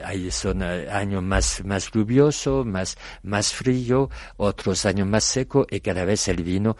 hay 0.04 0.30
son 0.30 0.62
años 0.62 1.22
más, 1.22 1.64
más 1.64 1.90
lluvioso, 1.90 2.64
más, 2.64 2.96
más 3.22 3.52
frío, 3.52 4.10
otros 4.36 4.86
años 4.86 5.06
más 5.06 5.24
seco 5.24 5.66
y 5.70 5.80
cada 5.80 6.04
vez 6.04 6.28
el 6.28 6.42
vino 6.42 6.76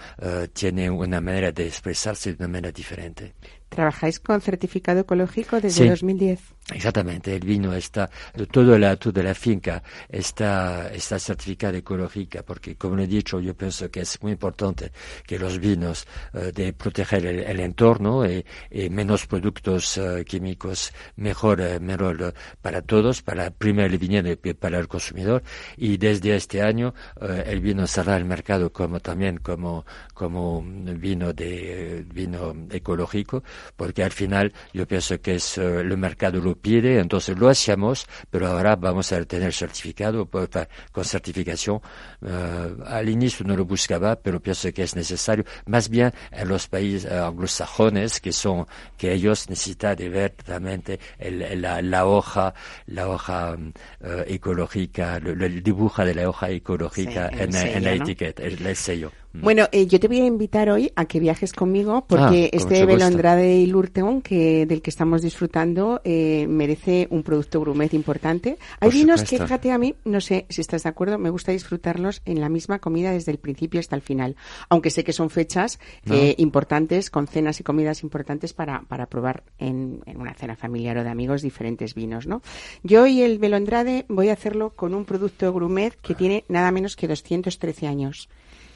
tiene 0.53 0.91
una 0.91 1.21
manera 1.21 1.53
de 1.53 1.67
expresarse 1.67 2.31
de 2.31 2.45
una 2.45 2.49
manera 2.49 2.73
diferente. 2.73 3.35
¿Trabajáis 3.71 4.21
con 4.21 4.41
certificado 4.41 5.01
ecológico 5.01 5.61
desde 5.61 5.85
Sí. 5.85 5.89
2010? 5.89 6.41
Exactamente, 6.73 7.35
el 7.35 7.41
vino 7.41 7.73
está, 7.75 8.09
toda 8.53 8.79
la, 8.79 8.95
toda 8.97 9.23
la 9.25 9.35
finca 9.35 9.83
está, 10.09 10.89
está 10.93 11.19
certificada 11.19 11.79
ecológica, 11.79 12.43
porque 12.45 12.77
como 12.77 12.97
le 12.97 13.05
he 13.05 13.07
dicho, 13.09 13.41
yo 13.41 13.55
pienso 13.55 13.91
que 13.91 14.01
es 14.01 14.23
muy 14.23 14.33
importante 14.33 14.93
que 15.27 15.39
los 15.39 15.59
vinos 15.59 16.07
eh, 16.35 16.53
de 16.55 16.73
proteger 16.73 17.27
el, 17.27 17.41
el 17.41 17.61
entorno 17.61 18.25
y, 18.25 18.45
y 18.71 18.89
menos 18.91 19.27
productos 19.27 19.99
eh, 19.99 20.25
químicos, 20.25 20.93
mejor, 21.17 21.61
eh, 21.61 21.81
mejor 21.81 22.23
eh, 22.23 22.33
para 22.63 22.83
todos, 22.83 23.23
para 23.23 23.51
primero 23.51 23.89
el 23.93 23.99
viñedo 23.99 24.31
y 24.31 24.37
para 24.55 24.79
el 24.79 24.87
consumidor. 24.87 25.43
Y 25.77 25.97
desde 25.97 26.37
este 26.37 26.63
año 26.63 26.95
eh, 27.21 27.45
el 27.47 27.61
vino 27.61 27.87
cerrará 27.87 28.19
el 28.19 28.25
mercado 28.27 28.73
como 28.73 29.01
también 29.01 29.39
como, 29.39 29.85
como 30.15 30.63
vino 30.63 31.33
de 31.33 31.99
eh, 31.99 32.05
vino 32.13 32.55
ecológico, 32.71 33.43
porque 33.77 34.03
al 34.05 34.13
final 34.13 34.53
yo 34.73 34.87
pienso 34.87 35.21
que 35.21 35.37
es 35.37 35.59
eh, 35.59 35.81
el 35.81 35.97
mercado 35.97 36.41
lo 36.41 36.55
pide, 36.57 36.99
entonces 36.99 37.39
lo 37.39 37.49
hacemos, 37.49 38.07
pero 38.31 38.47
ahora 38.49 38.77
vamos 38.77 39.13
a 39.13 39.25
tener 39.25 39.53
certificado 39.53 40.27
pues, 40.27 40.49
con 40.93 41.05
certificación. 41.05 41.81
Eh, 42.23 42.75
al 42.87 43.09
inicio 43.09 43.47
no 43.47 43.57
lo 43.57 43.65
buscaba, 43.65 44.17
pero 44.17 44.41
pienso 44.41 44.73
que 44.73 44.83
es 44.83 44.95
necesario, 44.97 45.45
más 45.67 45.89
bien 45.89 46.13
en 46.31 46.49
los 46.49 46.67
países 46.69 47.11
eh, 47.11 47.19
anglosajones 47.19 48.21
que 48.21 48.33
son 48.33 48.67
que 48.97 49.13
ellos 49.13 49.49
necesitan 49.49 49.97
de 49.97 50.09
ver 50.09 50.35
realmente 50.47 50.99
el- 51.19 51.61
la, 51.61 51.81
la 51.83 52.07
hoja, 52.07 52.55
la 52.87 53.09
hoja 53.09 53.57
eh, 54.01 54.25
ecológica, 54.29 55.17
el, 55.17 55.43
el 55.43 55.63
dibujo 55.63 56.05
de 56.05 56.15
la 56.15 56.29
hoja 56.29 56.51
ecológica 56.51 57.29
Sí, 57.31 57.37
en, 57.43 57.53
la- 57.53 57.63
en 57.77 57.85
la 57.85 57.91
etiqueta, 58.05 58.43
el, 58.43 58.67
el 58.67 58.77
sello. 58.77 59.13
Bueno, 59.33 59.69
eh, 59.71 59.87
yo 59.87 60.01
te 60.01 60.09
voy 60.09 60.21
a 60.21 60.25
invitar 60.27 60.71
hoy 60.71 60.91
a 60.97 61.05
que 61.05 61.21
viajes 61.21 61.53
conmigo 61.53 62.05
porque 62.09 62.51
Ah, 62.53 62.57
este 62.57 62.81
gusto. 62.81 62.87
Belondrade 62.87 63.57
y 63.59 63.67
Lurteon 63.67 64.23
que 64.23 64.67
del 64.67 64.83
que 64.83 64.91
estamos 64.91 65.23
disfrutando 65.23 66.01
eh, 66.03 66.47
merece 66.49 67.07
un 67.11 67.23
producto 67.23 67.61
gourmet 67.61 67.95
importante. 67.95 68.59
Hay 68.81 68.91
vinos 68.91 69.23
que, 69.23 69.39
fíjate 69.39 69.71
a 69.71 69.79
mí, 69.79 69.95
no 70.05 70.21
sé 70.21 70.47
si 70.49 70.61
estás 70.61 70.83
de 70.83 70.89
acuerdo, 70.89 71.17
me 71.19 71.31
gusta 71.31 71.53
disfrutarlos 71.53 72.23
en 72.25 72.41
la 72.41 72.49
misma 72.49 72.81
comida 72.81 73.13
desde 73.13 73.31
el 73.31 73.39
principio 73.39 73.79
hasta 73.79 73.95
el 73.95 74.03
final. 74.03 74.35
Aunque 74.69 74.91
sé 74.91 75.05
que 75.05 75.13
son 75.13 75.31
fechas 75.31 75.79
No. 76.05 76.15
eh, 76.17 76.35
importantes, 76.39 77.09
con 77.11 77.29
cenas 77.29 77.61
y 77.61 77.63
comidas 77.63 78.03
importantes 78.03 78.53
para, 78.53 78.83
para 78.89 79.07
probar 79.07 79.45
en, 79.59 80.01
en 80.07 80.21
una 80.21 80.35
cena 80.35 80.57
familiar 80.57 80.99
o 80.99 81.05
de 81.05 81.11
amigos 81.11 81.41
diferentes 81.43 81.95
vinos, 81.95 82.27
¿no? 82.27 82.43
Yo 82.83 83.07
y 83.07 83.23
el 83.23 83.39
Belondrade 83.39 84.07
voy 84.09 84.29
a 84.29 84.33
hacerlo 84.33 84.71
con 84.71 84.93
un 84.95 85.05
producto 85.05 85.53
gourmet 85.53 85.95
que 86.03 86.17
tiene 86.17 86.45
nada 86.49 86.73
menos 86.73 86.97
que 86.97 87.07
213 87.07 87.87
años. 87.87 88.29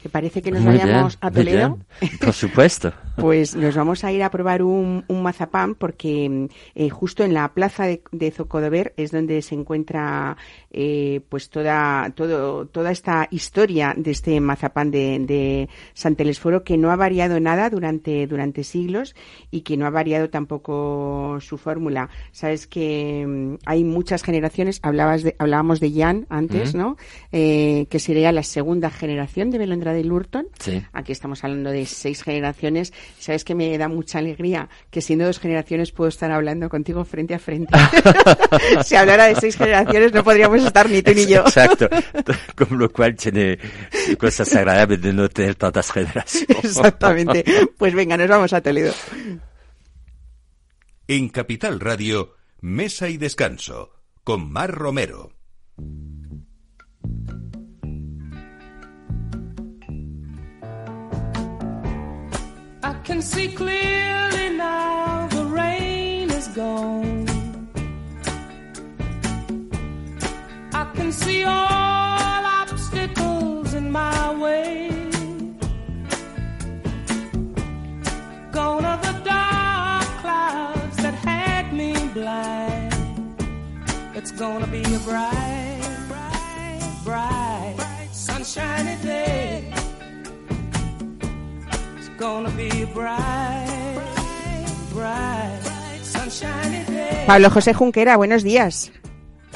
¿Te 0.05 0.09
parece 0.09 0.43
que 0.43 0.51
nos 0.51 0.61
Muy 0.61 0.77
vayamos 0.77 1.17
bien, 1.19 1.27
a 1.27 1.31
Toledo? 1.31 1.79
Por 2.21 2.33
supuesto. 2.33 2.93
Pues 3.15 3.55
nos 3.55 3.77
vamos 3.77 4.03
a 4.03 4.11
ir 4.11 4.23
a 4.23 4.29
probar 4.29 4.61
un, 4.61 5.05
un 5.07 5.23
mazapán 5.23 5.73
porque 5.75 6.27
mm, 6.27 6.47
eh, 6.75 6.89
justo 6.89 7.23
en 7.23 7.33
la 7.33 7.53
plaza 7.53 7.85
de, 7.85 8.01
de 8.11 8.29
Zocodover 8.29 8.93
es 8.97 9.11
donde 9.11 9.41
se 9.41 9.55
encuentra 9.55 10.35
eh, 10.69 11.21
pues 11.29 11.49
toda 11.49 12.11
todo, 12.13 12.65
toda 12.65 12.91
esta 12.91 13.29
historia 13.31 13.93
de 13.95 14.11
este 14.11 14.41
mazapán 14.41 14.91
de, 14.91 15.19
de 15.21 15.69
San 15.93 16.17
Telesforo 16.17 16.65
que 16.65 16.75
no 16.75 16.91
ha 16.91 16.97
variado 16.97 17.39
nada 17.39 17.69
durante 17.69 18.27
durante 18.27 18.65
siglos 18.65 19.15
y 19.49 19.61
que 19.61 19.77
no 19.77 19.85
ha 19.85 19.91
variado 19.91 20.29
tampoco 20.29 21.37
su 21.39 21.57
fórmula. 21.57 22.09
Sabes 22.33 22.67
que 22.67 23.25
mm, 23.25 23.59
hay 23.65 23.85
muchas 23.85 24.23
generaciones. 24.23 24.81
Hablabas 24.83 25.23
de, 25.23 25.37
hablábamos 25.39 25.79
de 25.79 25.93
Jan 25.93 26.27
antes. 26.27 26.75
¿no? 26.75 26.97
Eh, 27.31 27.87
que 27.89 27.99
sería 27.99 28.33
la 28.33 28.43
segunda 28.43 28.89
generación 28.89 29.51
de 29.51 29.57
Belondra 29.57 29.93
de 29.95 30.03
Lurton. 30.03 30.47
Sí. 30.59 30.83
Aquí 30.93 31.11
estamos 31.11 31.43
hablando 31.43 31.71
de 31.71 31.85
seis 31.85 32.21
generaciones. 32.21 32.93
Sabes 33.19 33.43
que 33.43 33.55
me 33.55 33.77
da 33.77 33.87
mucha 33.87 34.19
alegría 34.19 34.69
que 34.91 35.01
siendo 35.01 35.25
dos 35.25 35.39
generaciones 35.39 35.91
puedo 35.91 36.09
estar 36.09 36.31
hablando 36.31 36.69
contigo 36.69 37.03
frente 37.05 37.33
a 37.33 37.39
frente. 37.39 37.73
si 38.83 38.95
hablara 38.95 39.25
de 39.25 39.35
seis 39.35 39.57
generaciones 39.57 40.13
no 40.13 40.23
podríamos 40.23 40.63
estar 40.63 40.89
ni 40.89 41.01
tú 41.01 41.13
ni 41.13 41.25
yo. 41.25 41.41
Exacto. 41.41 41.89
Con 42.55 42.77
lo 42.77 42.89
cual 42.91 43.15
tiene 43.15 43.57
cosas 44.19 44.53
agradables 44.55 45.01
de 45.01 45.13
no 45.13 45.29
tener 45.29 45.55
tantas 45.55 45.91
generaciones. 45.91 46.63
Exactamente. 46.63 47.43
Pues 47.77 47.93
venga, 47.93 48.17
nos 48.17 48.27
vamos 48.27 48.53
a 48.53 48.61
Toledo. 48.61 48.93
En 51.07 51.29
Capital 51.29 51.79
Radio, 51.79 52.35
Mesa 52.61 53.09
y 53.09 53.17
Descanso, 53.17 53.91
con 54.23 54.51
Mar 54.51 54.71
Romero. 54.71 55.31
Can 63.05 63.21
see 63.21 63.47
clearly 63.47 64.49
now 64.57 65.27
the 65.27 65.45
rain 65.45 66.31
is 66.31 66.47
gone. 66.49 67.27
I 70.73 70.91
can 70.95 71.11
see 71.11 71.43
all 71.43 72.43
obstacles 72.61 73.75
in 73.75 73.91
my 73.91 74.33
way. 74.43 74.89
Gone 78.51 78.85
are 78.85 79.01
the 79.07 79.15
dark 79.23 80.07
clouds 80.23 80.97
that 80.97 81.13
had 81.13 81.71
me 81.73 81.93
blind. 82.11 82.93
It's 84.15 84.31
gonna 84.31 84.67
be 84.67 84.81
a 84.81 84.99
bright, 85.09 85.87
bright, 86.07 86.81
bright, 87.03 87.75
bright, 87.77 88.09
sunshiny 88.11 88.97
day. 89.03 89.74
Pablo 97.27 97.49
José 97.49 97.73
Junquera, 97.73 98.17
buenos 98.17 98.43
días. 98.43 98.91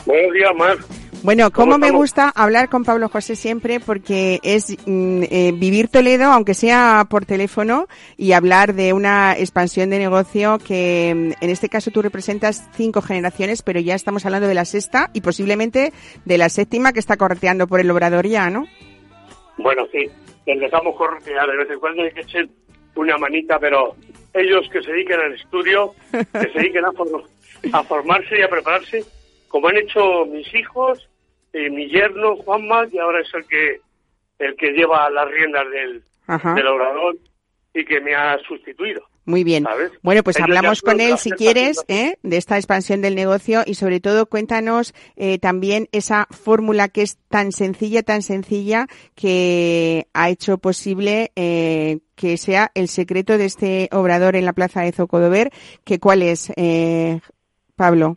Buenos 0.06 0.34
días, 0.34 0.56
Mar. 0.56 0.78
Bueno, 1.22 1.52
¿Cómo 1.52 1.74
cómo 1.74 1.78
me 1.80 1.92
gusta 1.92 2.30
hablar 2.30 2.70
con 2.70 2.86
Pablo 2.86 3.10
José 3.10 3.36
siempre 3.36 3.80
porque 3.80 4.40
es 4.42 4.78
mm, 4.86 5.24
eh, 5.30 5.52
vivir 5.54 5.90
Toledo, 5.90 6.32
aunque 6.32 6.54
sea 6.54 7.06
por 7.10 7.26
teléfono, 7.26 7.88
y 8.16 8.32
hablar 8.32 8.74
de 8.74 8.94
una 8.94 9.38
expansión 9.38 9.90
de 9.90 10.00
negocio 10.00 10.60
que 10.60 11.14
mm, 11.14 11.44
en 11.44 11.50
este 11.50 11.68
caso 11.70 11.92
tú 11.92 12.02
representas 12.02 12.70
cinco 12.74 13.02
generaciones, 13.02 13.62
pero 13.62 13.80
ya 13.80 13.96
estamos 13.96 14.26
hablando 14.26 14.48
de 14.48 14.54
la 14.54 14.66
sexta 14.66 15.10
y 15.14 15.22
posiblemente 15.22 15.92
de 16.24 16.38
la 16.38 16.50
séptima 16.50 16.94
que 16.94 17.00
está 17.00 17.18
correteando 17.18 17.68
por 17.68 17.82
el 17.82 17.92
obrador 17.92 18.26
ya, 18.26 18.50
¿no? 18.50 18.66
Bueno, 19.58 19.84
sí, 19.92 20.10
empezamos 20.52 20.96
corretear. 20.96 21.50
De 21.50 21.58
vez 21.58 21.70
en 21.70 21.80
cuando 21.80 22.04
hay 22.04 22.12
que 22.12 22.22
echar 22.22 22.48
una 22.96 23.18
manita, 23.18 23.60
pero 23.60 23.96
ellos 24.34 24.68
que 24.72 24.82
se 24.82 24.92
dediquen 24.92 25.20
al 25.20 25.34
estudio, 25.34 25.94
que 26.12 26.50
se 26.52 26.60
dediquen 26.60 26.86
a, 26.86 26.92
for- 26.92 27.24
a 27.74 27.84
formarse 27.84 28.40
y 28.40 28.42
a 28.42 28.50
prepararse, 28.50 29.04
como 29.48 29.68
han 29.70 29.78
hecho 29.78 30.26
mis 30.26 30.54
hijos, 30.54 31.10
eh, 31.54 31.70
mi 31.70 31.88
yerno, 31.90 32.36
Juanma, 32.38 32.88
y 32.92 32.98
ahora 33.00 33.22
es 33.22 33.34
el 33.34 33.46
que 33.48 33.80
el 34.40 34.56
que 34.56 34.72
lleva 34.72 35.10
las 35.10 35.28
riendas 35.30 35.70
del, 35.70 36.02
Ajá. 36.28 36.54
del 36.54 36.68
obrador 36.68 37.16
y 37.74 37.84
que 37.86 38.00
me 38.00 38.16
ha 38.16 38.38
sustituido. 38.40 39.04
Muy 39.26 39.44
bien. 39.44 39.64
¿Sabes? 39.64 39.92
Bueno, 40.02 40.24
pues 40.24 40.40
hablamos 40.40 40.82
con 40.82 41.00
él 41.02 41.18
si 41.20 41.30
quieres. 41.32 41.84
¿eh? 41.88 42.18
de 42.24 42.38
esta 42.38 42.58
expansión 42.58 43.02
del 43.02 43.14
negocio 43.16 43.62
y 43.66 43.76
sobre 43.76 44.00
todo 44.00 44.26
cuéntanos 44.26 44.94
eh, 45.16 45.38
también 45.38 45.88
esa 45.92 46.28
fórmula 46.32 46.88
que 46.90 47.04
es 47.04 47.18
tan 47.30 47.52
sencilla, 47.52 48.02
tan 48.02 48.22
sencilla 48.24 48.88
que 49.16 50.08
ha 50.14 50.30
hecho 50.30 50.58
posible 50.58 51.32
eh, 51.36 52.00
que 52.16 52.38
sea 52.38 52.72
el 52.74 52.88
secreto 52.88 53.38
de 53.38 53.46
este 53.46 53.90
obrador 53.92 54.36
en 54.36 54.46
la 54.46 54.54
plaza 54.54 54.82
de 54.82 54.92
Zocodover. 54.94 55.52
Que 55.84 56.00
¿Cuál 56.00 56.24
es, 56.24 56.52
eh, 56.56 57.20
Pablo? 57.76 58.16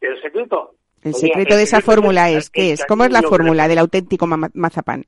¿El 0.00 0.20
secreto? 0.22 0.74
El 1.02 1.14
secreto 1.14 1.54
de 1.54 1.62
el 1.62 1.66
esa 1.68 1.80
fórmula 1.80 2.30
es, 2.30 2.48
¿qué 2.48 2.72
es? 2.72 2.84
¿Cómo 2.86 3.04
es 3.04 3.10
la 3.10 3.22
fórmula 3.22 3.68
del 3.68 3.78
auténtico 3.78 4.26
ma- 4.26 4.50
mazapán? 4.54 5.04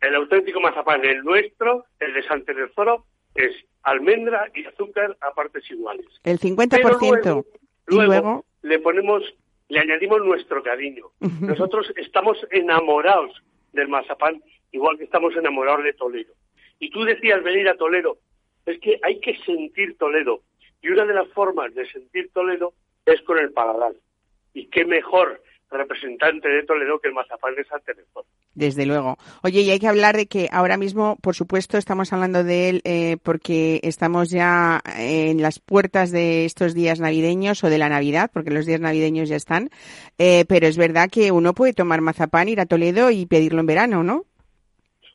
El 0.00 0.14
auténtico 0.14 0.60
mazapán, 0.60 1.04
el 1.04 1.22
nuestro, 1.24 1.84
el 2.00 2.14
de 2.14 2.22
San 2.22 2.44
Telesforo, 2.44 3.04
es 3.34 3.50
almendra 3.90 4.50
y 4.54 4.64
azúcar 4.64 5.16
a 5.20 5.32
partes 5.32 5.70
iguales. 5.70 6.06
El 6.24 6.38
Pero 6.38 6.56
50%. 6.56 7.00
luego, 7.00 7.44
y 7.88 7.94
luego 7.94 8.06
luego, 8.06 8.44
le 8.62 8.78
ponemos, 8.78 9.22
le 9.68 9.80
añadimos 9.80 10.24
nuestro 10.24 10.62
cariño. 10.62 11.06
Nosotros 11.40 11.92
estamos 11.96 12.38
enamorados 12.50 13.32
del 13.72 13.88
mazapán, 13.88 14.42
igual 14.72 14.98
que 14.98 15.04
estamos 15.04 15.34
enamorados 15.36 15.84
de 15.84 15.92
Toledo. 15.92 16.32
Y 16.78 16.90
tú 16.90 17.04
decías 17.04 17.42
venir 17.42 17.68
a 17.68 17.74
Toledo, 17.74 18.18
es 18.66 18.78
que 18.80 19.00
hay 19.02 19.20
que 19.20 19.36
sentir 19.44 19.96
Toledo. 19.98 20.42
Y 20.82 20.88
una 20.90 21.04
de 21.04 21.14
las 21.14 21.28
formas 21.28 21.74
de 21.74 21.90
sentir 21.90 22.30
Toledo 22.32 22.72
es 23.06 23.20
con 23.22 23.38
el 23.38 23.52
paladar. 23.52 23.92
Y 24.54 24.66
qué 24.66 24.84
mejor 24.84 25.42
representante 25.70 26.48
de 26.48 26.62
Toledo 26.64 26.98
que 26.98 27.08
el 27.08 27.14
mazapán 27.14 27.54
de 27.54 27.64
San 27.64 27.80
Telesforo. 27.82 28.26
Desde 28.54 28.86
luego. 28.86 29.16
Oye, 29.42 29.60
y 29.60 29.70
hay 29.70 29.78
que 29.78 29.86
hablar 29.86 30.16
de 30.16 30.26
que 30.26 30.48
ahora 30.50 30.76
mismo, 30.76 31.16
por 31.22 31.34
supuesto, 31.34 31.76
estamos 31.78 32.12
hablando 32.12 32.42
de 32.44 32.68
él 32.70 32.80
eh, 32.84 33.16
porque 33.22 33.80
estamos 33.82 34.30
ya 34.30 34.80
en 34.96 35.42
las 35.42 35.58
puertas 35.60 36.10
de 36.10 36.44
estos 36.44 36.74
días 36.74 37.00
navideños 37.00 37.62
o 37.64 37.70
de 37.70 37.78
la 37.78 37.88
Navidad, 37.88 38.30
porque 38.32 38.50
los 38.50 38.66
días 38.66 38.80
navideños 38.80 39.28
ya 39.28 39.36
están. 39.36 39.68
Eh, 40.18 40.44
pero 40.48 40.66
es 40.66 40.76
verdad 40.78 41.08
que 41.10 41.30
uno 41.32 41.52
puede 41.54 41.74
tomar 41.74 42.00
mazapán, 42.00 42.48
ir 42.48 42.60
a 42.60 42.66
Toledo 42.66 43.10
y 43.10 43.26
pedirlo 43.26 43.60
en 43.60 43.66
verano, 43.66 44.02
¿no? 44.02 44.24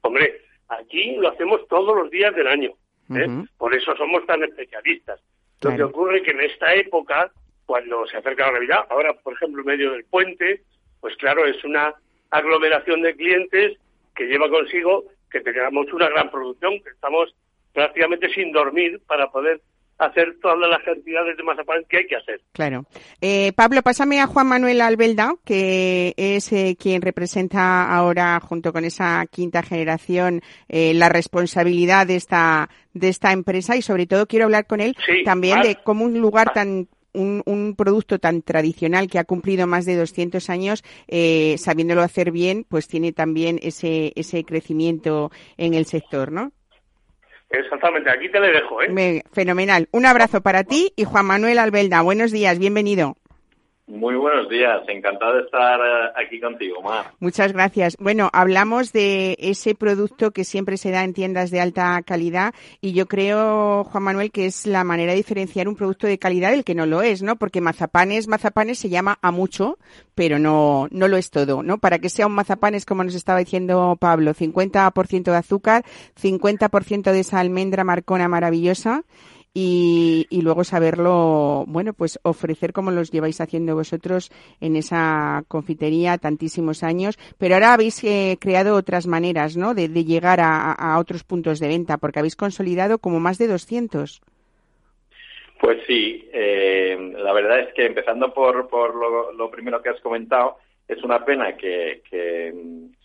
Hombre, 0.02 0.42
aquí 0.70 1.16
lo 1.18 1.30
hacemos 1.30 1.68
todos 1.68 1.96
los 1.96 2.10
días 2.12 2.36
del 2.36 2.48
año. 2.48 2.72
¿eh? 3.16 3.28
Por 3.58 3.76
eso 3.76 3.96
somos 3.98 4.26
tan 4.26 4.44
especialistas. 4.44 5.20
Lo 5.62 5.70
que 5.70 5.76
Claro. 5.78 5.90
ocurre 5.90 6.22
que 6.24 6.32
en 6.32 6.42
esta 6.42 6.74
época, 6.76 7.32
cuando 7.74 8.06
se 8.06 8.18
acerca 8.18 8.46
la 8.46 8.52
Navidad, 8.52 8.86
ahora, 8.92 9.14
por 9.14 9.34
ejemplo, 9.34 9.62
en 9.62 9.66
medio 9.66 9.94
del 9.94 10.06
puente, 10.06 10.62
pues 11.02 11.16
claro, 11.18 11.44
es 11.48 11.64
una 11.64 11.92
aglomeración 12.30 13.02
de 13.02 13.16
clientes 13.16 13.80
que 14.16 14.26
lleva 14.26 14.48
consigo 14.48 15.06
que 15.32 15.42
tengamos 15.42 15.92
una 15.92 16.08
gran 16.08 16.30
producción, 16.30 16.74
que 16.84 16.92
estamos 16.92 17.34
prácticamente 17.74 18.32
sin 18.32 18.52
dormir 18.52 19.02
para 19.08 19.26
poder 19.32 19.60
hacer 19.98 20.36
todas 20.40 20.70
las 20.70 20.84
cantidades 20.84 21.36
de 21.36 21.42
mazapán 21.42 21.84
que 21.90 21.98
hay 21.98 22.06
que 22.06 22.16
hacer. 22.16 22.42
Claro. 22.52 22.86
Eh, 23.22 23.54
Pablo, 23.56 23.82
pásame 23.82 24.22
a 24.22 24.28
Juan 24.28 24.46
Manuel 24.46 24.80
Albelda, 24.80 25.34
que 25.44 26.14
es 26.16 26.54
eh, 26.54 26.78
quien 26.80 27.02
representa 27.02 27.92
ahora, 27.92 28.40
junto 28.40 28.72
con 28.72 28.86
esa 28.86 29.26
quinta 29.32 29.64
generación, 29.64 30.42
eh, 30.70 30.94
la 30.94 31.10
responsabilidad 31.10 32.06
de 32.06 32.18
esta 32.18 32.70
de 32.94 33.10
esta 33.10 33.32
empresa 33.32 33.76
y 33.76 33.82
sobre 33.82 34.06
todo 34.06 34.28
quiero 34.28 34.46
hablar 34.46 34.68
con 34.68 34.80
él 34.80 34.96
Sí, 35.04 35.24
también 35.24 35.56
Mar. 35.56 35.66
de 35.66 35.78
cómo 35.84 36.06
un 36.06 36.20
lugar 36.20 36.54
tan 36.54 36.88
un, 37.14 37.42
un 37.46 37.76
producto 37.76 38.20
tan 38.20 38.42
tradicional 38.42 39.08
que 39.08 39.20
ha 39.20 39.24
cumplido 39.24 39.68
más 39.68 39.86
de 39.86 39.96
200 39.96 40.50
años, 40.50 40.84
eh, 41.08 41.56
sabiéndolo 41.58 42.02
hacer 42.02 42.32
bien, 42.32 42.66
pues 42.68 42.88
tiene 42.88 43.12
también 43.14 43.60
ese 43.62 44.12
ese 44.16 44.44
crecimiento 44.44 45.32
en 45.58 45.74
el 45.74 45.86
sector, 45.86 46.32
¿no? 46.32 46.52
Exactamente, 47.50 48.10
aquí 48.10 48.30
te 48.32 48.40
le 48.40 48.48
dejo, 48.52 48.82
¿eh? 48.82 48.90
Me- 48.90 49.24
fenomenal. 49.32 49.88
Un 49.92 50.08
abrazo 50.08 50.42
para 50.42 50.64
ti 50.64 50.92
y 50.96 51.04
Juan 51.04 51.28
Manuel 51.28 51.60
Albelda. 51.60 52.02
Buenos 52.02 52.32
días, 52.32 52.58
bienvenido. 52.58 53.18
Muy 53.86 54.16
buenos 54.16 54.48
días, 54.48 54.82
encantado 54.88 55.36
de 55.36 55.42
estar 55.42 55.78
eh, 55.78 56.12
aquí 56.16 56.40
contigo, 56.40 56.82
Mar. 56.82 57.12
Muchas 57.20 57.52
gracias. 57.52 57.98
Bueno, 58.00 58.30
hablamos 58.32 58.94
de 58.94 59.36
ese 59.40 59.76
producto 59.76 60.32
que 60.32 60.46
siempre 60.46 60.78
se 60.78 60.90
da 60.90 61.04
en 61.04 61.14
tiendas 61.14 61.52
de 61.52 61.60
alta 61.60 62.02
calidad 62.04 62.54
y 62.80 62.94
yo 62.94 63.08
creo, 63.08 63.84
Juan 63.84 64.04
Manuel, 64.04 64.32
que 64.32 64.46
es 64.46 64.66
la 64.66 64.86
manera 64.86 65.12
de 65.12 65.18
diferenciar 65.18 65.68
un 65.68 65.76
producto 65.76 66.08
de 66.08 66.18
calidad 66.18 66.52
del 66.52 66.64
que 66.64 66.76
no 66.76 66.86
lo 66.86 67.02
es, 67.02 67.24
¿no? 67.24 67.36
Porque 67.36 67.60
mazapanes, 67.60 68.30
mazapanes 68.30 68.80
se 68.80 68.88
llama 68.88 69.20
a 69.22 69.32
mucho, 69.32 69.78
pero 70.16 70.40
no, 70.40 70.88
no 70.90 71.10
lo 71.10 71.18
es 71.18 71.30
todo, 71.30 71.62
¿no? 71.62 71.78
Para 71.78 72.00
que 72.00 72.08
sea 72.08 72.28
un 72.28 72.36
mazapán 72.36 72.76
es 72.76 72.86
como 72.86 73.04
nos 73.04 73.16
estaba 73.16 73.40
diciendo 73.40 73.98
Pablo, 74.00 74.34
50% 74.34 75.24
de 75.24 75.36
azúcar, 75.38 75.84
50% 76.22 77.12
de 77.12 77.20
esa 77.20 77.42
almendra 77.42 77.84
marcona 77.84 78.30
maravillosa 78.30 79.04
y, 79.54 80.26
y, 80.32 80.42
luego 80.42 80.64
saberlo, 80.64 81.64
bueno, 81.68 81.94
pues 81.94 82.20
ofrecer 82.24 82.74
como 82.74 82.90
los 82.90 83.12
lleváis 83.12 83.40
haciendo 83.40 83.76
vosotros 83.76 84.32
en 84.60 84.76
esa 84.76 85.44
confitería 85.48 86.18
tantísimos 86.18 86.82
años. 86.82 87.20
Pero 87.38 87.54
ahora 87.54 87.74
habéis 87.74 88.04
eh, 88.04 88.38
creado 88.42 88.76
otras 88.76 89.06
maneras, 89.06 89.56
¿no? 89.56 89.76
De, 89.76 89.90
de 89.90 90.06
llegar 90.06 90.40
a, 90.40 90.72
a, 90.72 90.98
otros 90.98 91.24
puntos 91.24 91.60
de 91.60 91.68
venta, 91.68 91.98
porque 91.98 92.18
habéis 92.18 92.36
consolidado 92.36 92.98
como 92.98 93.20
más 93.20 93.38
de 93.38 93.48
200. 93.48 94.22
Pues 95.60 95.78
sí, 95.86 96.28
eh, 96.34 97.14
la 97.16 97.32
verdad 97.32 97.60
es 97.60 97.74
que 97.76 97.86
empezando 97.86 98.34
por, 98.34 98.68
por 98.68 98.96
lo, 98.96 99.32
lo, 99.34 99.52
primero 99.52 99.84
que 99.84 99.90
has 99.90 100.02
comentado, 100.02 100.58
es 100.88 101.02
una 101.04 101.24
pena 101.24 101.56
que, 101.56 102.02
que 102.10 102.54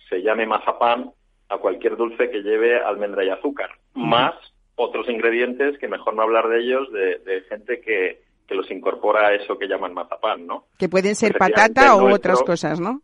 se 0.09 0.23
llame 0.23 0.47
mazapán 0.47 1.13
a 1.51 1.59
cualquier 1.59 1.97
dulce 1.97 2.31
que 2.31 2.43
lleve 2.43 2.81
almendra 2.81 3.23
y 3.23 3.29
azúcar, 3.29 3.71
más 3.95 4.35
otros 4.79 5.09
ingredientes 5.09 5.77
que 5.79 5.89
mejor 5.89 6.15
no 6.15 6.23
hablar 6.23 6.49
de 6.49 6.61
ellos, 6.61 6.91
de, 6.93 7.19
de 7.19 7.43
gente 7.43 7.81
que, 7.81 8.23
que, 8.47 8.55
los 8.55 8.71
incorpora 8.71 9.29
a 9.29 9.35
eso 9.35 9.59
que 9.59 9.67
llaman 9.67 9.93
mazapán, 9.93 10.47
¿no? 10.47 10.65
Que 10.79 10.89
pueden 10.89 11.15
ser 11.15 11.37
patata 11.37 11.95
o 11.97 12.09
nuestro, 12.09 12.33
otras 12.33 12.43
cosas, 12.43 12.81
¿no? 12.81 13.03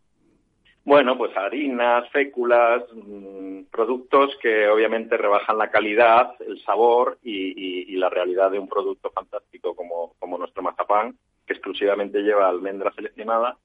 Bueno, 0.85 1.19
pues 1.19 1.37
harinas, 1.37 2.09
féculas, 2.11 2.85
mmm, 2.93 3.65
productos 3.71 4.37
que 4.41 4.69
obviamente 4.69 5.17
rebajan 5.17 5.59
la 5.59 5.71
calidad, 5.71 6.35
el 6.47 6.63
sabor 6.63 7.19
y, 7.23 7.33
y, 7.33 7.95
y, 7.95 7.97
la 7.97 8.11
realidad 8.11 8.51
de 8.51 8.59
un 8.59 8.69
producto 8.69 9.11
fantástico 9.11 9.75
como, 9.75 10.15
como 10.19 10.39
nuestro 10.39 10.63
mazapán, 10.63 11.17
que 11.47 11.55
exclusivamente 11.55 12.21
lleva 12.21 12.49
almendra 12.49 12.93
seleccionada 12.93 13.57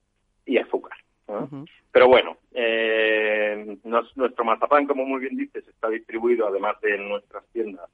y 0.45 0.57
azúcar. 0.57 0.97
¿No? 1.29 1.39
Uh 1.39 1.47
-huh. 1.47 1.69
Pero 1.91 2.07
bueno, 2.07 2.37
eh, 2.53 3.77
nos, 3.83 4.15
nuestro 4.17 4.45
mazapán, 4.45 4.85
como 4.85 5.05
muy 5.05 5.21
bien 5.21 5.37
dices, 5.37 5.67
está 5.67 5.89
distribuido, 5.89 6.47
además 6.47 6.79
de 6.81 6.95
en 6.95 7.09
nuestras 7.09 7.43
tiendas, 7.51 7.89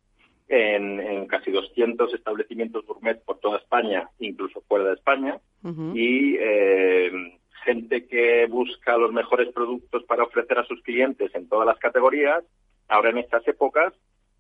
en, 0.48 1.00
en, 1.00 1.28
casi 1.28 1.52
200 1.52 2.14
establecimientos 2.14 2.86
gourmet 2.86 3.20
por 3.24 3.40
toda 3.40 3.58
España, 3.58 4.10
incluso 4.20 4.62
fuera 4.68 4.86
de 4.86 4.94
España, 4.94 5.40
uh 5.64 5.70
-huh. 5.70 5.92
y 5.96 6.38
eh, 6.40 7.12
gente 7.64 8.06
que 8.08 8.46
busca 8.48 8.98
los 8.98 9.12
mejores 9.12 9.52
productos 9.54 10.04
para 10.04 10.24
ofrecer 10.24 10.60
a 10.60 10.66
sus 10.66 10.82
clientes 10.84 11.34
en 11.34 11.50
todas 11.50 11.66
las 11.66 11.80
categorías, 11.80 12.44
ahora 12.88 13.10
en 13.10 13.18
estas 13.18 13.48
épocas, 13.48 13.94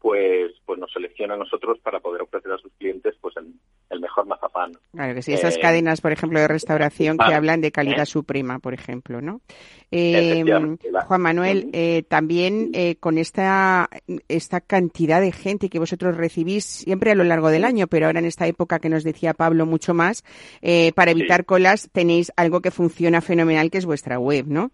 pues, 0.06 0.52
pues 0.68 0.80
nos 0.80 0.94
selecciona 0.94 1.34
a 1.34 1.38
nosotros 1.38 1.80
para 1.80 2.00
poder 2.00 2.22
ofrecer 2.22 2.52
a 2.52 2.60
sus 2.60 2.72
clientes 2.74 3.16
pues 3.20 3.36
el, 3.38 3.48
el 3.90 4.00
mejor 4.00 4.28
mazapán. 4.28 4.74
Claro 4.92 5.16
que 5.16 5.24
sí, 5.24 5.34
esas 5.34 5.58
eh, 5.58 5.60
cadenas, 5.60 6.00
por 6.00 6.12
ejemplo, 6.12 6.40
de 6.40 6.48
restauración 6.48 7.18
que 7.18 7.34
hablan 7.34 7.60
de 7.60 7.72
calidad 7.72 8.04
eh, 8.04 8.06
suprema, 8.06 8.60
por 8.60 8.76
ejemplo, 8.76 9.20
¿no? 9.20 9.42
Eh, 9.90 10.44
Juan 11.08 11.22
Manuel, 11.22 12.06
también 12.08 12.72
con 13.00 13.18
esta, 13.18 13.90
esta 14.28 14.62
cantidad 14.62 15.22
de 15.22 15.32
gente 15.32 15.70
que 15.70 15.80
vosotros 15.80 16.16
recibís 16.16 16.66
siempre 16.66 17.10
a 17.10 17.16
lo 17.16 17.24
largo 17.24 17.50
del 17.50 17.66
año, 17.66 17.88
pero 17.88 18.06
ahora 18.06 18.20
en 18.20 18.26
esta 18.26 18.46
época 18.46 18.78
que 18.78 18.90
nos 18.90 19.04
decía 19.04 19.34
Pablo 19.34 19.66
mucho 19.66 19.96
más, 19.96 20.24
para 20.94 21.10
evitar 21.10 21.40
sí. 21.40 21.46
colas 21.46 21.90
tenéis 21.92 22.32
algo 22.36 22.62
que 22.62 22.70
funciona 22.70 23.22
fenomenal, 23.22 23.72
que 23.72 23.80
es 23.80 23.88
vuestra 23.88 24.20
web, 24.20 24.46
¿no? 24.48 24.70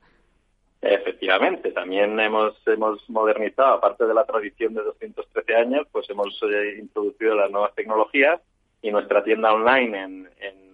Efectivamente, 0.82 1.72
también 1.72 2.20
hemos, 2.20 2.56
hemos 2.66 3.08
modernizado, 3.08 3.76
aparte 3.76 4.06
de 4.06 4.16
la 4.16 4.26
tradición 4.26 4.74
de 4.74 4.82
213 4.82 5.56
años, 5.56 5.88
pues 5.92 6.10
hemos 6.10 6.42
eh, 6.42 6.78
introducido 6.80 7.36
las 7.36 7.52
nuevas 7.52 7.76
tecnologías 7.76 8.42
y 8.82 8.90
nuestra 8.90 9.24
tienda 9.24 9.54
online 9.54 10.02
en, 10.02 10.30
en 10.40 10.72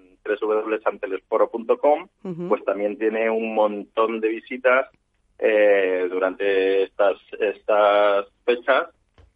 uh 2.23 2.29
-huh. 2.29 2.47
pues 2.49 2.63
también 2.65 2.97
tiene 2.97 3.29
un 3.29 3.53
montón 3.53 4.19
de 4.19 4.29
visitas 4.29 4.89
eh, 5.39 6.07
durante 6.09 6.83
estas, 6.83 7.17
estas 7.39 8.25
fechas 8.45 8.89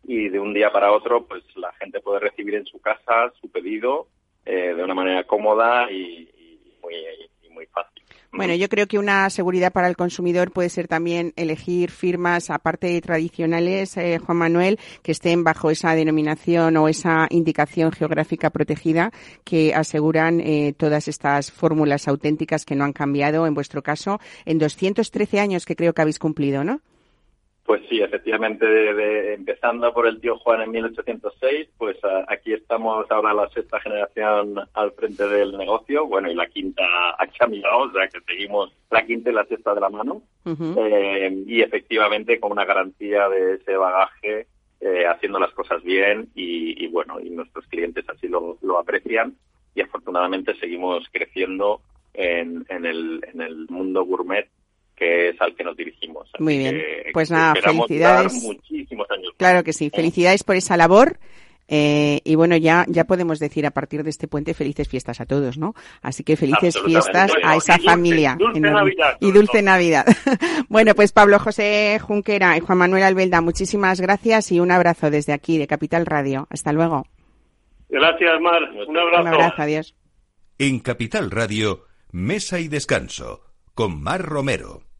y 0.03 0.29
de 0.29 0.39
un 0.39 0.53
día 0.53 0.71
para 0.71 0.91
otro, 0.91 1.25
pues 1.25 1.43
la 1.55 1.71
gente 1.73 1.99
puede 1.99 2.19
recibir 2.19 2.55
en 2.55 2.65
su 2.65 2.79
casa 2.79 3.31
su 3.39 3.49
pedido 3.51 4.07
eh, 4.45 4.73
de 4.73 4.83
una 4.83 4.93
manera 4.95 5.23
cómoda 5.25 5.91
y, 5.91 6.29
y 6.35 6.77
muy, 6.81 6.95
y 7.43 7.49
muy 7.49 7.65
fácil. 7.67 8.00
Bueno, 8.33 8.55
yo 8.55 8.69
creo 8.69 8.87
que 8.87 8.97
una 8.97 9.29
seguridad 9.29 9.73
para 9.73 9.89
el 9.89 9.97
consumidor 9.97 10.51
puede 10.51 10.69
ser 10.69 10.87
también 10.87 11.33
elegir 11.35 11.91
firmas, 11.91 12.49
aparte 12.49 12.87
de 12.87 13.01
tradicionales, 13.01 13.97
eh, 13.97 14.19
Juan 14.19 14.37
Manuel, 14.37 14.79
que 15.03 15.11
estén 15.11 15.43
bajo 15.43 15.69
esa 15.69 15.95
denominación 15.95 16.77
o 16.77 16.87
esa 16.87 17.27
indicación 17.29 17.91
geográfica 17.91 18.49
protegida 18.49 19.11
que 19.43 19.75
aseguran 19.75 20.39
eh, 20.39 20.73
todas 20.77 21.09
estas 21.09 21.51
fórmulas 21.51 22.07
auténticas 22.07 22.63
que 22.63 22.75
no 22.75 22.85
han 22.85 22.93
cambiado, 22.93 23.45
en 23.47 23.53
vuestro 23.53 23.83
caso, 23.83 24.21
en 24.45 24.59
213 24.59 25.41
años 25.41 25.65
que 25.65 25.75
creo 25.75 25.93
que 25.93 26.01
habéis 26.01 26.17
cumplido, 26.17 26.63
¿no? 26.63 26.79
Pues 27.65 27.81
sí, 27.87 28.01
efectivamente, 28.01 28.65
de, 28.65 28.93
de, 28.93 29.33
empezando 29.35 29.93
por 29.93 30.07
el 30.07 30.19
tío 30.19 30.37
Juan 30.39 30.61
en 30.61 30.71
1806, 30.71 31.69
pues 31.77 32.03
a, 32.03 32.25
aquí 32.27 32.53
estamos 32.53 33.09
ahora 33.11 33.33
la 33.33 33.49
sexta 33.49 33.79
generación 33.79 34.55
al 34.73 34.91
frente 34.93 35.27
del 35.27 35.55
negocio, 35.57 36.07
bueno, 36.07 36.29
y 36.29 36.33
la 36.35 36.47
quinta 36.47 36.83
ha 37.17 37.27
cambiado, 37.27 37.83
o 37.83 37.91
sea 37.91 38.07
que 38.07 38.19
seguimos 38.21 38.73
la 38.89 39.05
quinta 39.05 39.29
y 39.29 39.33
la 39.33 39.45
sexta 39.45 39.75
de 39.75 39.81
la 39.81 39.89
mano, 39.89 40.23
uh 40.45 40.49
-huh. 40.49 40.75
eh, 40.79 41.43
y 41.45 41.61
efectivamente 41.61 42.39
con 42.39 42.51
una 42.51 42.65
garantía 42.65 43.29
de 43.29 43.53
ese 43.55 43.77
bagaje, 43.77 44.47
eh, 44.81 45.05
haciendo 45.05 45.39
las 45.39 45.51
cosas 45.53 45.83
bien, 45.83 46.29
y, 46.33 46.83
y, 46.83 46.87
bueno, 46.87 47.19
y 47.19 47.29
nuestros 47.29 47.67
clientes 47.67 48.03
así 48.09 48.27
lo, 48.27 48.57
lo 48.63 48.79
aprecian, 48.79 49.35
y 49.75 49.81
afortunadamente 49.81 50.55
seguimos 50.55 51.07
creciendo 51.11 51.81
en, 52.15 52.65
en, 52.69 52.85
el, 52.85 53.21
en 53.31 53.41
el 53.41 53.67
mundo 53.69 54.03
gourmet 54.03 54.49
que 55.01 55.29
es 55.29 55.41
al 55.41 55.55
que 55.55 55.63
nos 55.63 55.75
dirigimos. 55.75 56.29
Así 56.31 56.43
Muy 56.43 56.59
bien. 56.59 56.79
pues 57.11 57.31
nada, 57.31 57.55
felicidades. 57.55 58.33
Muchísimos 58.43 59.09
años. 59.09 59.33
Claro 59.35 59.63
que 59.63 59.73
sí. 59.73 59.89
Felicidades 59.89 60.43
por 60.43 60.55
esa 60.55 60.77
labor. 60.77 61.17
Eh, 61.67 62.19
y 62.23 62.35
bueno, 62.35 62.55
ya, 62.57 62.85
ya 62.87 63.05
podemos 63.05 63.39
decir 63.39 63.65
a 63.65 63.71
partir 63.71 64.03
de 64.03 64.09
este 64.11 64.27
puente 64.27 64.53
felices 64.53 64.87
fiestas 64.87 65.21
a 65.21 65.25
todos, 65.25 65.57
¿no? 65.57 65.73
Así 66.01 66.23
que 66.23 66.35
felices 66.35 66.79
fiestas 66.85 67.31
a 67.43 67.55
esa 67.55 67.77
y 67.79 67.83
familia. 67.83 68.35
Dulce, 68.37 68.59
dulce 68.59 68.73
Navidad, 68.73 69.17
y 69.21 69.31
dulce 69.31 69.61
Navidad. 69.61 70.05
bueno, 70.69 70.93
pues 70.93 71.13
Pablo 71.13 71.39
José 71.39 71.97
Junquera 71.99 72.57
y 72.57 72.59
Juan 72.59 72.77
Manuel 72.77 73.03
Albelda, 73.03 73.41
muchísimas 73.41 74.01
gracias 74.01 74.51
y 74.51 74.59
un 74.59 74.69
abrazo 74.69 75.09
desde 75.09 75.33
aquí, 75.33 75.57
de 75.57 75.65
Capital 75.65 76.05
Radio. 76.05 76.45
Hasta 76.51 76.73
luego. 76.73 77.05
Gracias, 77.89 78.39
Mar. 78.41 78.61
Un 78.87 78.97
abrazo. 78.97 79.21
Un 79.21 79.27
abrazo, 79.29 79.61
adiós. 79.61 79.95
En 80.59 80.79
Capital 80.79 81.31
Radio, 81.31 81.85
Mesa 82.11 82.59
y 82.59 82.67
Descanso, 82.67 83.41
con 83.73 84.03
Mar 84.03 84.21
Romero. 84.21 84.90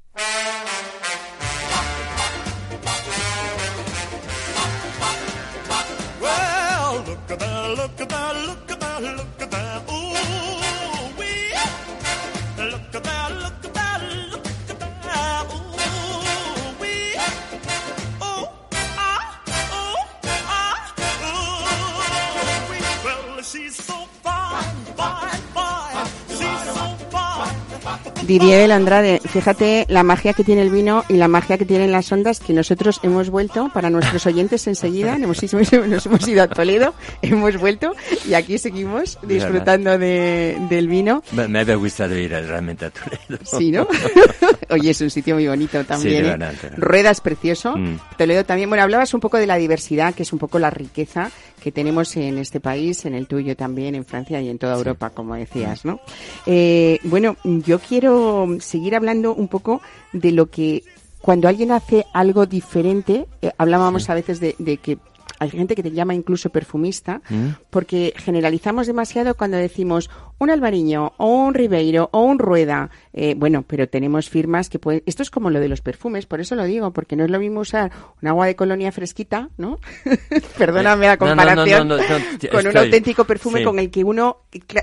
Diría 28.28 28.64
el 28.64 28.72
Andrade, 28.72 29.20
fíjate 29.24 29.86
la 29.90 30.04
magia 30.04 30.34
que 30.34 30.44
tiene 30.44 30.62
el 30.62 30.70
vino 30.70 31.04
y 31.10 31.14
la 31.14 31.28
magia 31.28 31.58
que 31.58 31.66
tienen 31.66 31.92
las 31.92 32.12
ondas 32.12 32.40
que 32.40 32.54
nosotros 32.54 33.00
hemos 33.04 33.30
vuelto 33.30 33.70
para 33.74 33.90
nuestros 33.90 34.26
oyentes 34.26 34.68
enseguida, 34.68 35.18
nos 35.18 35.42
hemos, 35.42 35.74
nos 35.88 36.06
hemos 36.06 36.28
ido 36.28 36.44
a 36.44 36.48
Toledo, 36.48 36.94
hemos 37.22 37.58
vuelto 37.58 37.96
y 38.28 38.34
aquí 38.34 38.58
seguimos 38.58 39.18
disfrutando 39.24 39.98
de, 39.98 40.58
del 40.70 40.88
vino. 40.88 41.24
Me, 41.32 41.60
había 41.60 41.76
gustado 41.76 42.16
ir 42.18 42.32
realmente 42.32 42.86
a 42.86 42.92
Toledo. 42.92 43.44
Sí, 43.44 43.72
¿no? 43.72 43.88
Oye, 44.70 44.92
es 44.92 45.02
un 45.02 45.10
sitio 45.10 45.36
muy 45.36 45.48
bonito 45.48 45.84
también. 45.84 46.26
Sí, 46.26 46.68
¿eh? 46.68 46.72
Rueda 46.78 47.10
es 47.10 47.22
precioso. 47.22 47.76
Mm. 47.76 48.00
Toledo 48.18 48.46
también. 48.46 48.70
Bueno, 48.70 48.84
hablabas 48.84 49.14
un 49.14 49.20
poco 49.20 49.38
de 49.38 49.48
la 49.48 49.58
diversidad, 49.58 50.14
que 50.14 50.24
es 50.24 50.32
un 50.32 50.40
poco 50.40 50.60
la 50.60 50.70
riqueza 50.70 51.32
que 51.62 51.72
tenemos 51.72 52.18
en 52.18 52.38
este 52.38 52.60
país, 52.60 53.06
en 53.06 53.14
el 53.14 53.28
tuyo 53.28 53.56
también, 53.56 53.96
en 53.96 54.04
Francia 54.04 54.42
y 54.42 54.50
en 54.50 54.58
toda 54.58 54.76
Europa, 54.76 55.10
sí. 55.10 55.16
como 55.16 55.36
decías, 55.36 55.86
¿no? 55.86 56.00
Eh, 56.46 57.00
bueno, 57.04 57.38
yo 57.44 57.80
quiero 57.80 58.48
seguir 58.60 58.96
hablando 58.96 59.34
un 59.34 59.48
poco 59.48 59.82
de 60.12 60.32
lo 60.32 60.50
que 60.50 60.84
cuando 61.22 61.48
alguien 61.48 61.72
hace 61.72 62.06
algo 62.14 62.48
diferente, 62.48 63.28
eh, 63.42 63.52
hablábamos 63.58 64.06
sí. 64.06 64.12
a 64.12 64.16
veces 64.16 64.40
de, 64.40 64.56
de, 64.58 64.78
que 64.78 64.98
hay 65.38 65.50
gente 65.50 65.76
que 65.76 65.84
te 65.84 65.92
llama 65.92 66.14
incluso 66.14 66.50
perfumista, 66.50 67.22
porque 67.70 68.14
generalizamos 68.18 68.86
demasiado 68.86 69.36
cuando 69.36 69.58
decimos 69.58 70.10
un 70.42 70.50
Alvariño 70.50 71.14
o 71.18 71.28
un 71.28 71.54
Ribeiro 71.54 72.10
o 72.12 72.22
un 72.24 72.40
Rueda, 72.40 72.90
eh, 73.14 73.36
bueno, 73.38 73.64
pero 73.68 73.88
tenemos 73.88 74.28
firmas 74.28 74.70
que 74.70 74.80
pueden... 74.80 75.04
Esto 75.06 75.22
es 75.22 75.30
como 75.30 75.52
lo 75.52 75.60
de 75.60 75.70
los 75.70 75.82
perfumes, 75.82 76.26
por 76.26 76.42
eso 76.42 76.56
lo 76.56 76.64
digo, 76.64 76.92
porque 76.94 77.16
no 77.16 77.24
es 77.24 77.30
lo 77.30 77.38
mismo 77.40 77.60
usar 77.60 77.92
un 78.20 78.28
agua 78.28 78.48
de 78.48 78.56
colonia 78.56 78.92
fresquita, 78.92 79.50
¿no? 79.58 79.78
Perdóname 80.58 81.06
la 81.06 81.18
comparación, 81.18 81.88
no, 81.88 81.98
no, 81.98 82.04
no, 82.04 82.26
con 82.52 82.66
un 82.66 82.76
auténtico 82.76 83.26
perfume 83.26 83.60
sí. 83.60 83.66
con 83.66 83.78
el 83.78 83.92
que 83.92 84.04
uno 84.04 84.38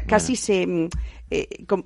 casi 0.06 0.36
se... 0.36 0.64
mm, 0.64 0.88
eh, 1.30 1.64
com- 1.66 1.84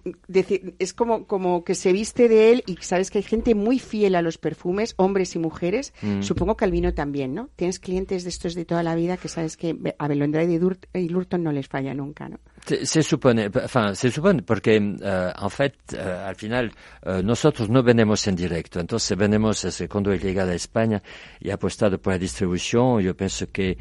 es 0.78 0.92
como, 0.92 1.26
como 1.26 1.64
que 1.64 1.74
se 1.74 1.92
viste 1.92 2.28
de 2.28 2.52
él 2.52 2.64
y 2.66 2.76
sabes 2.82 3.10
que 3.10 3.18
hay 3.18 3.24
gente 3.24 3.54
muy 3.54 3.78
fiel 3.78 4.14
a 4.16 4.22
los 4.22 4.36
perfumes, 4.36 4.92
hombres 4.98 5.34
y 5.34 5.38
mujeres. 5.38 5.94
Mm. 6.02 6.20
Supongo 6.22 6.56
que 6.56 6.64
al 6.66 6.70
vino 6.70 6.92
también, 6.92 7.34
¿no? 7.34 7.48
Tienes 7.56 7.80
clientes 7.80 8.22
de 8.22 8.28
estos 8.28 8.54
de 8.54 8.64
toda 8.64 8.82
la 8.82 8.94
vida 8.94 9.16
que 9.16 9.28
sabes 9.28 9.56
que 9.56 9.76
a 9.98 10.08
Belondrade 10.08 10.52
y 10.52 10.98
y 10.98 11.08
Lurton 11.08 11.42
no 11.42 11.52
les 11.52 11.68
falla 11.68 11.94
nunca, 11.94 12.28
¿no? 12.28 12.38
Se, 12.64 13.02
supone, 13.02 13.50
enfin, 13.52 13.94
se 13.96 14.08
supone 14.12 14.42
porque, 14.42 14.76
eh, 14.76 15.32
en 15.42 15.50
fait, 15.50 15.74
eh, 15.94 15.98
al 16.00 16.36
final, 16.36 16.70
eh, 17.04 17.20
nosotros 17.24 17.68
no 17.68 17.82
vendemos 17.82 18.24
en 18.28 18.36
directo. 18.36 18.78
Entonces, 18.78 19.18
vendemos 19.18 19.64
eh, 19.80 19.88
cuando 19.88 20.12
he 20.12 20.18
llegado 20.20 20.52
a 20.52 20.54
España 20.54 21.02
y 21.40 21.48
he 21.48 21.52
apostado 21.52 21.98
por 22.00 22.12
la 22.12 22.18
distribución. 22.20 23.00
Yo 23.00 23.16
pienso 23.16 23.50
que 23.50 23.76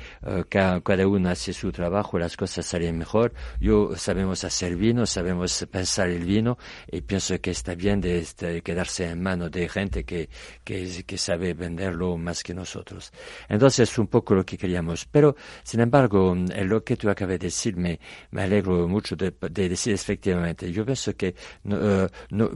ca- 0.50 0.82
cada 0.82 1.08
uno 1.08 1.30
hace 1.30 1.54
su 1.54 1.72
trabajo, 1.72 2.18
las 2.18 2.36
cosas 2.36 2.66
salen 2.66 2.98
mejor. 2.98 3.34
Yo 3.60 3.96
sabemos 3.96 4.44
hacer 4.44 4.76
vino, 4.76 5.06
sabemos 5.06 5.64
pensar 5.72 6.10
el 6.10 6.24
vino 6.26 6.58
y 6.92 7.02
pienso 7.02 7.40
que 7.40 7.52
está 7.52 7.76
bien 7.76 8.02
de, 8.02 8.18
este, 8.18 8.64
quedarse 8.64 9.06
en 9.06 9.22
manos 9.22 9.52
de 9.52 9.70
gente 9.70 10.04
que 10.04 10.28
sabe 11.18 11.54
venderlo 11.54 12.18
más 12.18 12.42
que 12.42 12.56
nosotros. 12.56 13.12
Entonces, 13.48 13.92
es 13.92 13.98
un 14.00 14.08
poco 14.08 14.34
lo 14.34 14.44
que 14.44 14.58
queríamos. 14.58 15.06
Pero, 15.06 15.36
sin 15.64 15.82
embargo, 15.82 16.34
en 16.36 16.68
lo 16.68 16.84
que 16.84 16.98
tú 16.98 17.12
acabas 17.12 17.34
de 17.40 17.46
decir, 17.46 17.76
me, 17.78 18.00
me 18.32 18.42
alegro 18.42 18.71
mucho 18.88 19.16
de, 19.16 19.34
de 19.50 19.70
decir 19.70 19.94
efectivamente. 19.94 20.72
Yo 20.72 20.86
pienso 20.86 21.16
que 21.16 21.36
no, 21.64 21.78
eh, 22.06 22.08
no, 22.32 22.50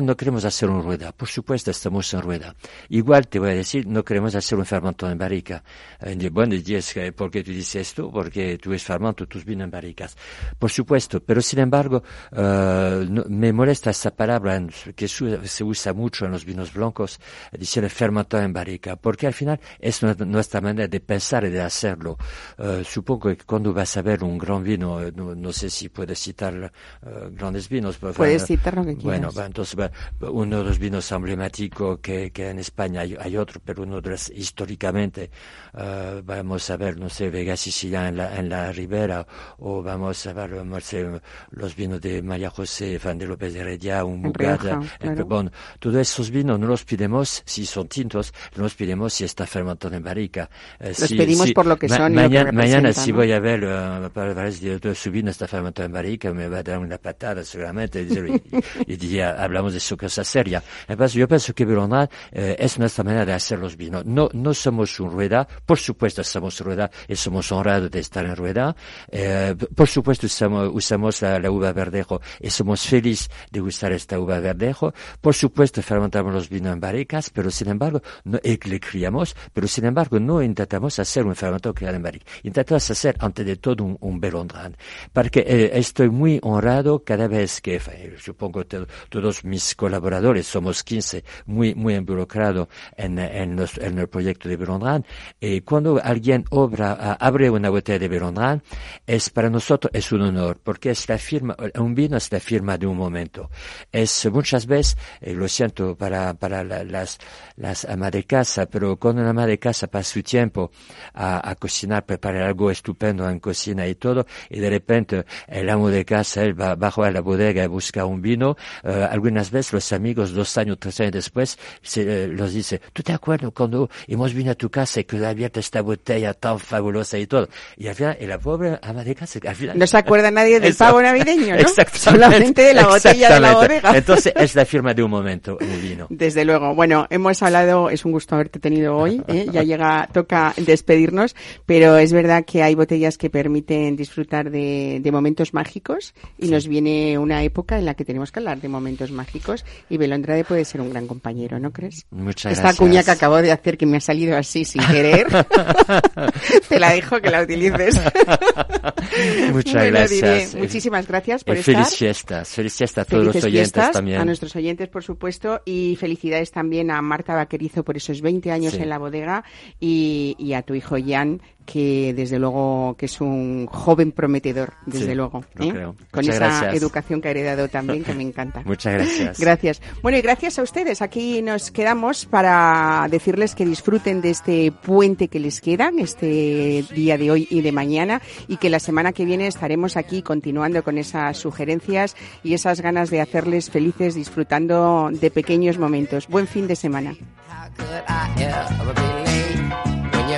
no 0.00 0.16
queremos 0.16 0.44
hacer 0.44 0.68
un 0.68 0.82
rueda. 0.82 1.12
Por 1.12 1.28
supuesto, 1.28 1.70
estamos 1.70 2.12
en 2.14 2.22
rueda. 2.22 2.54
Igual 2.88 3.28
te 3.28 3.38
voy 3.38 3.50
a 3.50 3.54
decir, 3.54 3.86
no 3.86 4.04
queremos 4.04 4.34
hacer 4.34 4.58
un 4.58 4.64
fermento 4.64 5.10
en 5.10 5.18
barrica. 5.18 5.62
De- 6.00 6.30
bueno, 6.30 6.54
dices, 6.54 6.94
¿por 7.14 7.30
qué 7.30 7.42
tú 7.42 7.50
dices 7.50 7.76
esto? 7.88 8.10
Porque 8.10 8.58
tú 8.58 8.72
es 8.72 8.82
fermento, 8.82 9.26
tus 9.26 9.44
vinos 9.44 9.64
en 9.64 9.70
barricas. 9.70 10.16
Por 10.58 10.70
supuesto, 10.70 11.20
pero 11.20 11.40
sin 11.42 11.60
embargo, 11.60 12.02
eh, 12.32 13.06
no- 13.08 13.24
me 13.28 13.52
molesta 13.52 13.90
esa 13.90 14.10
palabra 14.14 14.56
en- 14.56 14.70
que 14.94 15.08
su- 15.08 15.38
se 15.44 15.64
usa 15.64 15.92
mucho 15.92 16.24
en 16.26 16.32
los 16.32 16.44
vinos 16.44 16.72
blancos, 16.72 17.18
decir 17.52 17.88
fermento 17.90 18.38
en 18.40 18.52
barrica, 18.52 18.96
porque 18.96 19.26
al 19.26 19.32
final 19.34 19.60
es 19.78 20.02
nuestra- 20.02 20.60
manera 20.62 20.86
de 20.86 21.00
pensar 21.00 21.44
y 21.44 21.50
de 21.50 21.60
hacerlo. 21.60 22.16
Eh, 22.58 22.82
supongo 22.84 23.30
que 23.30 23.36
cuando 23.44 23.72
vas 23.72 23.96
a 23.96 24.02
ver 24.02 24.22
un 24.22 24.38
gran 24.38 24.62
vino, 24.62 25.00
no, 25.12 25.34
no 25.34 25.52
sé 25.62 25.70
si 25.70 25.88
puedes 25.88 26.18
citar 26.18 26.54
eh, 27.02 27.28
grandes 27.32 27.68
vinos. 27.68 27.96
pero, 28.00 28.12
Puedes 28.14 28.44
citar 28.46 28.74
lo 28.76 28.84
que 28.84 28.94
Bueno, 28.94 29.28
quieras. 29.28 29.38
va, 29.38 29.46
entonces 29.46 29.78
va, 29.78 29.90
uno 30.28 30.58
de 30.58 30.64
los 30.64 30.78
vinos 30.78 31.10
emblemáticos 31.12 31.98
que, 32.00 32.30
que 32.32 32.50
en 32.50 32.58
España 32.58 33.00
hay, 33.02 33.16
hay 33.18 33.36
otro, 33.36 33.60
pero 33.64 33.82
uno 33.84 34.00
de 34.00 34.10
los 34.10 34.28
históricamente, 34.30 35.30
eh, 35.74 36.20
vamos 36.24 36.68
a 36.70 36.76
ver, 36.76 36.98
no 36.98 37.08
sé, 37.08 37.30
Vega 37.30 37.56
Sicilia 37.56 38.08
en 38.08 38.16
la, 38.16 38.36
en 38.38 38.48
la 38.48 38.72
Ribera, 38.72 39.26
o 39.58 39.82
vamos 39.82 40.26
a 40.26 40.32
ver, 40.32 40.64
no 40.64 40.80
sé, 40.80 41.06
los 41.50 41.74
vinos 41.76 42.00
de 42.00 42.22
María 42.22 42.50
José, 42.50 42.98
Fan 42.98 43.18
de 43.18 43.26
López 43.26 43.54
de 43.54 43.60
Heredia, 43.60 44.04
un 44.04 44.32
Rioja, 44.34 44.78
eh, 45.00 45.12
claro. 45.14 45.24
bueno, 45.26 45.50
todos 45.78 45.96
esos 45.96 46.30
vinos 46.30 46.58
no 46.58 46.66
los 46.66 46.84
pedimos 46.84 47.42
si 47.46 47.66
son 47.66 47.88
tintos, 47.88 48.32
no 48.56 48.64
los 48.64 48.74
pedimos 48.74 49.12
si 49.14 49.24
está 49.24 49.46
fermentado 49.46 49.94
en 49.96 50.02
barrica. 50.02 50.48
Eh, 50.78 50.94
Los 50.98 51.10
si- 51.10 51.16
pedimos 51.16 51.46
si- 51.48 51.54
por 51.54 51.66
lo 51.66 51.76
que 51.78 51.88
ma- 51.88 51.96
son 51.96 52.12
y 52.14 52.20
lo 52.20 52.30
que 52.32 52.42
mañana, 52.42 52.52
mañana 52.52 52.88
representan, 52.88 53.04
si 53.04 53.12
¿no? 53.12 53.16
voy 53.18 53.32
a 53.32 53.40
ver 53.40 53.60
eh, 53.64 54.10
para 54.12 54.34
ver 54.34 54.52
si 54.52 54.68
su 54.94 55.10
vino 55.10 55.30
está 55.30 55.46
fermentado 55.52 55.86
en 55.86 55.92
barrica, 55.92 56.32
me 56.32 56.48
va 56.48 56.58
a 56.58 56.62
dar 56.62 56.78
una 56.78 56.98
patada 56.98 57.44
seguramente 57.44 58.00
y, 58.02 58.92
y 58.92 58.96
diría, 58.96 59.42
hablamos 59.42 59.74
de 59.74 59.80
su 59.80 59.96
cosa 59.96 60.24
seria. 60.24 60.62
Entonces, 60.88 61.14
yo 61.14 61.28
pienso 61.28 61.52
que 61.52 61.64
Belondral 61.64 62.08
eh, 62.32 62.56
es 62.58 62.78
nuestra 62.78 63.04
manera 63.04 63.26
de 63.26 63.34
hacer 63.34 63.58
los 63.58 63.76
vinos. 63.76 64.04
No, 64.06 64.30
no 64.32 64.54
somos 64.54 64.98
un 64.98 65.10
rueda, 65.10 65.46
por 65.66 65.78
supuesto 65.78 66.24
somos 66.24 66.58
rueda 66.60 66.90
y 67.06 67.16
somos 67.16 67.52
honrados 67.52 67.90
de 67.90 68.00
estar 68.00 68.24
en 68.24 68.34
rueda. 68.34 68.74
Eh, 69.10 69.54
por 69.74 69.88
supuesto 69.88 70.26
usamos, 70.26 70.70
usamos 70.72 71.20
la, 71.20 71.38
la 71.38 71.50
uva 71.50 71.72
verdejo 71.72 72.20
y 72.40 72.48
somos 72.48 72.86
felices 72.86 73.30
de 73.50 73.60
usar 73.60 73.92
esta 73.92 74.18
uva 74.18 74.40
verdejo. 74.40 74.94
Por 75.20 75.34
supuesto 75.34 75.82
fermentamos 75.82 76.32
los 76.32 76.48
vinos 76.48 76.72
en 76.72 76.80
barricas, 76.80 77.28
pero 77.30 77.50
sin 77.50 77.68
embargo, 77.68 78.00
no, 78.24 78.38
y 78.42 78.58
le 78.68 78.80
criamos, 78.80 79.36
pero 79.52 79.68
sin 79.68 79.84
embargo 79.84 80.18
no 80.18 80.42
intentamos 80.42 80.98
hacer 80.98 81.26
un 81.26 81.34
fermento 81.34 81.74
criado 81.74 81.96
en 81.96 82.02
barrica. 82.02 82.26
Intentamos 82.42 82.90
hacer 82.90 83.16
ante 83.20 83.44
de 83.44 83.56
todo 83.56 83.84
un, 83.84 83.98
un 84.00 84.18
belondran. 84.18 84.76
Porque 85.12 85.41
eh, 85.46 85.70
estoy 85.74 86.10
muy 86.10 86.38
honrado 86.42 87.02
cada 87.04 87.28
vez 87.28 87.60
que, 87.60 87.76
eh, 87.76 88.14
supongo 88.18 88.64
que 88.66 88.86
todos 89.08 89.44
mis 89.44 89.74
colaboradores, 89.74 90.46
somos 90.46 90.82
15, 90.84 91.24
muy, 91.46 91.74
muy 91.74 91.94
involucrados 91.94 92.68
en, 92.96 93.18
en, 93.18 93.56
los- 93.56 93.78
en 93.78 93.98
el 93.98 94.08
proyecto 94.08 94.48
de 94.48 94.56
Belondran. 94.56 95.04
Y 95.40 95.60
cuando 95.62 96.00
alguien 96.02 96.44
obra, 96.50 96.92
abre 97.14 97.50
una 97.50 97.70
botella 97.70 97.98
de 97.98 98.08
Belondran, 98.08 98.62
es 99.06 99.30
para 99.30 99.50
nosotros 99.50 99.90
es 99.94 100.12
un 100.12 100.22
honor, 100.22 100.60
porque 100.62 100.90
es 100.90 101.08
la 101.08 101.18
firma, 101.18 101.56
un 101.78 101.94
vino 101.94 102.16
es 102.16 102.30
la 102.32 102.40
firma 102.40 102.78
de 102.78 102.86
un 102.86 102.96
momento. 102.96 103.50
Es 103.90 104.26
muchas 104.32 104.66
veces, 104.66 104.96
eh, 105.20 105.34
lo 105.34 105.48
siento 105.48 105.96
para, 105.96 106.34
para 106.34 106.64
la- 106.64 106.84
las, 106.84 107.18
las 107.56 107.84
amas 107.84 108.12
de 108.12 108.24
casa, 108.24 108.66
pero 108.66 108.96
cuando 108.96 109.20
una 109.22 109.30
ama 109.30 109.46
de 109.46 109.58
casa 109.58 109.86
pasa 109.86 110.12
su 110.12 110.22
tiempo 110.22 110.70
a, 111.14 111.48
a 111.50 111.54
cocinar, 111.56 112.04
preparar 112.06 112.42
algo 112.42 112.70
estupendo 112.70 113.28
en 113.28 113.38
cocina 113.40 113.86
y 113.86 113.94
todo, 113.94 114.26
y 114.50 114.58
de 114.60 114.70
repente 114.70 115.24
el 115.46 115.68
amo 115.70 115.88
de 115.88 116.04
casa, 116.04 116.42
él 116.42 116.60
va 116.60 116.74
bajo 116.74 117.04
a 117.04 117.10
la 117.10 117.20
bodega 117.20 117.64
y 117.64 117.66
busca 117.66 118.04
un 118.04 118.20
vino, 118.22 118.56
eh, 118.84 119.06
algunas 119.10 119.50
veces 119.50 119.72
los 119.72 119.92
amigos, 119.92 120.32
dos 120.32 120.56
años, 120.58 120.78
tres 120.78 121.00
años 121.00 121.12
después, 121.12 121.58
se, 121.82 122.24
eh, 122.24 122.28
los 122.28 122.52
dice, 122.52 122.80
¿tú 122.92 123.02
te 123.02 123.12
acuerdas 123.12 123.50
cuando 123.54 123.88
hemos 124.06 124.32
venido 124.34 124.52
a 124.52 124.54
tu 124.54 124.70
casa 124.70 125.00
y 125.00 125.04
que 125.04 125.16
has 125.16 125.24
abierto 125.24 125.60
esta 125.60 125.82
botella 125.82 126.34
tan 126.34 126.58
fabulosa 126.58 127.18
y 127.18 127.26
todo? 127.26 127.48
Y 127.76 127.88
al 127.88 127.94
final, 127.94 128.16
la 128.20 128.38
pobre 128.38 128.78
ama 128.82 129.04
de 129.04 129.14
casa, 129.14 129.40
al 129.46 129.54
final... 129.54 129.78
No 129.78 129.86
se 129.86 129.96
acuerda 129.96 130.30
nadie 130.30 130.60
del 130.60 130.70
Eso. 130.70 130.84
pavo 130.84 131.02
navideño, 131.02 131.54
¿no? 131.54 131.60
Exactamente. 131.60 131.98
Solamente 131.98 132.62
de 132.62 132.74
la 132.74 132.86
botella 132.86 133.34
de 133.34 133.40
la 133.40 133.54
bodega. 133.54 133.96
Entonces, 133.96 134.32
es 134.36 134.54
la 134.54 134.64
firma 134.64 134.94
de 134.94 135.02
un 135.02 135.10
momento, 135.10 135.58
el 135.60 135.80
vino. 135.80 136.06
Desde 136.10 136.44
luego. 136.44 136.74
Bueno, 136.74 137.06
hemos 137.10 137.42
hablado, 137.42 137.90
es 137.90 138.04
un 138.04 138.12
gusto 138.12 138.34
haberte 138.34 138.58
tenido 138.58 138.96
hoy, 138.96 139.22
¿eh? 139.28 139.46
ya 139.50 139.62
llega, 139.62 140.08
toca 140.12 140.54
despedirnos, 140.56 141.34
pero 141.66 141.96
es 141.96 142.12
verdad 142.12 142.44
que 142.44 142.62
hay 142.62 142.74
botellas 142.74 143.18
que 143.18 143.30
permiten 143.30 143.96
disfrutar 143.96 144.50
de, 144.50 144.98
de 145.00 145.12
momentos 145.12 145.21
mágicos 145.54 146.14
y 146.38 146.48
nos 146.48 146.66
viene 146.68 147.16
una 147.18 147.42
época 147.42 147.78
en 147.78 147.84
la 147.86 147.94
que 147.94 148.04
tenemos 148.04 148.32
que 148.32 148.40
hablar 148.40 148.60
de 148.60 148.68
momentos 148.68 149.10
mágicos 149.10 149.64
y 149.88 149.96
Belondrade 149.96 150.44
puede 150.44 150.64
ser 150.64 150.80
un 150.80 150.90
gran 150.90 151.06
compañero, 151.06 151.58
¿no 151.58 151.72
crees? 151.72 152.06
Muchas 152.10 152.52
Esta 152.52 152.62
gracias. 152.64 152.78
cuña 152.78 153.02
que 153.04 153.10
acabo 153.12 153.36
de 153.40 153.52
hacer 153.52 153.78
que 153.78 153.86
me 153.86 153.98
ha 153.98 154.00
salido 154.00 154.36
así 154.36 154.64
sin 154.64 154.82
querer, 154.86 155.26
te 156.68 156.78
la 156.80 156.92
dejo 156.92 157.20
que 157.20 157.30
la 157.30 157.42
utilices. 157.42 158.00
Muchas 159.52 159.74
Bueno, 159.74 159.90
gracias. 159.98 160.52
Diré, 160.52 160.62
muchísimas 160.62 161.06
gracias 161.06 161.44
por 161.44 161.56
estar. 161.56 161.74
feliz 161.74 161.94
fiestas, 161.96 162.48
feliz 162.48 162.74
fiestas 162.76 163.06
a 163.06 163.10
todos 163.10 163.22
Felices 163.24 163.42
los 163.42 163.44
oyentes 163.52 163.72
fiestas 163.72 163.92
también. 163.92 164.20
a 164.20 164.24
nuestros 164.24 164.56
oyentes, 164.56 164.88
por 164.88 165.02
supuesto, 165.02 165.60
y 165.64 165.96
felicidades 166.00 166.50
también 166.50 166.90
a 166.90 167.00
Marta 167.02 167.34
Vaquerizo 167.34 167.84
por 167.84 167.96
esos 167.96 168.20
20 168.20 168.50
años 168.50 168.72
Sí. 168.74 168.80
en 168.82 168.88
la 168.88 168.98
bodega 168.98 169.44
y, 169.80 170.34
y 170.38 170.54
a 170.54 170.62
tu 170.62 170.74
hijo 170.74 170.96
Jan, 171.04 171.42
que 171.64 172.12
desde 172.14 172.38
luego 172.38 172.94
que 172.98 173.06
es 173.06 173.20
un 173.20 173.66
joven 173.66 174.12
prometedor, 174.12 174.72
desde 174.86 175.06
Sí, 175.06 175.14
luego, 175.14 175.44
¿eh? 175.60 175.70
creo. 175.70 175.96
con 176.10 176.24
esa 176.28 176.34
gracias. 176.36 176.74
educación 176.74 177.20
que 177.20 177.28
ha 177.28 177.30
heredado 177.32 177.68
también, 177.68 178.04
que 178.04 178.14
me 178.14 178.22
encanta. 178.22 178.62
Muchas 178.66 178.94
gracias. 178.94 179.40
Gracias. 179.40 179.82
Bueno, 180.02 180.18
y 180.18 180.22
gracias 180.22 180.58
a 180.58 180.62
ustedes. 180.62 181.02
Aquí 181.02 181.42
nos 181.42 181.70
quedamos 181.70 182.26
para 182.26 183.06
decirles 183.10 183.54
que 183.54 183.64
disfruten 183.64 184.20
de 184.20 184.30
este 184.30 184.72
puente 184.72 185.28
que 185.28 185.40
les 185.40 185.60
queda, 185.60 185.90
este 185.98 186.84
día 186.94 187.16
de 187.18 187.30
hoy 187.30 187.46
y 187.50 187.60
de 187.62 187.72
mañana, 187.72 188.20
y 188.48 188.56
que 188.56 188.70
la 188.70 188.80
semana 188.80 189.12
que 189.12 189.24
viene 189.24 189.46
estaremos 189.46 189.96
aquí 189.96 190.22
continuando 190.22 190.82
con 190.82 190.98
esas 190.98 191.36
sugerencias 191.38 192.16
y 192.42 192.54
esas 192.54 192.80
ganas 192.80 193.10
de 193.10 193.20
hacerles 193.20 193.70
felices 193.70 194.14
disfrutando 194.14 195.10
de 195.12 195.30
pequeños 195.30 195.78
momentos. 195.78 196.28
Buen 196.28 196.46
fin 196.46 196.66
de 196.66 196.76
semana. 196.76 197.14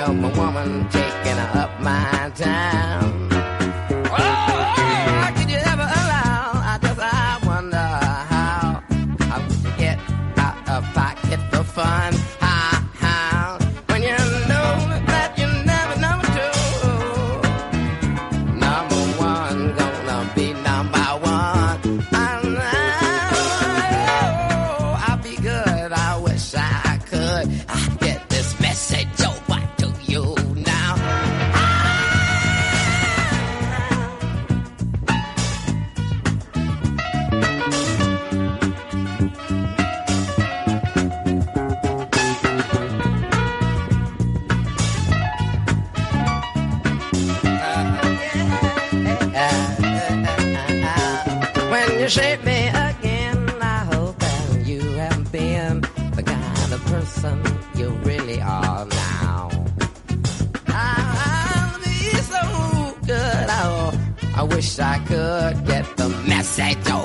am 0.07 0.23
a 0.23 0.29
woman 0.29 0.87
taking 0.89 1.39
up 1.39 1.79
my 1.81 2.31
time. 2.35 3.24
You 52.05 52.09
shape 52.09 52.43
me 52.43 52.67
again. 52.67 53.49
I 53.61 53.79
hope 53.91 54.19
that 54.19 54.63
you 54.63 54.79
have 54.79 55.31
been 55.31 55.81
the 56.15 56.21
kind 56.21 56.71
of 56.71 56.85
person 56.85 57.41
you 57.73 57.89
really 58.09 58.39
are 58.39 58.85
now. 58.85 59.49
I'll 60.67 61.79
be 61.79 61.97
so 62.33 62.95
good. 63.07 63.45
Oh, 63.49 63.99
I 64.35 64.43
wish 64.43 64.77
I 64.77 64.99
could 64.99 65.65
get 65.65 65.97
the 65.97 66.09
message 66.27 66.77
oh, 66.87 67.04